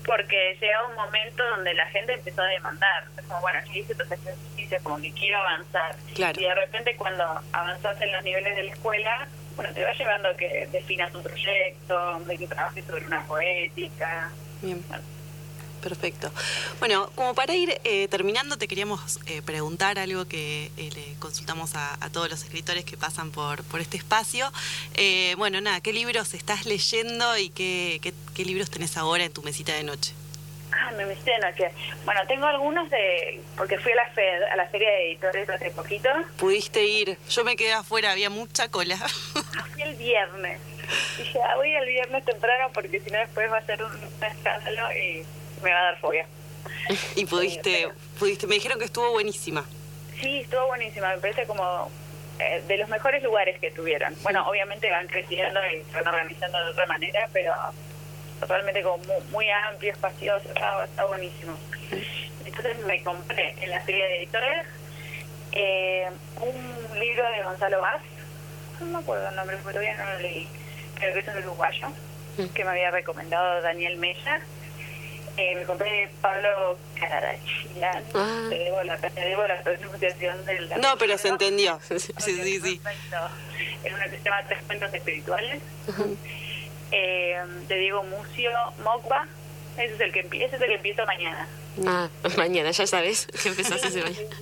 porque 0.04 0.56
llega 0.60 0.86
un 0.86 0.94
momento 0.96 1.42
donde 1.56 1.74
la 1.74 1.86
gente 1.86 2.12
empezó 2.14 2.42
a 2.42 2.46
demandar. 2.46 3.04
Es 3.16 3.24
como, 3.24 3.40
bueno, 3.40 3.58
yo 3.66 3.80
hice 3.80 3.92
estos 3.92 4.10
ejercicios, 4.10 4.82
como 4.82 5.00
que 5.00 5.12
quiero 5.12 5.38
avanzar. 5.38 5.96
Claro. 6.14 6.40
Y 6.40 6.44
de 6.44 6.54
repente 6.54 6.96
cuando 6.96 7.24
avanzas 7.52 8.00
en 8.00 8.12
los 8.12 8.22
niveles 8.22 8.56
de 8.56 8.62
la 8.64 8.72
escuela, 8.72 9.28
bueno, 9.56 9.72
te 9.72 9.84
va 9.84 9.92
llevando 9.92 10.28
a 10.28 10.36
que 10.36 10.68
definas 10.72 11.14
un 11.14 11.22
proyecto, 11.22 12.20
de 12.20 12.38
que 12.38 12.46
trabajes 12.46 12.84
sobre 12.84 13.06
una 13.06 13.22
poética. 13.26 14.30
bien. 14.60 14.84
Perfecto. 15.82 16.30
Bueno, 16.78 17.10
como 17.14 17.34
para 17.34 17.54
ir 17.54 17.78
eh, 17.84 18.08
terminando, 18.08 18.56
te 18.56 18.68
queríamos 18.68 19.20
eh, 19.26 19.42
preguntar 19.42 19.98
algo 19.98 20.26
que 20.26 20.70
eh, 20.76 20.90
le 20.94 21.14
consultamos 21.18 21.74
a, 21.74 22.02
a 22.02 22.10
todos 22.10 22.30
los 22.30 22.42
escritores 22.42 22.84
que 22.84 22.96
pasan 22.96 23.30
por, 23.30 23.62
por 23.64 23.80
este 23.80 23.96
espacio. 23.98 24.50
Eh, 24.94 25.34
bueno, 25.36 25.60
nada, 25.60 25.80
¿qué 25.80 25.92
libros 25.92 26.32
estás 26.34 26.64
leyendo 26.64 27.36
y 27.36 27.50
qué, 27.50 27.98
qué, 28.02 28.14
qué 28.34 28.44
libros 28.44 28.70
tenés 28.70 28.96
ahora 28.96 29.24
en 29.24 29.32
tu 29.32 29.42
mesita 29.42 29.74
de 29.74 29.84
noche? 29.84 30.14
Ah, 30.72 30.90
me 30.92 31.06
metí 31.06 31.22
de 31.24 31.38
noche. 31.38 31.70
Bueno, 32.04 32.20
tengo 32.26 32.46
algunos 32.46 32.90
de... 32.90 33.40
porque 33.56 33.78
fui 33.78 33.92
a 33.92 33.96
la, 33.96 34.10
FED, 34.10 34.42
a 34.52 34.56
la 34.56 34.66
Feria 34.68 34.90
de 34.90 35.10
Editores 35.10 35.48
hace 35.48 35.70
poquito. 35.70 36.08
Pudiste 36.36 36.84
ir, 36.84 37.16
yo 37.30 37.44
me 37.44 37.54
quedé 37.56 37.74
afuera, 37.74 38.10
había 38.10 38.28
mucha 38.28 38.68
cola. 38.70 38.96
Fui 38.96 39.82
el 39.82 39.94
viernes. 39.94 40.58
Dije, 41.16 41.38
ah, 41.42 41.56
voy 41.56 41.70
el 41.74 41.86
viernes 41.86 42.24
temprano 42.24 42.70
porque 42.74 43.00
si 43.00 43.10
no 43.10 43.18
después 43.18 43.50
va 43.52 43.58
a 43.58 43.66
ser 43.66 43.82
un 43.84 43.92
escándalo 44.20 44.92
y 44.92 45.24
me 45.64 45.72
va 45.72 45.80
a 45.80 45.84
dar 45.84 45.98
fobia. 45.98 46.26
y 47.16 47.26
pudiste, 47.26 47.88
pudiste, 48.18 48.46
me 48.46 48.54
dijeron 48.54 48.78
que 48.78 48.84
estuvo 48.84 49.10
buenísima. 49.10 49.64
Sí, 50.20 50.40
estuvo 50.40 50.66
buenísima. 50.66 51.14
Me 51.14 51.18
parece 51.18 51.46
como 51.46 51.90
eh, 52.38 52.62
de 52.68 52.76
los 52.76 52.88
mejores 52.88 53.22
lugares 53.22 53.58
que 53.58 53.70
tuvieron. 53.70 54.14
Bueno, 54.22 54.46
obviamente 54.48 54.90
van 54.90 55.08
creciendo 55.08 55.60
y 55.66 55.82
se 55.90 56.00
van 56.00 56.06
organizando 56.06 56.64
de 56.64 56.70
otra 56.70 56.86
manera, 56.86 57.28
pero 57.32 57.52
totalmente 58.38 58.82
como 58.82 58.98
muy, 58.98 59.16
muy 59.30 59.50
amplio, 59.50 59.92
espacioso. 59.92 60.48
Está, 60.48 60.84
está 60.84 61.04
buenísimo. 61.06 61.56
Entonces 62.44 62.78
me 62.86 63.02
compré 63.02 63.54
en 63.60 63.70
la 63.70 63.84
serie 63.84 64.04
de 64.04 64.16
editores 64.18 64.66
eh, 65.52 66.08
un 66.40 66.98
libro 67.00 67.30
de 67.30 67.42
Gonzalo 67.42 67.80
Vaz. 67.80 68.02
No 68.80 68.86
me 68.86 68.98
acuerdo 68.98 69.28
el 69.28 69.36
nombre, 69.36 69.56
pero 69.58 69.70
todavía 69.70 69.96
no 69.96 70.12
lo 70.12 70.18
leí. 70.20 70.48
Creo 70.96 71.14
que 71.14 71.20
es 71.20 71.28
un 71.28 71.38
uruguayo 71.38 71.88
que 72.52 72.64
me 72.64 72.70
había 72.70 72.90
recomendado 72.90 73.62
Daniel 73.62 73.96
Mella. 73.96 74.40
Eh, 75.36 75.54
me 75.56 75.64
compré 75.64 76.08
Pablo 76.20 76.78
Cararachilán. 76.98 78.04
Ah. 78.14 78.46
Te 78.48 78.56
debo 78.56 78.82
la, 78.84 78.96
te 78.98 79.20
debo 79.20 79.46
la 79.46 79.60
pronunciación 79.62 80.44
del 80.46 80.70
No, 80.80 80.96
pero 80.98 81.18
se 81.18 81.28
entendió. 81.28 81.80
Sí, 81.88 81.98
sí, 81.98 82.60
sí. 82.60 82.78
Perfecto. 82.78 83.16
Es 83.82 83.92
una 83.92 84.04
que 84.04 84.18
se 84.18 84.22
llama 84.24 84.42
Tres 84.46 84.62
Cuentos 84.66 84.94
Espirituales. 84.94 85.62
Eh, 86.92 87.36
de 87.68 87.78
Diego 87.78 88.04
Mucio 88.04 88.50
Mokba. 88.84 89.26
Ese 89.76 89.94
es 89.94 90.00
el 90.00 90.12
que 90.12 90.20
ese 90.20 90.56
es 90.56 90.62
el 90.62 90.68
que 90.68 90.74
empiezo 90.74 91.04
mañana. 91.06 91.48
Ah, 91.84 92.08
mañana, 92.36 92.70
ya 92.70 92.86
sabes 92.86 93.26
que 93.42 93.48
empezás 93.48 93.82
ese 93.82 94.02
mañana. 94.02 94.36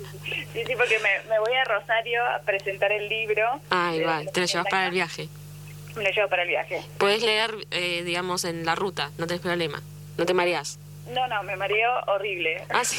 Sí, 0.53 0.63
sí, 0.67 0.75
porque 0.77 0.99
me, 0.99 1.31
me 1.31 1.39
voy 1.39 1.55
a 1.55 1.65
Rosario 1.65 2.23
a 2.27 2.41
presentar 2.41 2.93
el 2.93 3.09
libro. 3.09 3.61
Ah, 3.71 3.93
igual, 3.95 4.25
los 4.25 4.33
te 4.35 4.41
lo 4.41 4.47
llevas 4.47 4.67
80 4.67 4.71
para 4.71 4.87
el 4.87 4.93
viaje. 4.93 5.29
Me 5.97 6.05
lo 6.05 6.11
llevo 6.11 6.29
para 6.29 6.43
el 6.43 6.49
viaje. 6.49 6.83
Puedes 6.99 7.23
leer, 7.23 7.55
eh, 7.71 8.03
digamos, 8.05 8.45
en 8.45 8.67
la 8.67 8.75
ruta, 8.75 9.11
no 9.17 9.27
tenés 9.27 9.41
problema. 9.41 9.83
No 10.19 10.27
te 10.27 10.35
mareás. 10.35 10.79
No, 11.09 11.27
no, 11.27 11.43
me 11.43 11.57
mareo 11.57 11.91
horrible. 12.07 12.63
Ah, 12.71 12.85
sí. 12.85 12.97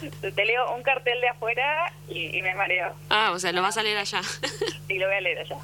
Te 0.20 0.44
leo 0.44 0.74
un 0.74 0.82
cartel 0.82 1.20
de 1.20 1.28
afuera 1.28 1.92
y, 2.08 2.36
y 2.36 2.42
me 2.42 2.54
mareo. 2.54 2.94
Ah, 3.08 3.32
o 3.32 3.38
sea, 3.38 3.52
lo 3.52 3.62
vas 3.62 3.76
a 3.76 3.82
leer 3.82 3.98
allá. 3.98 4.20
Y 4.88 4.98
lo 4.98 5.06
voy 5.08 5.16
a 5.16 5.20
leer 5.20 5.38
allá. 5.40 5.56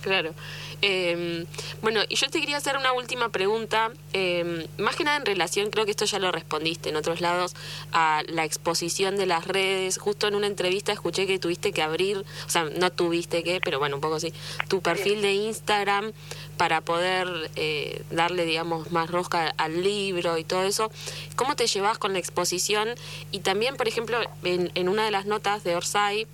claro. 0.00 0.32
Eh, 0.80 1.44
bueno, 1.82 2.00
y 2.08 2.14
yo 2.14 2.28
te 2.28 2.40
quería 2.40 2.56
hacer 2.56 2.76
una 2.76 2.92
última 2.92 3.28
pregunta, 3.30 3.90
eh, 4.12 4.66
más 4.78 4.96
que 4.96 5.04
nada 5.04 5.16
en 5.16 5.26
relación, 5.26 5.70
creo 5.70 5.84
que 5.84 5.90
esto 5.90 6.04
ya 6.04 6.18
lo 6.18 6.30
respondiste 6.32 6.88
en 6.88 6.96
otros 6.96 7.20
lados, 7.20 7.54
a 7.92 8.22
la 8.28 8.44
exposición 8.44 9.16
de 9.16 9.26
las 9.26 9.46
redes. 9.46 9.98
Justo 9.98 10.28
en 10.28 10.36
una 10.36 10.46
entrevista 10.46 10.92
escuché 10.92 11.26
que 11.26 11.38
tuviste 11.38 11.72
que 11.72 11.82
abrir, 11.82 12.18
o 12.46 12.48
sea, 12.48 12.64
no 12.64 12.90
tuviste 12.90 13.42
que, 13.42 13.60
pero 13.60 13.78
bueno, 13.78 13.96
un 13.96 14.00
poco 14.00 14.14
así, 14.14 14.32
tu 14.68 14.80
perfil 14.80 15.20
de 15.20 15.32
Instagram 15.32 16.12
para 16.60 16.82
poder 16.82 17.26
eh, 17.56 18.02
darle, 18.10 18.44
digamos, 18.44 18.92
más 18.92 19.10
rosca 19.10 19.54
al 19.56 19.82
libro 19.82 20.36
y 20.36 20.44
todo 20.44 20.64
eso. 20.64 20.92
¿Cómo 21.34 21.56
te 21.56 21.66
llevas 21.66 21.96
con 21.96 22.12
la 22.12 22.18
exposición? 22.18 22.90
Y 23.30 23.40
también, 23.40 23.78
por 23.78 23.88
ejemplo, 23.88 24.20
en, 24.44 24.70
en 24.74 24.90
una 24.90 25.06
de 25.06 25.10
las 25.10 25.24
notas 25.24 25.64
de 25.64 25.74
Orsay, 25.74 26.26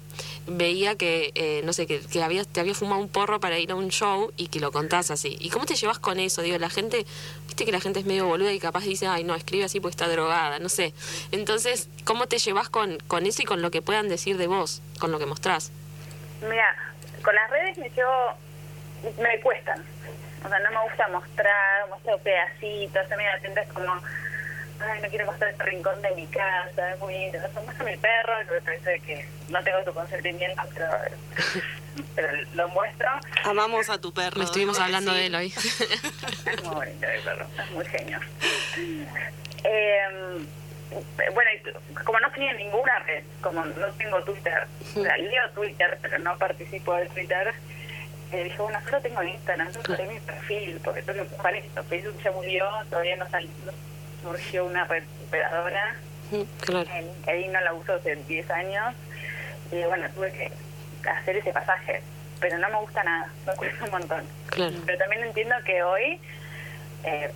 veía 0.48 0.96
que, 0.96 1.30
eh, 1.36 1.60
no 1.62 1.72
sé, 1.72 1.86
que, 1.86 2.00
que 2.00 2.24
habías, 2.24 2.48
te 2.48 2.58
había 2.58 2.74
fumado 2.74 3.00
un 3.00 3.08
porro 3.08 3.38
para 3.38 3.60
ir 3.60 3.70
a 3.70 3.76
un 3.76 3.88
show 3.90 4.32
y 4.36 4.48
que 4.48 4.58
lo 4.58 4.72
contás 4.72 5.12
así. 5.12 5.36
¿Y 5.38 5.50
cómo 5.50 5.64
te 5.64 5.76
llevas 5.76 6.00
con 6.00 6.18
eso? 6.18 6.42
Digo, 6.42 6.58
la 6.58 6.70
gente, 6.70 7.06
viste 7.46 7.64
que 7.64 7.70
la 7.70 7.78
gente 7.78 8.00
es 8.00 8.04
medio 8.04 8.26
boluda 8.26 8.52
y 8.52 8.58
capaz 8.58 8.82
dice, 8.82 9.06
ay, 9.06 9.22
no, 9.22 9.36
escribe 9.36 9.62
así 9.62 9.78
porque 9.78 9.92
está 9.92 10.08
drogada, 10.08 10.58
no 10.58 10.68
sé. 10.68 10.92
Entonces, 11.30 11.88
¿cómo 12.04 12.26
te 12.26 12.38
llevas 12.38 12.68
con, 12.68 12.98
con 13.06 13.26
eso 13.26 13.42
y 13.42 13.44
con 13.44 13.62
lo 13.62 13.70
que 13.70 13.80
puedan 13.80 14.08
decir 14.08 14.38
de 14.38 14.48
vos, 14.48 14.82
con 14.98 15.12
lo 15.12 15.20
que 15.20 15.26
mostrás? 15.26 15.70
Mira, 16.40 16.74
con 17.22 17.32
las 17.32 17.48
redes 17.48 17.78
me 17.78 17.88
llevo, 17.90 18.34
me 19.22 19.40
cuestan. 19.40 19.95
O 20.44 20.48
sea, 20.48 20.58
no 20.60 20.70
me 20.70 20.88
gusta 20.88 21.08
mostrar, 21.08 21.88
mostrar 21.88 22.18
pedacitos, 22.20 23.08
se 23.08 23.16
me 23.16 23.28
atentas 23.28 23.66
como, 23.72 23.92
ay, 24.80 25.00
no 25.02 25.08
quiero 25.08 25.26
mostrar 25.26 25.50
este 25.50 25.64
rincón 25.64 26.00
de 26.02 26.10
mi 26.14 26.26
casa, 26.26 26.92
es 26.92 26.98
muy 26.98 27.14
lindo. 27.14 27.38
O 27.38 27.52
sea, 27.52 27.62
muestro 27.62 27.86
a 27.86 27.90
mi 27.90 27.96
perro, 27.96 28.32
me 28.50 28.60
parece 28.60 29.00
que 29.00 29.28
no 29.48 29.62
tengo 29.62 29.84
su 29.84 29.94
consentimiento, 29.94 30.62
pero, 30.74 30.90
pero 32.14 32.28
lo 32.54 32.68
muestro. 32.68 33.08
Amamos 33.44 33.90
a 33.90 34.00
tu 34.00 34.12
perro. 34.12 34.38
Lo 34.38 34.44
estuvimos 34.44 34.78
hablando 34.78 35.12
de 35.12 35.26
él 35.26 35.34
hoy. 35.34 35.52
Es 36.46 36.62
muy 36.62 36.74
bonito 36.74 37.06
mi 37.06 37.22
perro, 37.24 37.46
es 37.58 37.70
muy 37.72 37.84
genio. 37.86 38.20
Eh, 39.64 40.46
bueno, 41.34 41.50
y 41.52 41.94
como 42.04 42.20
no 42.20 42.30
tenía 42.30 42.52
ninguna 42.54 42.98
red, 43.00 43.24
como 43.40 43.64
no 43.64 43.86
tengo 43.98 44.22
Twitter, 44.22 44.66
o 44.96 45.02
sea, 45.02 45.16
leo 45.16 45.50
Twitter, 45.54 45.98
pero 46.00 46.18
no 46.18 46.36
participo 46.38 46.94
de 46.94 47.06
Twitter, 47.06 47.54
eh, 48.32 48.44
dije, 48.44 48.58
bueno, 48.62 48.78
solo 48.84 49.00
tengo 49.00 49.22
Instagram, 49.22 49.72
solo 49.72 49.94
haré 49.94 50.06
mi 50.06 50.20
perfil, 50.20 50.80
porque 50.84 51.02
tengo 51.02 51.14
que 51.22 51.28
empujar 51.28 51.54
esto. 51.54 51.84
Facebook 51.84 52.22
ya 52.22 52.30
murió, 52.32 52.68
todavía 52.90 53.16
no, 53.16 53.28
sal- 53.30 53.48
no 53.64 53.72
surgió 54.22 54.64
una 54.64 54.84
red 54.84 55.04
superadora. 55.20 55.96
Claro. 56.60 56.88
El 56.96 57.06
LinkedIn 57.06 57.52
no 57.52 57.60
la 57.60 57.72
uso 57.74 57.94
hace 57.94 58.16
10 58.16 58.50
años. 58.50 58.94
Y 59.70 59.82
bueno, 59.84 60.08
tuve 60.14 60.32
que 60.32 60.50
hacer 61.08 61.36
ese 61.36 61.52
pasaje. 61.52 62.02
pero 62.40 62.58
no 62.58 62.68
me 62.68 62.76
gusta 62.80 63.02
nada, 63.04 63.30
me 63.46 63.54
cuesta 63.54 63.84
un 63.84 63.90
montón. 63.92 64.24
Claro. 64.50 64.74
Pero 64.84 64.98
también 64.98 65.22
entiendo 65.24 65.54
que 65.64 65.82
hoy 65.82 66.20
eh, 67.04 67.30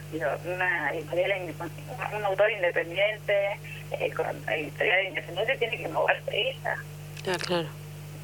una 0.45 0.91
editorial 0.93 1.32
un 2.16 2.24
autor 2.24 2.51
independiente, 2.51 3.59
eh, 3.93 4.11
con 4.12 4.26
editorial 4.49 5.05
independiente 5.07 5.57
tiene 5.57 5.76
que 5.78 5.88
moverse 5.88 6.30
ella. 6.36 6.76
Claro. 7.47 7.68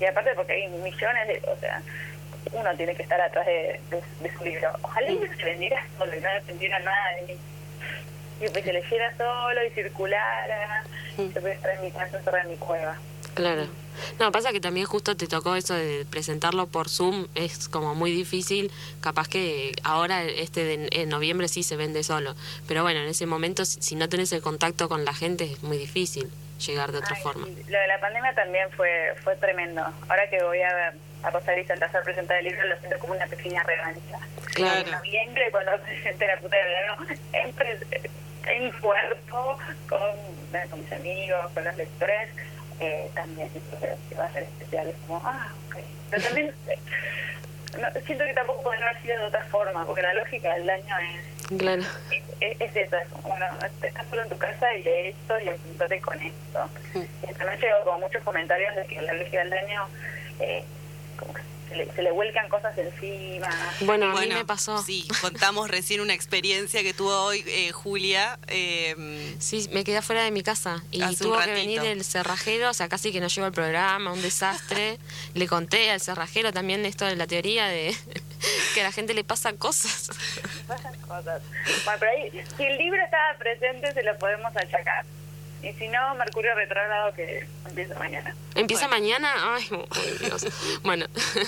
Y 0.00 0.04
aparte 0.04 0.32
porque 0.34 0.52
hay 0.52 0.68
millones 0.68 1.28
de, 1.28 1.42
o 1.48 1.56
sea, 1.60 1.80
uno 2.52 2.74
tiene 2.76 2.94
que 2.94 3.02
estar 3.02 3.20
atrás 3.20 3.46
de, 3.46 3.80
de, 3.90 4.02
de 4.20 4.36
su 4.36 4.44
libro. 4.44 4.70
Ojalá 4.82 5.06
el 5.08 5.14
libro 5.20 5.36
se 5.36 5.44
vendiera 5.44 5.86
solo 5.98 6.16
y 6.16 6.20
no 6.20 6.28
dependiera 6.34 6.78
nada 6.80 6.96
de 7.20 7.26
mí. 7.34 7.38
Y 8.40 8.48
pues 8.50 8.64
se 8.64 8.72
leyera 8.72 9.16
solo 9.16 9.64
y 9.64 9.70
circulara, 9.70 10.84
Mm. 11.16 11.32
se 11.32 11.40
puede 11.40 11.54
estar 11.54 11.70
en 11.76 11.80
mi 11.82 11.90
casa, 11.90 12.18
encerrada 12.18 12.42
en 12.44 12.50
mi 12.50 12.56
cueva. 12.56 12.94
Claro. 13.34 13.66
No, 14.20 14.30
pasa 14.32 14.52
que 14.52 14.60
también 14.60 14.84
justo 14.86 15.16
te 15.16 15.26
tocó 15.26 15.56
eso 15.56 15.72
de 15.72 16.04
presentarlo 16.10 16.66
por 16.66 16.90
Zoom, 16.90 17.26
es 17.34 17.70
como 17.70 17.94
muy 17.94 18.10
difícil, 18.10 18.70
capaz 19.00 19.26
que 19.26 19.72
ahora 19.82 20.24
este 20.24 20.64
de 20.64 20.88
en 20.92 21.08
noviembre 21.08 21.48
sí 21.48 21.62
se 21.62 21.76
vende 21.76 22.02
solo, 22.04 22.34
pero 22.68 22.82
bueno, 22.82 23.00
en 23.00 23.06
ese 23.08 23.24
momento 23.24 23.64
si 23.64 23.94
no 23.94 24.10
tenés 24.10 24.30
el 24.32 24.42
contacto 24.42 24.90
con 24.90 25.06
la 25.06 25.14
gente 25.14 25.44
es 25.44 25.62
muy 25.62 25.78
difícil 25.78 26.30
llegar 26.66 26.92
de 26.92 26.98
otra 26.98 27.14
Ay, 27.16 27.22
forma. 27.22 27.46
Lo 27.46 27.78
de 27.78 27.88
la 27.88 27.98
pandemia 28.00 28.34
también 28.34 28.70
fue 28.72 29.14
fue 29.24 29.36
tremendo. 29.36 29.82
Ahora 30.08 30.28
que 30.28 30.42
voy 30.42 30.60
a 30.60 30.74
ver 30.74 30.94
a 31.22 31.30
Rosario 31.30 31.62
y 31.62 31.66
Santander 31.66 32.02
presentar 32.02 32.38
el 32.38 32.44
libro, 32.44 32.66
lo 32.66 32.78
siento 32.78 32.98
como 32.98 33.14
una 33.14 33.26
pequeña 33.26 33.62
revancha. 33.62 34.18
Claro. 34.54 34.80
En 34.80 34.90
noviembre, 34.90 35.48
cuando 35.50 35.72
presenté 35.82 36.26
la 36.28 36.36
puta 36.38 36.56
de 36.56 36.64
verano, 36.64 37.06
en, 37.32 37.54
en 38.48 38.72
cuerpo, 38.72 39.58
con, 39.88 40.70
con 40.70 40.80
mis 40.80 40.92
amigos, 40.92 41.50
con 41.52 41.64
los 41.64 41.76
lectores, 41.76 42.28
eh, 42.80 43.10
también 43.14 43.48
que 43.50 44.14
va 44.14 44.24
a 44.24 44.32
ser 44.32 44.44
especial. 44.44 44.88
Es 44.88 44.96
como, 45.06 45.20
ah, 45.24 45.52
ok. 45.68 45.76
Pero 46.10 46.22
también 46.22 46.54
eh, 46.68 46.78
no, 47.80 48.00
siento 48.02 48.24
que 48.24 48.34
tampoco 48.34 48.62
podría 48.62 48.88
haber 48.88 49.02
sido 49.02 49.18
de 49.18 49.24
otra 49.24 49.44
forma, 49.44 49.84
porque 49.84 50.02
la 50.02 50.14
lógica 50.14 50.54
del 50.54 50.66
daño 50.66 50.98
es 50.98 51.36
Claro. 51.58 51.82
es, 52.10 52.22
es, 52.40 52.60
es 52.60 52.76
eso, 52.76 52.96
es 52.96 53.08
como, 53.08 53.28
bueno, 53.28 53.46
estás 53.82 54.06
solo 54.10 54.22
en 54.22 54.28
tu 54.28 54.36
casa 54.38 54.74
y 54.74 54.82
lee 54.82 55.08
esto 55.08 55.38
y 55.38 55.48
enfrentate 55.48 56.00
con 56.00 56.20
esto. 56.20 56.70
Y 56.94 57.32
también 57.34 57.60
llegó 57.60 57.84
como 57.84 57.98
muchos 58.00 58.22
comentarios 58.24 58.74
de 58.74 58.84
que 58.86 59.00
la 59.00 59.12
lógica 59.12 59.38
del 59.38 59.50
daño, 59.50 59.88
eh, 60.40 60.64
como 61.16 61.34
que 61.34 61.42
se 61.68 61.76
le, 61.76 61.92
se 61.92 62.02
le 62.02 62.10
vuelcan 62.12 62.48
cosas 62.48 62.76
encima. 62.78 63.48
Bueno, 63.80 64.06
a 64.06 64.08
mí 64.10 64.14
Bueno, 64.14 64.34
me 64.36 64.44
pasó. 64.44 64.82
Sí, 64.82 65.06
contamos 65.20 65.68
recién 65.68 66.00
una 66.00 66.14
experiencia 66.14 66.82
que 66.82 66.94
tuvo 66.94 67.12
hoy 67.24 67.42
eh, 67.46 67.72
Julia. 67.72 68.38
eh, 68.46 69.34
Sí, 69.40 69.68
me 69.72 69.82
quedé 69.84 70.00
fuera 70.00 70.22
de 70.22 70.30
mi 70.30 70.42
casa 70.42 70.82
y 70.92 71.00
tuvo 71.16 71.38
que 71.40 71.52
venir 71.52 71.80
el 71.82 72.04
cerrajero, 72.04 72.70
o 72.70 72.74
sea, 72.74 72.88
casi 72.88 73.12
que 73.12 73.20
no 73.20 73.26
llegó 73.26 73.46
al 73.46 73.52
programa, 73.52 74.12
un 74.12 74.22
desastre. 74.22 74.98
le 75.34 75.48
conté 75.48 75.90
al 75.90 76.00
cerrajero 76.00 76.52
también 76.52 76.86
esto 76.86 77.04
de 77.04 77.16
la 77.16 77.26
teoría 77.26 77.66
de 77.66 77.94
que 78.74 78.80
a 78.80 78.84
la 78.84 78.92
gente 78.92 79.12
le 79.12 79.24
pasan 79.24 79.56
cosas. 79.56 80.10
Pasan 80.68 80.96
cosas. 81.00 81.42
Bueno, 81.84 81.98
pero 81.98 82.12
ahí, 82.12 82.44
si 82.56 82.62
el 82.64 82.78
libro 82.78 83.02
estaba 83.02 83.36
presente, 83.38 83.92
se 83.92 84.02
lo 84.04 84.16
podemos 84.18 84.54
achacar. 84.56 85.04
Y 85.62 85.72
si 85.78 85.88
no, 85.88 86.14
Mercurio 86.14 86.54
retrógrado 86.54 87.12
que 87.14 87.46
empieza 87.66 87.98
mañana. 87.98 88.34
¿Empieza 88.54 88.86
mañana? 88.88 89.28
Ay, 89.56 89.68
ay, 89.90 90.16
Dios. 90.20 90.46
Bueno, 90.82 91.06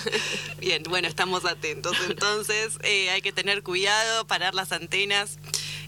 Bien, 0.59 0.83
bueno, 0.83 1.07
estamos 1.07 1.45
atentos. 1.45 1.95
Entonces, 2.09 2.77
eh, 2.83 3.09
hay 3.11 3.21
que 3.21 3.31
tener 3.31 3.63
cuidado, 3.63 4.25
parar 4.27 4.53
las 4.55 4.71
antenas. 4.71 5.37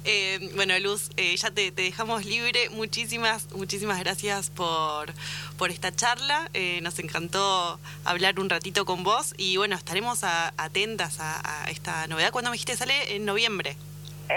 Eh, 0.03 0.49
bueno, 0.55 0.78
Luz, 0.80 1.09
eh, 1.17 1.36
ya 1.36 1.51
te, 1.51 1.72
te 1.72 1.82
dejamos 1.82 2.26
libre. 2.26 2.69
Muchísimas, 2.69 3.51
muchísimas 3.51 3.99
gracias 3.99 4.49
por, 4.49 5.13
por 5.57 5.69
esta 5.69 5.93
charla. 5.93 6.49
Eh, 6.53 6.80
nos 6.82 6.97
encantó 6.99 7.80
hablar 8.05 8.39
un 8.39 8.49
ratito 8.49 8.86
con 8.86 9.03
vos 9.03 9.34
y 9.38 9.57
bueno, 9.57 9.76
estaremos 9.76 10.24
a- 10.24 10.53
atentas 10.57 11.19
a, 11.19 11.63
a 11.65 11.69
esta 11.69 12.07
novedad. 12.07 12.32
¿Cuándo 12.32 12.49
me 12.49 12.55
dijiste 12.55 12.78
sale? 12.78 13.15
En 13.15 13.26
noviembre. 13.26 13.76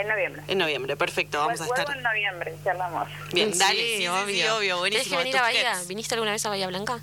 En 0.00 0.08
noviembre. 0.08 0.42
En 0.48 0.58
noviembre, 0.58 0.96
perfecto, 0.96 1.38
vamos 1.38 1.60
a 1.60 1.64
estar. 1.66 1.88
en 1.96 2.02
noviembre, 2.02 2.54
charlamos. 2.64 3.08
Bien, 3.32 3.56
dale, 3.56 3.80
sí, 3.80 3.96
sí, 3.98 4.08
obvio. 4.08 4.26
sí, 4.26 4.42
obvio, 4.48 4.82
¿Tenés 4.82 5.08
buenísimo. 5.08 5.16
que 5.18 5.24
venir 5.24 5.36
a 5.36 5.38
tus 5.38 5.46
Bahía? 5.46 5.82
¿Viniste 5.88 6.14
alguna 6.14 6.32
vez 6.32 6.44
a 6.44 6.48
Bahía 6.48 6.66
Blanca? 6.66 7.00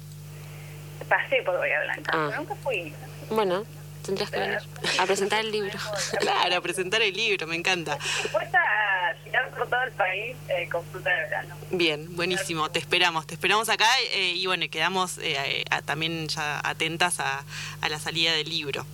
Pasé 1.07 1.41
por 1.43 1.57
Bahía 1.57 1.79
Blanca, 1.83 2.11
Ah. 2.13 2.25
pero 2.29 2.41
nunca 2.41 2.55
fui. 2.63 2.93
Bueno, 3.29 3.65
tendrías 4.05 4.29
que 4.31 4.39
venir 4.39 4.57
a 4.99 5.05
presentar 5.05 5.39
el 5.39 5.51
libro. 5.51 5.77
Claro, 6.19 6.55
a 6.57 6.61
presentar 6.61 7.01
el 7.01 7.13
libro, 7.13 7.47
me 7.47 7.55
encanta. 7.55 7.97
Dispuesta 8.21 8.59
a 8.59 9.13
girar 9.23 9.49
por 9.51 9.67
todo 9.69 9.81
el 9.83 9.91
país 9.93 10.35
eh, 10.49 10.67
con 10.69 10.83
fruta 10.85 11.09
de 11.09 11.15
verano. 11.23 11.55
Bien, 11.71 12.15
buenísimo, 12.15 12.69
te 12.69 12.79
esperamos, 12.79 13.25
te 13.27 13.33
esperamos 13.35 13.69
acá 13.69 13.87
eh, 14.13 14.33
y 14.35 14.45
bueno, 14.47 14.65
quedamos 14.69 15.17
eh, 15.19 15.35
eh, 15.37 15.63
a- 15.69 15.81
también 15.81 16.27
ya 16.27 16.59
atentas 16.67 17.19
a, 17.21 17.43
a 17.81 17.89
la 17.89 17.99
salida 17.99 18.33
del 18.33 18.49
libro. 18.49 18.85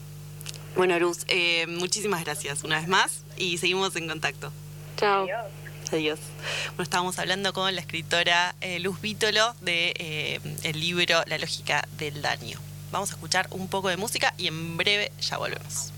Bueno, 0.77 0.99
Luz, 0.99 1.25
eh, 1.27 1.65
muchísimas 1.65 2.23
gracias 2.23 2.63
una 2.63 2.79
vez 2.79 2.87
más 2.87 3.23
y 3.35 3.57
seguimos 3.57 3.95
en 3.95 4.07
contacto. 4.07 4.51
Chao. 4.95 5.23
Adiós. 5.23 5.45
Adiós. 5.91 6.19
Bueno, 6.67 6.83
estábamos 6.83 7.17
hablando 7.17 7.51
con 7.51 7.73
la 7.73 7.81
escritora 7.81 8.53
eh, 8.61 8.79
Luz 8.79 9.01
Vítolo 9.01 9.55
de 9.61 9.93
eh, 9.97 10.39
el 10.61 10.79
libro 10.79 11.23
La 11.25 11.39
lógica 11.39 11.87
del 11.97 12.21
daño. 12.21 12.59
Vamos 12.91 13.09
a 13.09 13.15
escuchar 13.15 13.47
un 13.49 13.67
poco 13.67 13.89
de 13.89 13.97
música 13.97 14.35
y 14.37 14.47
en 14.47 14.77
breve 14.77 15.11
ya 15.19 15.37
volvemos. 15.37 15.91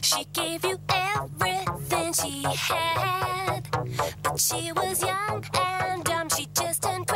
She 0.00 0.26
gave 0.32 0.64
you 0.64 0.78
everything 0.88 2.12
she 2.12 2.44
had. 2.44 3.68
But 4.22 4.38
she 4.38 4.72
was 4.72 5.02
young 5.02 5.44
and 5.54 6.04
dumb. 6.04 6.28
She 6.28 6.46
just 6.54 6.82
turned 6.82 7.06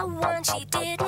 the 0.00 0.06
one 0.06 0.42
she 0.42 0.64
did. 0.64 0.99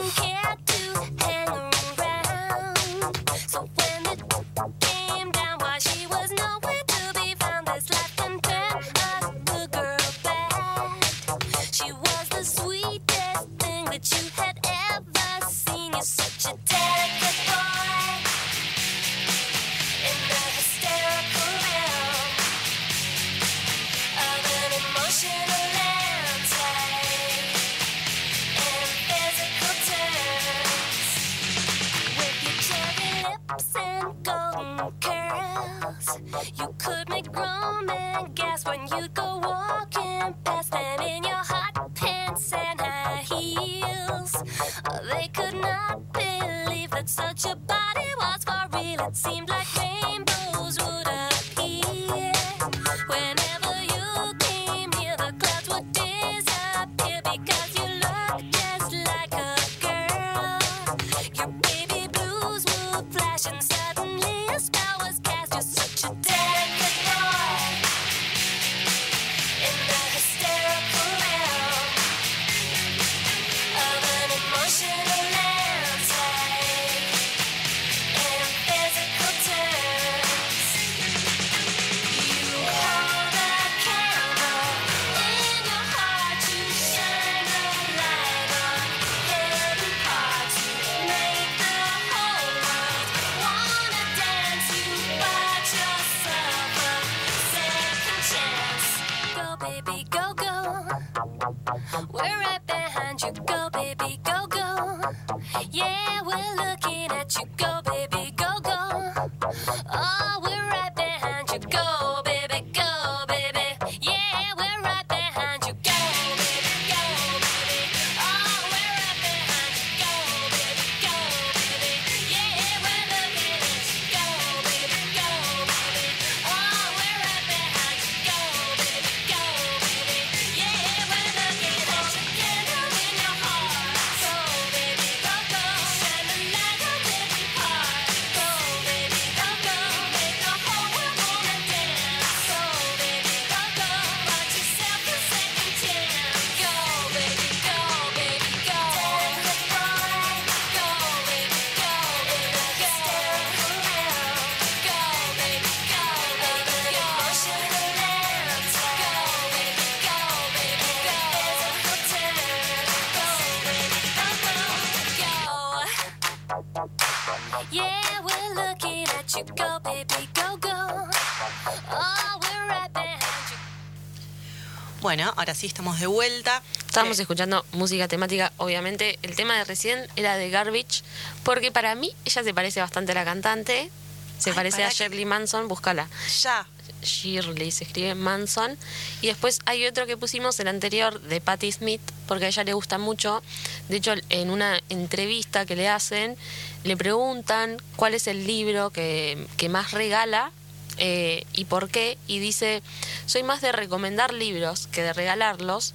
Bueno, 175.01 175.33
ahora 175.37 175.55
sí 175.55 175.67
estamos 175.67 175.99
de 175.99 176.07
vuelta. 176.07 176.63
Estábamos 176.87 177.19
Eh, 177.19 177.23
escuchando 177.23 177.65
música 177.73 178.07
temática, 178.07 178.53
obviamente. 178.59 179.19
El 179.23 179.35
tema 179.35 179.57
de 179.57 179.65
recién 179.65 180.07
era 180.15 180.37
de 180.37 180.49
Garbage, 180.51 181.03
porque 181.43 181.73
para 181.73 181.95
mí 181.97 182.15
ella 182.25 182.45
se 182.45 182.55
parece 182.55 182.81
bastante 182.81 183.11
a 183.13 183.17
la 183.17 183.25
cantante. 183.25 183.91
Se 184.39 184.51
Ay, 184.51 184.57
parece 184.57 184.85
a 184.85 184.89
que- 184.91 184.95
Shirley 184.95 185.25
Manson, 185.25 185.67
búscala. 185.69 186.09
ya. 186.43 186.67
Shirley 187.03 187.73
se 187.73 187.83
escribe 187.83 188.15
Manson. 188.15 188.79
Y 189.23 189.27
después 189.27 189.59
hay 189.67 189.85
otro 189.87 190.07
que 190.07 190.17
pusimos, 190.17 190.61
el 190.61 190.69
anterior, 190.69 191.21
de 191.21 191.41
Patti 191.41 191.73
Smith, 191.73 192.01
porque 192.29 192.45
a 192.45 192.49
ella 192.49 192.63
le 192.63 192.75
gusta 192.75 192.99
mucho. 192.99 193.43
De 193.89 193.97
hecho, 193.97 194.15
en 194.29 194.51
una 194.51 194.79
entrevista 194.89 195.67
que 195.67 195.75
le 195.75 195.89
hacen, 195.89 196.37
le 196.85 196.97
preguntan 196.97 197.77
cuál 197.97 198.15
es 198.15 198.27
el 198.27 198.47
libro 198.47 198.91
que, 198.91 199.47
que 199.57 199.69
más 199.69 199.93
regala 199.93 200.51
eh, 200.99 201.45
y 201.53 201.65
por 201.67 201.89
qué. 201.89 202.19
Y 202.27 202.39
dice, 202.39 202.83
soy 203.27 203.43
más 203.43 203.61
de 203.61 203.73
recomendar 203.73 204.33
libros 204.33 204.89
que 204.89 205.03
de 205.03 205.13
regalarlos. 205.13 205.95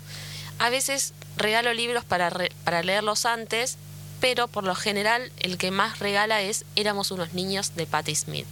A 0.59 0.69
veces 0.69 1.13
regalo 1.35 1.73
libros 1.73 2.03
para, 2.05 2.29
re- 2.29 2.51
para 2.63 2.81
leerlos 2.83 3.25
antes, 3.25 3.77
pero 4.21 4.47
por 4.47 4.63
lo 4.63 4.73
general 4.73 5.31
el 5.39 5.57
que 5.59 5.69
más 5.69 5.99
regala 5.99 6.41
es 6.41 6.65
Éramos 6.75 7.11
unos 7.11 7.33
niños 7.33 7.75
de 7.75 7.85
Patti 7.85 8.15
Smith. 8.15 8.47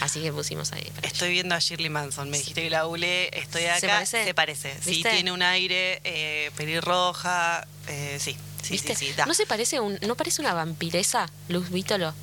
Así 0.00 0.20
que 0.20 0.32
pusimos 0.32 0.72
ahí. 0.72 0.82
ella. 0.82 0.92
Estoy 1.08 1.30
viendo 1.30 1.54
a 1.54 1.60
Shirley 1.60 1.88
Manson. 1.90 2.28
Me 2.28 2.38
dijiste 2.38 2.62
que 2.62 2.70
la 2.70 2.82
googleé, 2.82 3.30
estoy 3.38 3.64
acá. 3.66 3.78
¿Se 3.80 3.86
parece? 3.86 4.24
Se 4.24 4.34
parece. 4.34 4.76
Sí, 4.82 5.02
tiene 5.08 5.30
un 5.30 5.40
aire 5.42 6.00
eh, 6.02 6.50
pelirroja. 6.56 7.66
eh, 7.86 8.18
sí, 8.20 8.36
¿Viste? 8.72 8.94
sí, 8.94 9.06
sí. 9.08 9.12
da. 9.12 9.26
¿No 9.26 9.34
se 9.34 9.46
parece 9.46 9.80
un, 9.80 9.98
no 10.06 10.14
parece 10.16 10.40
una 10.42 10.54
vampiresa, 10.54 11.28
Luz 11.48 11.70
Vítolo? 11.70 12.14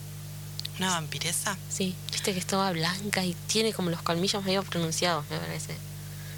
¿Una 0.79 0.91
vampiresa? 0.91 1.57
Sí, 1.69 1.95
viste 2.11 2.33
que 2.33 2.39
es 2.39 2.47
toda 2.47 2.71
blanca 2.71 3.23
y 3.23 3.35
tiene 3.47 3.73
como 3.73 3.89
los 3.89 4.01
colmillos 4.01 4.43
medio 4.43 4.63
pronunciados, 4.63 5.25
me 5.29 5.37
parece. 5.37 5.75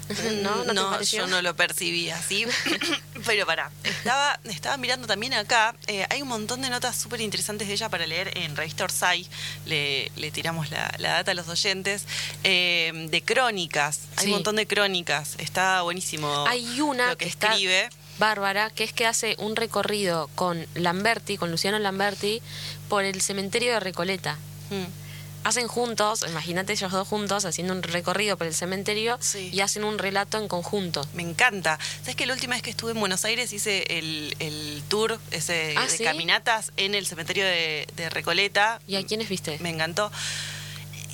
¿No? 0.42 0.64
¿No, 0.64 0.90
pareció? 0.90 1.20
yo 1.20 1.26
no 1.28 1.40
lo 1.40 1.56
percibí 1.56 2.10
así. 2.10 2.44
Pero 3.24 3.46
pará, 3.46 3.70
estaba, 3.84 4.38
estaba 4.44 4.76
mirando 4.76 5.06
también 5.06 5.32
acá. 5.32 5.74
eh, 5.86 6.04
hay 6.10 6.20
un 6.20 6.28
montón 6.28 6.60
de 6.60 6.68
notas 6.68 6.94
súper 6.94 7.22
interesantes 7.22 7.68
de 7.68 7.72
ella 7.72 7.88
para 7.88 8.06
leer 8.06 8.36
en 8.36 8.54
Revista 8.54 8.84
Orsay. 8.84 9.26
Le, 9.64 10.12
le 10.16 10.30
tiramos 10.30 10.70
la, 10.70 10.94
la 10.98 11.12
data 11.12 11.30
a 11.30 11.34
los 11.34 11.48
oyentes. 11.48 12.04
eh, 12.42 12.92
de 13.10 13.22
crónicas. 13.22 14.00
Hay 14.16 14.24
Sí. 14.24 14.26
un 14.26 14.32
montón 14.32 14.56
de 14.56 14.66
crónicas. 14.66 15.36
Está 15.38 15.80
buenísimo. 15.80 16.44
Hay 16.46 16.82
una 16.82 17.08
lo 17.10 17.16
que, 17.16 17.24
que 17.24 17.30
está 17.30 17.52
escribe. 17.52 17.88
Bárbara, 18.18 18.70
que 18.70 18.84
es 18.84 18.92
que 18.92 19.06
hace 19.06 19.36
un 19.38 19.56
recorrido 19.56 20.28
con 20.34 20.66
Lamberti, 20.74 21.36
con 21.36 21.50
Luciano 21.50 21.78
Lamberti, 21.78 22.42
por 22.88 23.04
el 23.04 23.20
cementerio 23.20 23.72
de 23.72 23.80
Recoleta. 23.80 24.36
Mm. 24.70 25.04
Hacen 25.46 25.68
juntos, 25.68 26.24
imagínate 26.26 26.72
ellos 26.72 26.90
dos 26.90 27.06
juntos, 27.06 27.44
haciendo 27.44 27.74
un 27.74 27.82
recorrido 27.82 28.38
por 28.38 28.46
el 28.46 28.54
cementerio 28.54 29.18
Sí. 29.20 29.50
y 29.52 29.60
hacen 29.60 29.84
un 29.84 29.98
relato 29.98 30.38
en 30.38 30.48
conjunto. 30.48 31.06
Me 31.12 31.22
encanta. 31.22 31.78
¿Sabes 32.00 32.16
que 32.16 32.24
la 32.24 32.32
última 32.32 32.54
vez 32.54 32.62
que 32.62 32.70
estuve 32.70 32.92
en 32.92 33.00
Buenos 33.00 33.26
Aires 33.26 33.52
hice 33.52 33.84
el, 33.98 34.34
el 34.38 34.82
tour 34.88 35.20
ese 35.32 35.74
¿Ah, 35.76 35.82
de 35.84 35.90
sí? 35.90 36.02
caminatas 36.02 36.72
en 36.78 36.94
el 36.94 37.06
cementerio 37.06 37.44
de, 37.44 37.86
de 37.94 38.08
Recoleta? 38.08 38.80
¿Y 38.88 38.96
a 38.96 39.04
quiénes 39.04 39.28
viste? 39.28 39.58
Me 39.60 39.68
encantó. 39.68 40.10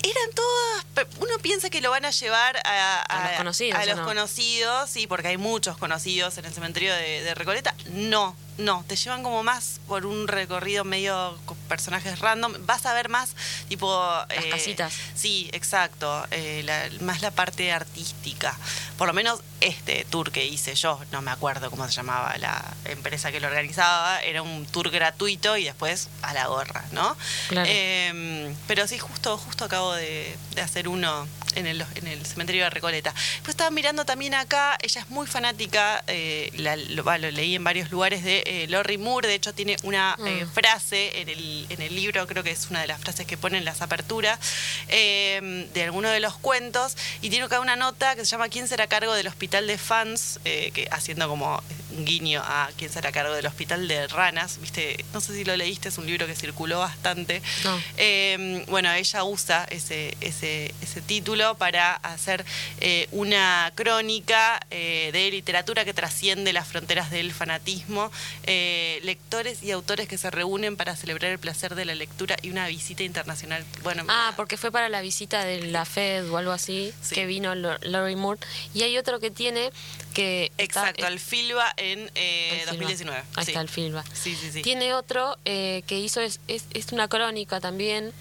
Eran 0.03 0.31
todas, 0.33 1.07
uno 1.19 1.37
piensa 1.39 1.69
que 1.69 1.79
lo 1.81 1.91
van 1.91 2.05
a 2.05 2.11
llevar 2.11 2.57
a, 2.65 3.01
A 3.03 3.27
los 3.29 3.37
conocidos, 3.37 3.79
a 3.79 3.83
¿o 3.83 3.85
los 3.85 3.97
no? 3.97 4.05
conocidos, 4.05 4.89
sí, 4.89 5.05
porque 5.07 5.27
hay 5.29 5.37
muchos 5.37 5.77
conocidos 5.77 6.37
en 6.37 6.45
el 6.45 6.53
cementerio 6.53 6.93
de, 6.95 7.21
de 7.23 7.35
Recoleta. 7.35 7.75
No, 7.91 8.35
no, 8.57 8.83
te 8.87 8.95
llevan 8.95 9.23
como 9.23 9.43
más 9.43 9.79
por 9.87 10.05
un 10.05 10.27
recorrido 10.27 10.83
medio 10.83 11.37
con 11.45 11.57
personajes 11.67 12.19
random. 12.19 12.53
Vas 12.65 12.85
a 12.85 12.93
ver 12.93 13.09
más 13.09 13.35
tipo... 13.69 13.89
Las 14.29 14.45
casitas. 14.45 14.93
Sí, 15.15 15.49
exacto. 15.53 16.25
eh, 16.31 16.61
la- 16.63 16.89
más 17.03 17.21
la 17.21 17.31
parte 17.31 17.71
artística. 17.71 18.55
Por 18.97 19.07
lo 19.07 19.13
menos 19.13 19.39
este 19.61 20.05
tour 20.09 20.31
que 20.31 20.45
hice 20.45 20.75
yo, 20.75 20.99
no 21.11 21.21
me 21.21 21.31
acuerdo 21.31 21.69
cómo 21.71 21.85
se 21.87 21.93
llamaba 21.93 22.37
la 22.37 22.63
empresa 22.85 23.31
que 23.31 23.39
lo 23.39 23.47
organizaba, 23.47 24.21
era 24.21 24.41
un 24.41 24.65
tour 24.65 24.89
gratuito 24.91 25.57
y 25.57 25.63
después 25.63 26.09
a 26.21 26.33
la 26.33 26.47
gorra, 26.47 26.83
¿no? 26.91 27.15
Claro. 27.47 27.67
Eh, 27.71 28.53
pero 28.67 28.87
sí, 28.87 28.99
justo, 28.99 29.37
justo 29.37 29.65
acabo 29.65 29.93
de, 29.93 30.35
de 30.55 30.61
hacer 30.61 30.87
uno 30.87 31.27
en 31.55 31.67
el, 31.67 31.85
en 31.95 32.07
el 32.07 32.25
cementerio 32.25 32.63
de 32.63 32.69
Recoleta. 32.69 33.13
Pues 33.43 33.49
estaba 33.49 33.69
mirando 33.71 34.05
también 34.05 34.33
acá, 34.33 34.77
ella 34.81 35.01
es 35.01 35.09
muy 35.09 35.27
fanática, 35.27 36.03
eh, 36.07 36.51
la- 36.57 36.75
lo, 36.75 37.17
leí 37.31 37.55
en 37.55 37.63
varios 37.63 37.91
lugares 37.91 38.23
de 38.23 38.43
eh, 38.45 38.67
Lori 38.69 38.97
Moore, 38.97 39.27
de 39.27 39.35
hecho 39.35 39.53
tiene 39.53 39.75
una 39.83 40.15
eh, 40.25 40.45
Mm. 40.45 40.49
frase 40.51 41.21
en 41.21 41.29
el, 41.29 41.65
en 41.69 41.81
el 41.81 41.95
libro, 41.95 42.25
creo 42.27 42.43
que 42.43 42.51
es 42.51 42.67
una 42.69 42.81
de 42.81 42.87
las 42.87 42.99
frases 43.01 43.25
que 43.27 43.37
pone 43.37 43.57
en 43.57 43.65
las 43.65 43.81
aperturas, 43.81 44.39
eh, 44.87 45.67
de 45.73 45.83
alguno 45.83 46.09
de 46.09 46.19
los 46.19 46.35
cuentos, 46.37 46.95
y 47.21 47.29
tiene 47.29 47.45
acá 47.45 47.59
una 47.59 47.75
nota 47.75 48.15
que 48.15 48.25
se 48.25 48.31
llama 48.31 48.49
¿Quién 48.49 48.67
será 48.67 48.87
cargo 48.87 49.13
del 49.13 49.27
hospital 49.27 49.67
de 49.67 49.77
fans? 49.77 50.39
Eh, 50.45 50.71
que 50.73 50.87
haciendo 50.91 51.27
como 51.27 51.61
guiño 51.99 52.41
a 52.43 52.69
¿Quién 52.77 52.91
será 52.91 53.11
cargo 53.11 53.33
del 53.33 53.45
hospital 53.45 53.87
de 53.87 54.07
ranas? 54.07 54.59
¿Viste? 54.61 55.03
No 55.13 55.21
sé 55.21 55.33
si 55.33 55.43
lo 55.43 55.55
leíste, 55.55 55.89
es 55.89 55.97
un 55.97 56.05
libro 56.05 56.25
que 56.27 56.35
circuló 56.35 56.79
bastante. 56.79 57.41
No. 57.63 57.81
Eh, 57.97 58.63
bueno, 58.69 58.91
ella 58.93 59.23
usa 59.23 59.65
ese, 59.69 60.15
ese, 60.21 60.73
ese 60.81 61.01
título 61.01 61.55
para 61.55 61.93
hacer 61.95 62.45
eh, 62.79 63.07
una 63.11 63.71
crónica 63.75 64.59
eh, 64.71 65.09
de 65.13 65.29
literatura 65.31 65.85
que 65.85 65.93
trasciende 65.93 66.53
las 66.53 66.67
fronteras 66.67 67.11
del 67.11 67.31
fanatismo, 67.33 68.11
eh, 68.43 68.99
lectores 69.03 69.63
y 69.63 69.71
autores 69.71 70.07
que 70.07 70.17
se 70.17 70.31
reúnen 70.31 70.77
para 70.77 70.95
celebrar 70.95 71.31
el 71.31 71.39
placer 71.39 71.75
de 71.75 71.85
la 71.85 71.95
lectura 71.95 72.37
y 72.41 72.49
una 72.49 72.67
visita 72.67 73.03
internacional. 73.03 73.63
Bueno, 73.83 74.03
Ah, 74.07 74.33
porque 74.35 74.57
fue 74.57 74.71
para 74.71 74.89
la 74.89 75.01
visita 75.01 75.43
de 75.45 75.67
la 75.67 75.85
Fed 75.85 76.29
o 76.29 76.37
algo 76.37 76.51
así, 76.51 76.93
Sí. 77.01 77.15
que 77.15 77.25
vino 77.25 77.53
Lori 77.55 78.15
Moore. 78.15 78.39
Y 78.73 78.83
hay 78.83 78.97
otro 78.97 79.19
que 79.19 79.31
tiene 79.31 79.71
que... 80.13 80.51
está- 80.57 80.63
exacto, 80.89 81.05
al 81.05 81.19
Filba 81.19 81.73
en 81.81 82.11
eh, 82.15 82.49
el 82.53 82.59
Filba. 82.59 82.71
2019. 82.73 83.23
Ahí 83.35 83.45
sí. 83.45 83.51
está 83.51 83.61
el 83.61 83.69
Filba. 83.69 84.03
Sí, 84.13 84.35
sí, 84.35 84.51
sí. 84.51 84.61
Tiene 84.61 84.93
otro 84.93 85.37
eh, 85.45 85.83
que 85.87 85.99
hizo, 85.99 86.21
es, 86.21 86.39
es, 86.47 86.65
es 86.73 86.91
una 86.91 87.07
crónica 87.07 87.59
también, 87.59 88.13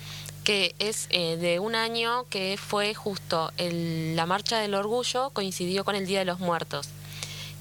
que 0.45 0.75
es 0.79 1.07
eh, 1.11 1.37
de 1.37 1.59
un 1.59 1.75
año 1.75 2.27
que 2.31 2.57
fue 2.57 2.95
justo 2.95 3.53
el- 3.59 4.17
la 4.17 4.27
Marcha 4.27 4.59
del 4.59 4.75
Orgullo, 4.75 5.31
coincidió 5.31 5.85
con 5.85 5.95
el 5.95 6.07
Día 6.07 6.21
de 6.21 6.25
los 6.25 6.41
Muertos. 6.41 6.89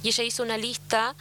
Y 0.01 0.07
ella 0.09 0.23
hizo 0.23 0.43
una 0.43 0.57
lista 0.57 1.15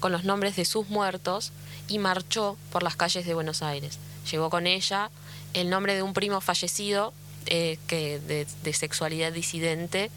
con 0.00 0.10
los 0.12 0.24
nombres 0.24 0.56
de 0.56 0.64
sus 0.64 0.88
muertos 0.88 1.52
y 1.88 1.98
marchó 1.98 2.56
por 2.72 2.82
las 2.82 2.96
calles 2.96 3.24
de 3.26 3.34
Buenos 3.34 3.62
Aires. 3.62 3.98
Llevó 4.30 4.50
con 4.50 4.66
ella 4.66 5.10
el 5.54 5.70
nombre 5.70 5.94
de 5.94 6.02
un 6.02 6.12
primo 6.14 6.40
fallecido 6.40 7.12
eh, 7.46 7.78
que 7.86 8.18
de, 8.20 8.46
de 8.62 8.72
sexualidad 8.72 9.32
disidente. 9.32 10.10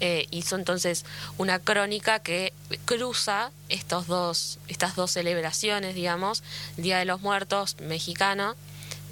Eh, 0.00 0.26
hizo 0.30 0.56
entonces 0.56 1.04
una 1.38 1.58
crónica 1.58 2.18
que 2.18 2.52
cruza 2.84 3.50
estos 3.68 4.06
dos, 4.06 4.58
estas 4.68 4.94
dos 4.96 5.10
celebraciones, 5.12 5.94
digamos, 5.94 6.42
Día 6.76 6.98
de 6.98 7.04
los 7.04 7.20
Muertos 7.20 7.76
mexicano 7.80 8.54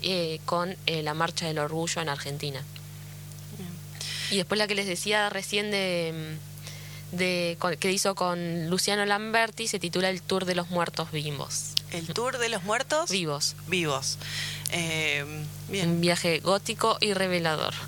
eh, 0.02 0.40
con 0.44 0.76
eh, 0.86 1.02
la 1.02 1.14
Marcha 1.14 1.46
del 1.46 1.58
Orgullo 1.58 2.02
en 2.02 2.08
Argentina. 2.08 2.62
Y 4.30 4.36
después 4.36 4.58
la 4.58 4.66
que 4.66 4.74
les 4.74 4.86
decía 4.86 5.28
recién 5.28 5.70
de, 5.70 6.36
de 7.12 7.56
con- 7.58 7.76
que 7.76 7.92
hizo 7.92 8.14
con 8.14 8.70
Luciano 8.70 9.04
Lamberti 9.04 9.68
se 9.68 9.78
titula 9.78 10.08
El 10.08 10.22
Tour 10.22 10.46
de 10.46 10.54
los 10.54 10.70
Muertos 10.70 11.12
Vivos. 11.12 11.72
El 11.90 12.06
Tour 12.06 12.38
de 12.38 12.48
los 12.48 12.62
Muertos 12.62 13.10
Vivos. 13.10 13.54
vivos. 13.68 14.16
Bien. 15.72 15.88
Un 15.90 16.00
viaje 16.00 16.38
gótico 16.40 16.98
y 17.00 17.14
revelador. 17.14 17.74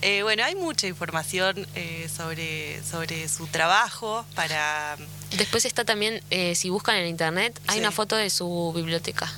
Eh, 0.00 0.22
bueno, 0.22 0.44
hay 0.44 0.54
mucha 0.54 0.86
información 0.86 1.66
eh, 1.74 2.08
sobre, 2.14 2.80
sobre 2.84 3.28
su 3.28 3.48
trabajo 3.48 4.24
para... 4.36 4.96
Después 5.36 5.64
está 5.64 5.84
también, 5.84 6.22
eh, 6.30 6.54
si 6.54 6.70
buscan 6.70 6.94
en 6.98 7.08
internet, 7.08 7.58
hay 7.66 7.74
Sí. 7.74 7.80
una 7.80 7.90
foto 7.90 8.14
de 8.14 8.30
su 8.30 8.72
biblioteca. 8.76 9.28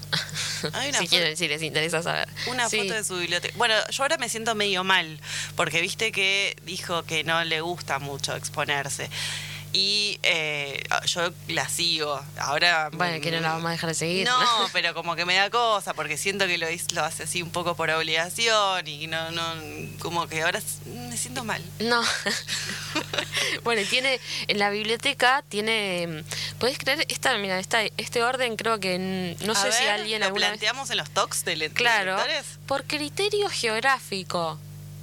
Hay 0.75 0.91
una 0.91 0.99
si 1.01 1.09
quieren, 1.09 1.35
si 1.39 1.49
les 1.49 1.63
interesa 1.63 2.03
saber. 2.03 2.29
Una 2.47 2.69
Sí. 2.69 2.77
foto 2.77 2.93
de 2.93 3.05
su 3.05 3.17
biblioteca. 3.17 3.55
Bueno, 3.57 3.75
yo 3.91 4.03
ahora 4.03 4.19
me 4.19 4.29
siento 4.29 4.55
medio 4.55 4.85
mal, 4.85 5.19
porque 5.57 5.81
viste 5.81 6.13
que 6.13 6.55
dijo 6.67 7.05
que 7.05 7.25
no 7.25 7.43
le 7.43 7.63
gusta 7.63 7.99
mucho 7.99 8.37
exponerse. 8.37 9.09
Y 9.73 10.19
eh, 10.25 10.83
yo 11.07 11.31
la 11.49 11.69
sigo. 11.69 12.21
Ahora. 12.39 12.91
Bueno, 12.93 13.21
que 13.23 13.31
no 13.31 13.41
la 13.41 13.53
vamos 13.53 13.69
a 13.69 13.71
dejar 13.73 13.89
de 13.91 13.95
seguir. 13.95 14.27
No, 14.27 14.39
pero 14.73 14.95
como 14.95 15.15
que 15.15 15.25
me 15.25 15.37
da 15.37 15.49
cosa, 15.51 15.95
porque 15.95 16.17
siento 16.17 16.47
que 16.49 16.59
lo, 16.59 16.67
lo 16.95 17.05
hace 17.05 17.23
así 17.23 17.41
un 17.43 17.51
poco 17.51 17.77
por 17.77 17.89
obligación 17.91 18.87
y 18.89 19.07
no, 19.07 19.31
no, 19.31 19.43
como 20.01 20.27
que 20.27 20.43
ahora 20.43 20.61
me 20.87 21.17
siento 21.17 21.45
mal. 21.45 21.63
No. 21.79 22.03
bueno, 23.65 23.83
tiene 23.89 24.21
en 24.49 24.59
la 24.59 24.71
biblioteca 24.71 25.43
tiene 25.49 26.25
¿Puedes 26.59 26.79
creer 26.79 27.05
esta 27.09 27.37
mira, 27.39 27.59
esta 27.59 27.83
este 27.97 28.23
orden 28.23 28.57
creo 28.57 28.81
que 28.81 29.37
no 29.45 29.53
A 29.53 29.57
sé 29.57 29.73
si 29.73 29.85
alguien 29.85 30.21
¿Lo 30.21 30.27
alguna 30.27 30.51
vez 30.51 30.59
planteamos 30.59 30.91
en 30.91 30.97
los 30.99 31.11
talks 31.11 31.45
de, 31.45 31.57
le- 31.57 31.69
de 31.69 31.75
Claro, 31.75 32.17
lectores? 32.17 32.45
por 32.67 32.85
criterio 32.85 33.49
geográfico. 33.49 34.59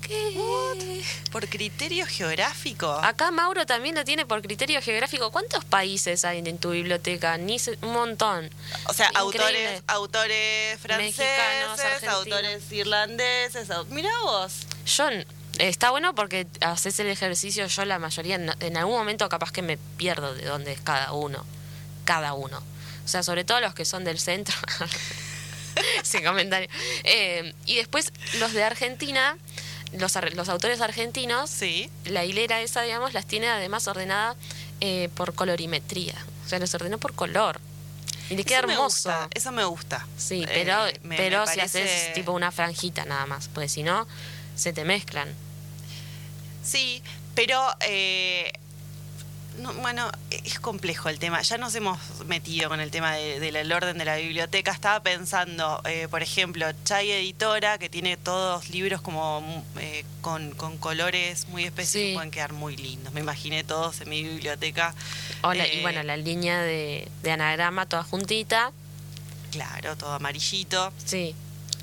¿Qué? 0.07 1.03
¿Por 1.31 1.47
criterio 1.49 2.05
geográfico? 2.07 2.89
Acá 2.91 3.31
Mauro 3.31 3.65
también 3.65 3.95
lo 3.95 4.05
tiene 4.05 4.25
por 4.25 4.41
criterio 4.41 4.81
geográfico. 4.81 5.31
¿Cuántos 5.31 5.65
países 5.65 6.23
hay 6.25 6.39
en 6.39 6.57
tu 6.57 6.71
biblioteca? 6.71 7.37
Ni 7.37 7.59
se- 7.59 7.77
un 7.81 7.91
montón. 7.93 8.49
O 8.87 8.93
sea, 8.93 9.07
Increíble. 9.09 9.81
autores, 9.83 9.83
autores 9.87 10.79
franceses, 10.79 12.03
autores 12.09 12.71
irlandeses. 12.71 13.69
au- 13.69 13.85
Mirá 13.87 14.11
vos. 14.23 14.53
Yo 14.85 15.09
está 15.59 15.89
bueno 15.91 16.15
porque 16.15 16.47
haces 16.61 16.99
el 16.99 17.07
ejercicio, 17.07 17.67
yo 17.67 17.85
la 17.85 17.99
mayoría, 17.99 18.35
en 18.35 18.77
algún 18.77 18.95
momento 18.97 19.27
capaz 19.29 19.51
que 19.51 19.61
me 19.61 19.77
pierdo 19.77 20.33
de 20.33 20.45
dónde 20.45 20.71
es 20.71 20.79
cada 20.81 21.11
uno. 21.11 21.45
Cada 22.05 22.33
uno. 22.33 22.63
O 23.03 23.07
sea, 23.07 23.23
sobre 23.23 23.43
todo 23.43 23.59
los 23.59 23.73
que 23.73 23.85
son 23.85 24.03
del 24.03 24.19
centro. 24.19 24.55
Sin 26.03 26.23
comentario. 26.23 26.67
Eh, 27.03 27.53
y 27.65 27.75
después 27.75 28.11
los 28.39 28.53
de 28.53 28.63
Argentina, 28.63 29.37
los, 29.93 30.17
los 30.33 30.49
autores 30.49 30.81
argentinos, 30.81 31.49
Sí. 31.49 31.89
la 32.05 32.25
hilera 32.25 32.61
esa, 32.61 32.81
digamos, 32.81 33.13
las 33.13 33.25
tiene 33.25 33.47
además 33.47 33.87
ordenada 33.87 34.35
eh, 34.81 35.09
por 35.15 35.33
colorimetría. 35.33 36.15
O 36.45 36.49
sea, 36.49 36.59
los 36.59 36.73
ordenó 36.75 36.97
por 36.97 37.13
color. 37.13 37.59
Y 38.29 38.35
le 38.35 38.43
queda 38.43 38.59
Eso 38.59 38.67
me 38.67 38.73
hermoso. 38.73 39.09
gusta, 39.09 39.27
eso 39.33 39.51
me 39.53 39.63
gusta. 39.63 40.05
Sí, 40.17 40.43
Eh, 40.43 40.49
pero, 40.53 40.77
me- 41.03 41.15
pero 41.17 41.45
me 41.45 41.53
si 41.53 41.59
haces 41.61 42.13
tipo 42.13 42.31
una 42.33 42.51
franjita 42.51 43.05
nada 43.05 43.25
más, 43.25 43.47
porque 43.47 43.69
si 43.69 43.83
no, 43.83 44.05
se 44.55 44.73
te 44.73 44.83
mezclan. 44.83 45.29
Sí, 46.63 47.01
pero 47.35 47.61
eh, 47.81 48.51
no, 49.57 49.73
bueno, 49.73 50.09
es 50.29 50.59
complejo 50.59 51.09
el 51.09 51.19
tema. 51.19 51.41
Ya 51.41 51.57
nos 51.57 51.73
hemos 51.75 51.99
metido 52.25 52.69
con 52.69 52.79
el 52.79 52.91
tema 52.91 53.13
de- 53.15 53.39
del 53.39 53.71
orden 53.71 53.97
de 53.97 54.05
la 54.05 54.15
biblioteca. 54.17 54.71
Estaba 54.71 55.01
pensando, 55.01 55.81
eh, 55.85 56.07
por 56.09 56.21
ejemplo, 56.21 56.65
Chay 56.83 57.11
Editora, 57.11 57.77
que 57.77 57.89
tiene 57.89 58.17
todos 58.17 58.69
libros 58.69 59.01
como 59.01 59.41
mm, 59.41 59.79
eh, 59.79 60.05
con, 60.21 60.51
con 60.51 60.77
colores 60.77 61.47
muy 61.49 61.63
específicos, 61.65 62.09
Sí. 62.09 62.13
pueden 62.15 62.31
quedar 62.31 62.53
muy 62.53 62.75
lindos. 62.77 63.13
Me 63.13 63.19
imaginé 63.21 63.63
todos 63.63 64.01
en 64.01 64.09
mi 64.09 64.23
biblioteca. 64.23 64.93
Hola, 65.43 65.65
Eh, 65.65 65.79
y 65.79 65.81
bueno, 65.81 66.03
la 66.03 66.17
línea 66.17 66.61
de, 66.61 67.07
de 67.23 67.31
anagrama 67.31 67.85
toda 67.87 68.03
juntita. 68.03 68.71
Claro, 69.51 69.95
todo 69.95 70.13
amarillito. 70.13 70.91
Sí, 71.05 71.33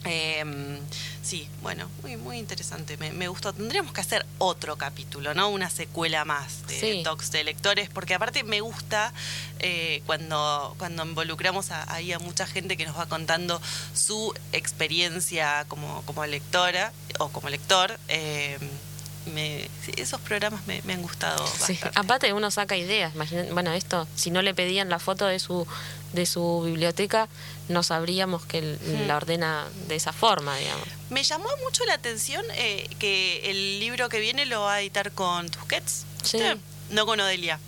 Eh, 0.04 0.78
sí, 1.22 1.48
bueno, 1.62 1.88
muy, 2.02 2.16
muy 2.16 2.38
interesante. 2.38 2.96
Me, 2.98 3.10
me 3.12 3.28
gustó. 3.28 3.52
Tendríamos 3.52 3.92
que 3.92 4.00
hacer 4.02 4.26
otro 4.38 4.76
capítulo, 4.76 5.32
¿no? 5.34 5.48
Una 5.48 5.70
secuela 5.70 6.24
más 6.24 6.66
de 6.66 6.78
Sí. 6.78 7.00
talks 7.02 7.30
de 7.30 7.42
lectores, 7.44 7.88
porque 7.88 8.14
aparte 8.14 8.44
me 8.44 8.60
gusta 8.60 9.12
eh, 9.60 10.02
cuando, 10.04 10.74
cuando 10.78 11.04
involucramos 11.06 11.70
a- 11.70 11.90
ahí 11.94 12.12
a 12.12 12.18
mucha 12.18 12.46
gente 12.46 12.76
que 12.76 12.84
nos 12.84 12.98
va 12.98 13.06
contando 13.06 13.60
su 13.94 14.34
experiencia 14.52 15.64
como, 15.68 16.02
como 16.02 16.26
lectora 16.26 16.92
o 17.18 17.28
como 17.30 17.48
lector. 17.48 17.98
Eh, 18.08 18.58
me- 19.34 19.70
esos 19.96 20.20
programas 20.20 20.66
me, 20.66 20.82
me 20.82 20.92
han 20.92 21.00
gustado 21.02 21.46
sí. 21.46 21.72
bastante. 21.72 21.98
Aparte 21.98 22.32
uno 22.34 22.50
saca 22.50 22.76
ideas. 22.76 23.14
Imagina- 23.14 23.44
bueno, 23.52 23.72
esto, 23.72 24.06
si 24.16 24.30
no 24.30 24.42
le 24.42 24.52
pedían 24.54 24.90
la 24.90 24.98
foto 24.98 25.24
de 25.26 25.38
su 25.38 25.66
de 26.14 26.26
su 26.26 26.62
biblioteca, 26.64 27.28
no 27.68 27.82
sabríamos 27.82 28.44
que 28.46 28.60
Hmm. 28.62 29.06
la 29.06 29.16
ordena 29.16 29.66
de 29.88 29.96
esa 29.96 30.12
forma, 30.12 30.56
digamos. 30.56 30.86
Me 31.10 31.22
llamó 31.22 31.48
mucho 31.62 31.84
la 31.84 31.94
atención 31.94 32.44
eh, 32.54 32.88
que 32.98 33.50
el 33.50 33.80
libro 33.80 34.08
que 34.08 34.20
viene 34.20 34.46
lo 34.46 34.62
va 34.62 34.74
a 34.74 34.80
editar 34.80 35.12
con 35.12 35.48
Tusquets, 35.50 36.04
Sí. 36.22 36.38
¿viste? 36.38 36.56
no 36.90 37.04
con 37.06 37.20
Odelia. 37.20 37.58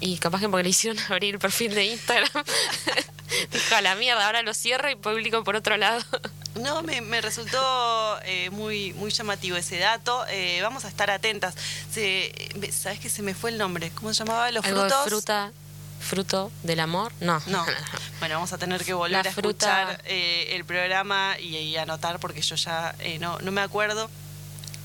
Y 0.00 0.18
capaz 0.18 0.40
que 0.40 0.48
porque 0.48 0.62
le 0.64 0.70
hicieron 0.70 0.98
abrir 1.12 1.34
el 1.34 1.40
perfil 1.40 1.74
de 1.74 1.84
Instagram. 1.86 2.28
Dijo 3.52 3.74
a 3.74 3.82
la 3.82 3.94
mierda, 3.94 4.26
ahora 4.26 4.42
lo 4.42 4.54
cierro 4.54 4.90
y 4.90 4.94
publico 4.96 5.44
por 5.44 5.56
otro 5.56 5.76
lado. 5.76 6.02
No, 6.54 6.82
me, 6.82 7.02
me 7.02 7.20
resultó 7.20 8.18
eh, 8.24 8.50
muy, 8.50 8.92
muy 8.94 9.12
llamativo 9.12 9.56
ese 9.56 9.78
dato. 9.78 10.24
Eh, 10.28 10.58
vamos 10.60 10.84
a 10.84 10.88
estar 10.88 11.08
atentas. 11.08 11.54
Se, 11.92 12.32
me- 12.56 12.72
¿Sabes 12.72 12.98
que 12.98 13.08
se 13.08 13.22
me 13.22 13.32
fue 13.34 13.50
el 13.50 13.58
nombre? 13.58 13.90
¿Cómo 13.94 14.12
se 14.12 14.18
llamaba? 14.24 14.50
¿Los 14.50 14.64
Algo 14.64 14.80
frutos? 14.80 15.04
de 15.04 15.10
fruta, 15.10 15.52
fruto 16.00 16.50
del 16.62 16.80
amor. 16.80 17.12
No. 17.20 17.40
No. 17.46 17.64
Bueno, 18.18 18.34
vamos 18.34 18.52
a 18.52 18.58
tener 18.58 18.84
que 18.84 18.92
volver 18.94 19.24
La 19.24 19.30
a 19.30 19.32
fruta- 19.32 19.82
escuchar 19.92 20.02
eh, 20.06 20.48
el 20.56 20.64
programa 20.64 21.36
y, 21.38 21.56
y 21.56 21.76
anotar 21.76 22.18
porque 22.18 22.42
yo 22.42 22.56
ya 22.56 22.92
eh, 22.98 23.18
no, 23.20 23.38
no 23.38 23.52
me 23.52 23.60
acuerdo. 23.60 24.10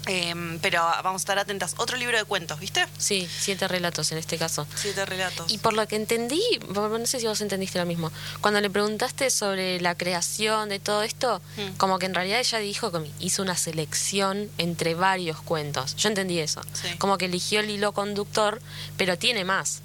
Em, 0.06 0.60
pero 0.60 0.82
vamos 1.02 1.22
a 1.22 1.24
estar 1.24 1.40
atentas. 1.40 1.76
Otro 1.78 1.96
libro 1.96 2.18
de 2.18 2.26
cuentos, 2.26 2.60
¿viste? 2.60 2.86
Sí, 2.98 3.28
siete 3.40 3.70
relatos 3.70 4.12
en 4.12 4.18
este 4.18 4.38
caso. 4.38 4.68
Siete 4.76 5.06
relatos. 5.06 5.50
Y 5.52 5.60
por 5.60 5.72
lo 5.74 5.88
que 5.88 5.96
entendí, 5.96 6.42
no 6.76 7.06
sé 7.06 7.22
si 7.22 7.26
vos 7.26 7.40
entendiste 7.40 7.80
lo 7.80 7.86
mismo, 7.86 8.12
cuando 8.42 8.60
le 8.60 8.70
preguntaste 8.70 9.30
sobre 9.30 9.80
la 9.80 9.96
creación 9.96 10.68
de 10.70 10.80
todo 10.80 11.04
esto, 11.04 11.42
Mm. 11.56 11.78
como 11.78 12.00
que 12.00 12.06
en 12.06 12.14
realidad 12.16 12.40
ella 12.42 12.58
dijo 12.60 12.92
que 12.92 13.10
hizo 13.22 13.42
una 13.42 13.56
selección 13.56 14.52
entre 14.58 14.94
varios 14.94 15.42
cuentos. 15.42 15.96
Yo 15.96 16.10
entendí 16.10 16.38
eso. 16.40 16.62
Sí. 16.74 16.90
Como 16.98 17.18
que 17.18 17.26
eligió 17.26 17.62
el 17.62 17.70
hilo 17.70 17.94
conductor, 17.94 18.62
pero 18.98 19.18
tiene 19.18 19.46
más. 19.46 19.82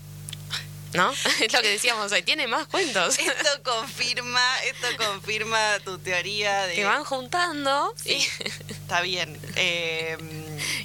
¿No? 0.94 1.12
es 1.40 1.52
lo 1.52 1.60
que 1.60 1.68
decíamos 1.68 2.10
hoy, 2.12 2.22
tiene 2.22 2.46
más 2.46 2.66
cuentos. 2.68 3.18
Esto 3.18 3.62
confirma, 3.62 4.40
esto 4.64 4.86
confirma 4.96 5.78
tu 5.84 5.98
teoría 5.98 6.66
de 6.66 6.74
que 6.74 6.84
van 6.84 7.04
juntando 7.04 7.92
Sí, 8.02 8.26
está 8.68 9.00
bien. 9.02 9.38
Em, 9.56 10.18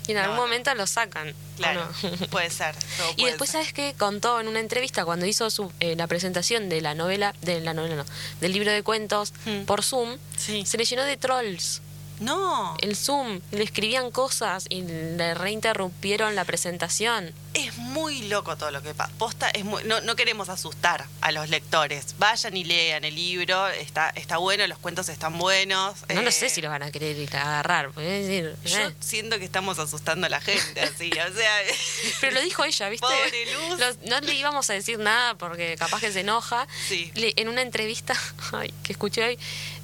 y, 0.08 0.12
en 0.12 0.18
algún 0.18 0.36
momento 0.38 0.74
lo 0.76 0.86
sacan. 0.88 1.30
¿o 1.30 1.58
Claro, 1.58 1.88
no? 2.04 2.28
puede 2.32 2.50
ser. 2.50 2.76
todo 2.98 3.14
Y 3.16 3.26
después, 3.26 3.50
ser. 3.50 3.62
¿sabes 3.62 3.74
qué? 3.74 3.94
Contó 3.98 4.40
en 4.42 4.48
una 4.48 4.60
entrevista 4.60 5.06
cuando 5.06 5.26
hizo 5.26 5.50
su, 5.50 5.72
eh, 5.80 5.96
la 5.96 6.08
presentación 6.08 6.68
de 6.70 6.82
la 6.82 6.96
novela, 6.96 7.34
de 7.42 7.62
la 7.62 7.74
novela 7.74 7.96
no, 7.96 8.06
del 8.42 8.52
libro 8.54 8.72
de 8.72 8.84
cuentos 8.84 9.34
Mm. 9.46 9.64
por 9.66 9.84
Zoom, 9.84 10.18
Sí. 10.38 10.66
se 10.66 10.78
le 10.78 10.86
llenó 10.86 11.04
de 11.04 11.16
trolls 11.18 11.82
No, 12.20 12.78
el 12.82 12.96
Zoom, 12.96 13.42
le 13.52 13.64
escribían 13.64 14.12
cosas 14.12 14.66
y 14.70 14.82
le 14.84 15.34
reinterrumpieron 15.34 16.36
la 16.36 16.46
presentación. 16.46 17.34
es 17.54 17.78
muy 17.78 18.24
loco 18.30 18.56
todo 18.58 18.72
lo 18.72 18.82
que 18.82 18.94
pasa. 18.94 19.12
Posta 19.18 19.50
es 19.50 19.64
muy, 19.66 19.84
no, 19.84 20.02
no 20.02 20.16
queremos 20.16 20.50
asustar 20.50 21.06
a 21.22 21.32
los 21.32 21.50
lectores. 21.50 22.16
Vayan 22.18 22.56
y 22.58 22.64
lean 22.64 23.04
el 23.04 23.16
libro, 23.16 23.68
está, 23.68 24.10
está 24.12 24.38
bueno, 24.38 24.66
los 24.68 24.78
cuentos 24.80 25.10
están 25.10 25.38
buenos. 25.38 25.96
No 26.14 26.22
lo 26.22 26.30
eh, 26.30 26.32
sé 26.32 26.50
si 26.50 26.62
los 26.62 26.72
van 26.72 26.84
a 26.84 26.92
querer 26.92 27.18
ir 27.18 27.36
a 27.36 27.42
agarrar, 27.42 27.94
decir, 27.94 28.56
Yo 28.66 28.78
eh. 28.80 28.96
siento 29.00 29.38
que 29.38 29.46
estamos 29.46 29.78
asustando 29.80 30.26
a 30.28 30.30
la 30.30 30.42
gente, 30.42 30.82
así, 30.82 31.12
o 31.12 31.34
sea... 31.36 31.58
Pero 32.22 32.34
lo 32.36 32.42
dijo 32.42 32.64
ella, 32.64 32.90
¿viste? 32.90 33.06
Pobre 33.06 33.54
Luz. 33.54 33.80
Los- 33.80 33.98
no 34.10 34.20
le 34.22 34.34
íbamos 34.34 34.70
a 34.70 34.74
decir 34.74 34.98
nada 35.00 35.36
porque 35.36 35.76
capaz 35.78 36.00
que 36.00 36.12
se 36.12 36.22
enoja. 36.22 36.68
Sí. 36.88 37.12
Le- 37.16 37.34
en 37.36 37.50
una 37.50 37.62
entrevista 37.62 38.14
ay, 38.54 38.74
que 38.84 38.94
escuché 38.94 39.24
hoy, 39.24 39.40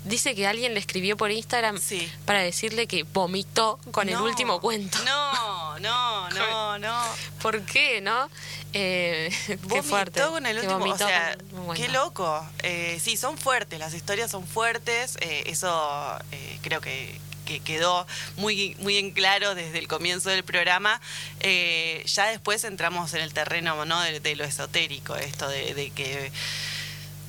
dice 0.06 0.36
que 0.36 0.48
alguien 0.48 0.74
le 0.74 0.80
escribió 0.80 1.18
por 1.18 1.32
Instagram 1.32 1.78
Sí. 1.80 2.12
para 2.26 2.40
decirle 2.42 2.88
que 2.88 3.04
vomitó 3.04 3.80
con 3.92 4.10
el 4.10 4.18
último 4.18 4.60
cuento. 4.62 4.98
No, 5.04 5.80
no, 5.80 6.30
no, 6.30 6.80
no. 6.80 7.04
¿Por 7.42 7.62
qué, 7.64 8.02
no? 8.02 8.30
Eh, 8.74 9.30
qué 9.70 9.84
fuerte. 9.84 10.22
con 10.22 10.46
el 10.46 10.62
que 10.62 10.68
último, 10.68 10.94
o 10.94 10.98
sea, 10.98 11.38
con 11.66 11.76
qué 11.76 11.88
loco. 11.90 12.46
Eh, 12.64 13.00
sí, 13.02 13.18
son 13.18 13.38
fuertes, 13.38 13.80
las 13.80 13.94
historias 13.94 14.32
son 14.32 14.46
fuertes, 14.48 15.18
eh, 15.22 15.44
eso 15.48 16.18
eh, 16.32 16.60
creo 16.62 16.80
que, 16.82 17.20
que 17.46 17.60
quedó 17.62 18.06
muy, 18.38 18.76
muy 18.80 18.98
en 18.98 19.10
claro 19.12 19.56
desde 19.56 19.80
el 19.80 19.88
comienzo 19.88 20.30
del 20.30 20.44
programa. 20.44 21.02
Eh, 21.40 22.04
ya 22.06 22.28
después 22.28 22.64
entramos 22.64 23.14
en 23.16 23.22
el 23.22 23.34
terreno 23.34 23.86
¿no? 23.86 24.00
de, 24.02 24.20
de 24.20 24.36
lo 24.36 24.44
esotérico, 24.44 25.16
esto 25.16 25.48
de, 25.48 25.74
de 25.74 25.90
que 25.90 26.32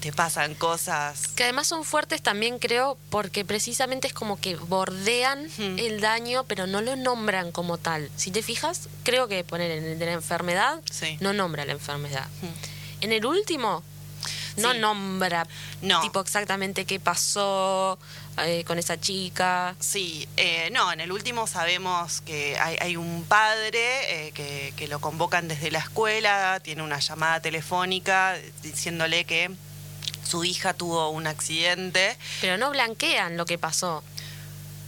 te 0.01 0.13
pasan 0.13 0.55
cosas. 0.55 1.27
Que 1.37 1.45
además 1.45 1.67
son 1.67 1.85
fuertes 1.85 2.23
también 2.23 2.59
creo 2.59 2.97
porque 3.11 3.45
precisamente 3.45 4.07
es 4.09 4.15
como 4.15 4.41
que 4.41 4.57
bordean 4.57 5.49
el 5.59 6.01
daño 6.01 6.45
pero 6.45 6.67
no 6.67 6.81
lo 6.81 6.97
nombran 6.97 7.53
como 7.53 7.77
tal. 7.79 8.11
Si 8.17 8.31
te 8.31 8.43
fijas, 8.43 8.89
creo 9.05 9.29
que 9.29 9.45
poner 9.45 9.71
en 9.71 9.85
el 9.85 9.99
de 9.99 10.07
la 10.07 10.13
enfermedad 10.13 10.81
Sí. 10.91 11.17
no 11.21 11.33
nombra 11.33 11.65
la 11.65 11.73
enfermedad. 11.73 12.27
En 13.01 13.13
el 13.13 13.25
último 13.27 13.83
no 14.57 14.73
Sí. 14.73 14.79
nombra 14.79 15.47
No. 15.83 16.01
tipo 16.03 16.21
exactamente 16.21 16.85
qué 16.85 16.99
pasó 16.99 17.99
eh, 18.39 18.65
con 18.65 18.79
esa 18.79 18.99
chica. 18.99 19.75
Sí, 19.81 20.27
eh, 20.39 20.71
no, 20.73 20.93
en 20.93 21.01
el 21.01 21.13
último 21.13 21.47
sabemos 21.47 22.21
que 22.23 22.59
hay, 22.59 22.77
hay 22.81 22.97
un 22.97 23.25
padre 23.25 24.29
eh, 24.29 24.33
que, 24.33 24.73
que 24.77 24.89
lo 24.89 24.99
convocan 25.01 25.47
desde 25.47 25.71
la 25.71 25.79
escuela, 25.81 26.59
tiene 26.63 26.83
una 26.83 27.01
llamada 27.01 27.41
telefónica 27.41 28.37
diciéndole 28.63 29.25
que 29.25 29.51
su 30.31 30.45
hija 30.45 30.73
tuvo 30.75 31.11
un 31.11 31.27
accidente. 31.27 32.17
Pero 32.41 32.57
no 32.57 32.71
blanquean 32.71 33.37
lo 33.37 33.45
que 33.47 33.59
pasó. 33.59 34.03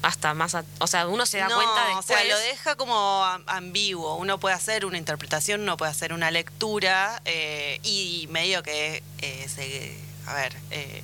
Hasta 0.03 0.34
más... 0.34 0.55
a- 0.55 0.64
o 0.80 0.86
sea, 0.86 1.07
uno 1.07 1.26
se 1.26 1.38
da 1.38 1.49
No, 1.49 1.55
cuenta 1.57 1.93
o 1.93 1.97
después... 1.97 2.07
sea, 2.20 2.24
lo 2.28 2.38
deja 2.38 2.74
como 2.76 3.24
am- 3.24 3.45
ambiguo. 3.47 4.16
Uno 4.16 4.38
puede 4.38 4.55
hacer 4.55 4.84
una 4.84 4.99
interpretación, 4.99 5.61
uno 5.61 5.76
puede 5.76 5.90
hacer 5.93 6.12
una 6.12 6.30
lectura 6.30 7.20
eh, 7.24 7.78
y 7.82 8.26
medio 8.30 8.62
que 8.62 9.03
eh, 9.20 9.47
se, 9.49 9.97
a 10.26 10.34
ver, 10.34 10.57
eh, 10.70 11.03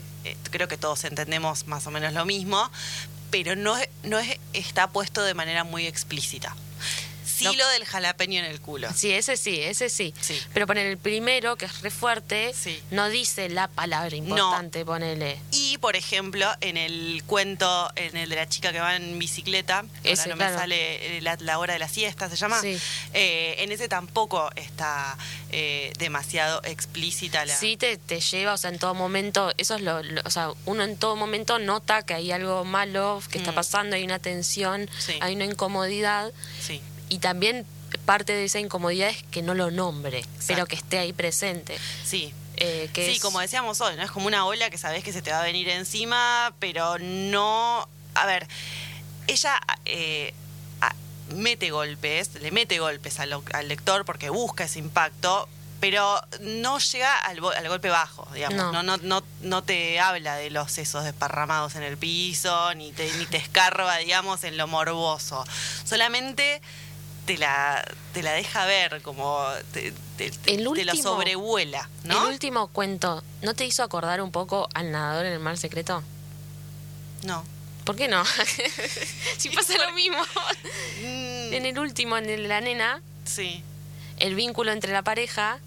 creo 0.50 0.66
que 0.68 0.76
todos 0.76 1.04
entendemos 1.04 1.66
más 1.66 1.86
o 1.86 1.90
menos 1.92 2.12
lo 2.12 2.24
mismo, 2.24 2.70
pero 3.30 3.54
no, 3.56 3.76
no 4.02 4.18
es- 4.18 4.38
está 4.52 4.88
puesto 4.88 5.22
de 5.22 5.34
manera 5.34 5.62
muy 5.64 5.86
explícita. 5.86 6.56
Sí, 7.38 7.44
No- 7.44 7.52
lo 7.54 7.68
del 7.68 7.84
jalapeño 7.84 8.38
en 8.40 8.44
el 8.46 8.60
culo. 8.60 8.88
Sí, 8.94 9.12
ese 9.12 9.36
sí, 9.36 9.60
ese 9.60 9.88
sí. 9.88 10.12
Sí. 10.20 10.40
Pero 10.52 10.66
poner 10.66 10.86
el 10.86 10.98
primero, 10.98 11.56
que 11.56 11.66
es 11.66 11.80
re 11.82 11.90
fuerte, 11.90 12.52
Sí. 12.54 12.80
no 12.90 13.08
dice 13.08 13.48
la 13.48 13.68
palabra 13.68 14.14
importante, 14.16 14.84
ponele. 14.84 15.38
Y, 15.52 15.78
por 15.78 15.96
ejemplo, 15.96 16.46
en 16.60 16.76
el 16.76 17.22
cuento, 17.26 17.90
en 17.96 18.16
el 18.16 18.28
de 18.30 18.36
la 18.36 18.48
chica 18.48 18.72
que 18.72 18.80
va 18.80 18.96
en 18.96 19.18
bicicleta, 19.18 19.84
que 20.02 20.12
Ese, 20.12 20.22
ahora 20.22 20.32
no 20.34 20.36
claro. 20.38 20.52
me 20.54 20.58
sale 20.60 21.16
eh, 21.18 21.20
la, 21.20 21.36
la 21.40 21.58
hora 21.58 21.72
de 21.74 21.78
la 21.78 21.88
siesta, 21.88 22.28
¿se 22.28 22.36
llama? 22.36 22.60
Sí. 22.60 22.76
Eh, 23.14 23.56
en 23.58 23.72
ese 23.72 23.88
tampoco 23.88 24.50
está 24.56 25.16
eh, 25.50 25.92
demasiado 25.98 26.60
explícita 26.64 27.44
la... 27.46 27.54
Sí 27.56 27.76
te, 27.76 27.96
te 27.96 28.20
lleva, 28.20 28.52
o 28.54 28.56
sea, 28.58 28.70
en 28.70 28.78
todo 28.78 28.94
momento, 28.94 29.52
eso 29.56 29.76
es 29.76 29.80
lo, 29.82 30.02
lo- 30.02 30.22
o 30.24 30.30
sea, 30.30 30.50
uno 30.66 30.82
en 30.84 30.96
todo 30.96 31.16
momento 31.16 31.58
nota 31.58 32.04
que 32.04 32.14
hay 32.14 32.32
algo 32.32 32.64
malo 32.64 33.22
que 33.30 33.38
está 33.38 33.52
Mm. 33.52 33.54
pasando, 33.54 33.96
hay 33.96 34.02
una 34.04 34.18
tensión, 34.18 34.90
hay 35.20 35.34
una 35.34 35.44
incomodidad 35.46 36.32
Sí. 36.60 36.80
Y 37.08 37.18
también 37.18 37.66
parte 38.04 38.32
de 38.34 38.44
esa 38.44 38.58
incomodidad 38.60 39.08
es 39.08 39.22
que 39.30 39.42
no 39.42 39.54
lo 39.54 39.70
nombre, 39.70 40.24
pero 40.46 40.66
que 40.66 40.76
esté 40.76 40.98
ahí 40.98 41.12
presente. 41.12 41.78
Sí. 42.04 42.32
Eh, 42.56 42.90
que 42.92 43.06
sí, 43.06 43.12
es- 43.16 43.20
como 43.22 43.40
decíamos 43.40 43.80
hoy, 43.80 43.96
¿no? 43.96 44.02
Es 44.02 44.10
como 44.10 44.26
una 44.26 44.44
ola 44.44 44.68
que 44.70 44.78
sabes 44.78 45.04
que 45.04 45.12
se 45.12 45.22
te 45.22 45.30
va 45.30 45.40
a 45.40 45.44
venir 45.44 45.68
encima, 45.68 46.52
pero 46.58 46.98
no... 46.98 47.88
A 48.14 48.26
ver, 48.26 48.46
ella 49.28 49.60
eh, 49.84 50.34
mete 51.34 51.70
golpes, 51.70 52.34
le 52.40 52.50
mete 52.50 52.78
golpes 52.78 53.20
al, 53.20 53.32
al 53.52 53.68
lector 53.68 54.04
porque 54.04 54.30
busca 54.30 54.64
ese 54.64 54.78
impacto, 54.78 55.48
pero 55.78 56.20
no 56.40 56.78
llega 56.78 57.14
al, 57.18 57.38
al 57.54 57.68
golpe 57.68 57.88
bajo, 57.90 58.26
digamos. 58.34 58.56
No. 58.58 58.72
No. 58.72 58.82
No, 58.82 58.96
no, 58.98 59.22
no 59.42 59.62
te 59.62 60.00
habla 60.00 60.36
de 60.36 60.50
los 60.50 60.72
sesos 60.72 61.04
desparramados 61.04 61.76
en 61.76 61.82
el 61.82 61.96
piso, 61.98 62.74
ni 62.74 62.92
te, 62.92 63.12
ni 63.18 63.26
te 63.26 63.36
escarba, 63.36 63.98
digamos, 63.98 64.42
en 64.44 64.56
lo 64.56 64.66
morboso. 64.66 65.44
Solamente 65.84 66.60
te 67.28 67.36
la, 67.38 67.84
te 68.14 68.22
la 68.22 68.32
deja 68.32 68.64
ver, 68.64 69.02
como 69.02 69.46
te, 69.72 69.92
te- 70.16 70.26
El 70.46 70.62
te 70.64 70.66
último- 70.68 71.02
sobrevuela, 71.02 71.88
¿no? 72.04 72.22
El 72.26 72.32
último 72.32 72.68
cuento, 72.68 73.22
¿no 73.42 73.54
te 73.54 73.66
hizo 73.66 73.82
acordar 73.82 74.22
un 74.22 74.32
poco 74.32 74.68
al 74.72 74.90
nadador 74.90 75.26
en 75.26 75.34
el 75.34 75.38
mar 75.38 75.58
secreto? 75.58 76.02
No. 77.24 77.44
¿Por 77.84 77.96
qué 77.96 78.08
no? 78.08 78.24
si 79.38 79.50
pasa 79.50 79.76
lo 79.76 79.92
mismo. 79.92 80.18
Mm, 81.02 81.52
en 81.52 81.66
el 81.66 81.78
último, 81.78 82.16
en 82.16 82.28
el 82.30 82.42
de 82.42 82.48
la 82.48 82.60
nena, 82.62 83.02
sí. 83.26 83.62
el 84.18 84.34
vínculo 84.34 84.72
entre 84.72 84.92
la 84.92 85.02
pareja 85.02 85.58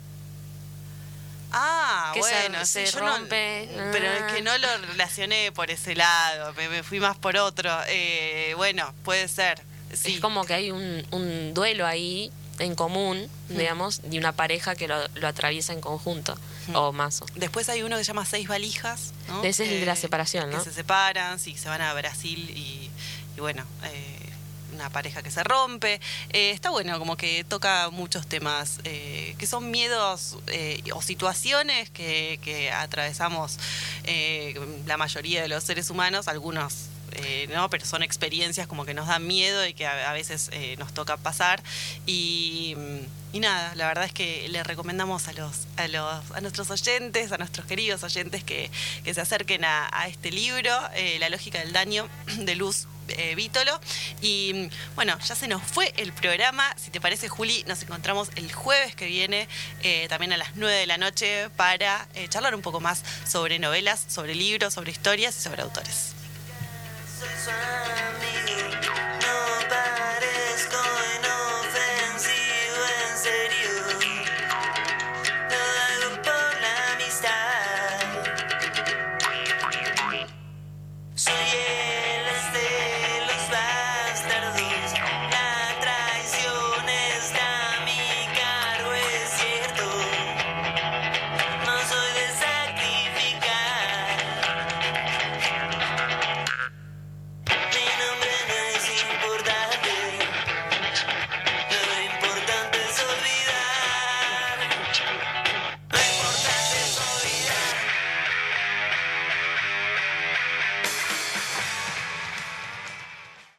Ah, 1.53 2.12
Que 2.14 2.22
bueno, 2.22 2.66
se 2.66 2.88
sí, 2.88 2.93
yo 2.93 3.01
no- 3.01 3.18
rompe. 3.18 3.70
pero 3.91 4.07
Ah. 4.09 4.18
es 4.28 4.34
que 4.34 4.41
no 4.41 4.57
lo 4.57 4.78
relacioné 4.88 5.51
por 5.51 5.70
ese 5.70 5.95
lado, 5.95 6.53
me, 6.53 6.70
me 6.70 6.82
fui 6.82 6.99
más 7.01 7.18
por 7.18 7.36
otro. 7.38 7.70
Eh, 7.88 8.53
bueno, 8.55 8.93
puede 9.03 9.28
ser. 9.28 9.62
Sí. 9.95 10.15
Es 10.15 10.19
como 10.19 10.43
que 10.45 10.53
hay 10.53 10.71
un, 10.71 11.05
un 11.11 11.53
duelo 11.53 11.85
ahí 11.85 12.31
en 12.59 12.75
común, 12.75 13.27
digamos, 13.49 14.01
de 14.03 14.19
una 14.19 14.33
pareja 14.33 14.75
que 14.75 14.87
lo, 14.87 14.95
lo 15.15 15.27
atraviesa 15.27 15.73
en 15.73 15.81
conjunto, 15.81 16.37
Hmm. 16.67 16.75
o 16.75 16.91
más. 16.91 17.21
o- 17.23 17.25
Después 17.35 17.67
hay 17.69 17.81
uno 17.81 17.97
que 17.97 18.03
se 18.03 18.09
llama 18.09 18.23
Seis 18.25 18.47
Valijas. 18.47 19.13
¿no? 19.27 19.43
Ese 19.43 19.63
es 19.65 19.71
el 19.71 19.79
de 19.79 19.85
la 19.87 19.95
separación, 19.95 20.51
¿no? 20.51 20.59
Que 20.59 20.63
se 20.65 20.73
separan, 20.73 21.39
sí, 21.39 21.57
se 21.57 21.69
van 21.69 21.81
a 21.81 21.91
Brasil 21.95 22.49
y, 22.55 22.91
y 23.35 23.39
bueno, 23.39 23.65
eh, 23.85 24.17
una 24.75 24.91
pareja 24.91 25.23
que 25.23 25.31
se 25.31 25.43
rompe. 25.43 25.99
Eh, 26.33 26.51
está 26.51 26.69
bueno, 26.69 26.99
como 26.99 27.17
que 27.17 27.43
toca 27.43 27.89
muchos 27.91 28.27
temas 28.27 28.77
eh, 28.83 29.33
que 29.39 29.47
son 29.47 29.71
miedos 29.71 30.37
eh, 30.47 30.83
o 30.93 31.01
situaciones 31.01 31.89
que, 31.89 32.39
que 32.43 32.71
atravesamos 32.71 33.57
eh, 34.03 34.53
la 34.85 34.97
mayoría 34.97 35.41
de 35.41 35.47
los 35.47 35.63
seres 35.63 35.89
humanos, 35.89 36.27
algunos. 36.27 36.75
Eh, 37.14 37.47
no, 37.53 37.70
pero 37.70 37.86
son 37.86 38.03
experiencias 38.03 38.68
como 38.68 38.86
que 38.86 38.93
nos 38.93 39.07
dan 39.07 39.26
miedo 39.28 39.66
y 39.66 39.74
que 39.74 39.86
a, 39.86 40.14
veces 40.14 40.49
eh, 40.53 40.76
nos 40.78 40.93
toca 40.93 41.18
pasar 41.18 41.62
y, 42.05 42.76
y 43.34 43.39
nada, 43.39 43.74
la 43.76 43.88
verdad 43.88 44.05
es 44.05 44.14
que 44.14 44.47
le 44.49 44.64
recomendamos 44.64 45.28
a 45.28 45.34
los, 45.34 45.68
a 45.78 45.88
los, 45.88 46.32
a 46.32 46.41
nuestros 46.41 46.70
oyentes, 46.70 47.32
a 47.32 47.38
nuestros 47.38 47.66
queridos 47.66 48.03
oyentes 48.03 48.43
que, 48.43 48.70
que 49.03 49.14
se 49.14 49.22
acerquen 49.22 49.66
a, 49.66 49.89
este 50.07 50.32
libro, 50.32 50.72
eh, 50.93 51.18
La 51.20 51.30
lógica 51.30 51.59
del 51.59 51.74
daño, 51.74 52.07
de 52.39 52.55
Luz 52.55 52.88
Vítolo. 53.36 53.78
Y 54.22 54.70
bueno, 54.95 55.20
ya 55.20 55.36
se 55.36 55.49
nos 55.49 55.62
fue 55.62 55.93
el 55.97 56.14
programa. 56.14 56.74
Si 56.78 56.91
te 56.91 57.01
parece, 57.01 57.28
Juli, 57.28 57.66
nos 57.68 57.84
encontramos 57.84 58.30
el 58.38 58.53
jueves 58.53 58.95
que 58.95 59.05
viene, 59.05 59.49
también 60.07 60.32
a 60.32 60.38
las 60.38 60.55
9 60.55 60.74
de 60.78 60.88
la 60.88 60.97
noche, 60.97 61.49
para 61.57 62.07
charlar 62.30 62.55
un 62.55 62.62
poco 62.62 62.80
más 62.80 63.03
sobre 63.28 63.59
novelas, 63.59 64.05
sobre 64.07 64.34
libros, 64.34 64.76
sobre 64.76 64.91
historias 64.91 65.38
y 65.38 65.41
sobre 65.41 65.62
autores. 65.62 66.20
serve 67.28 68.22
me. 68.22 68.40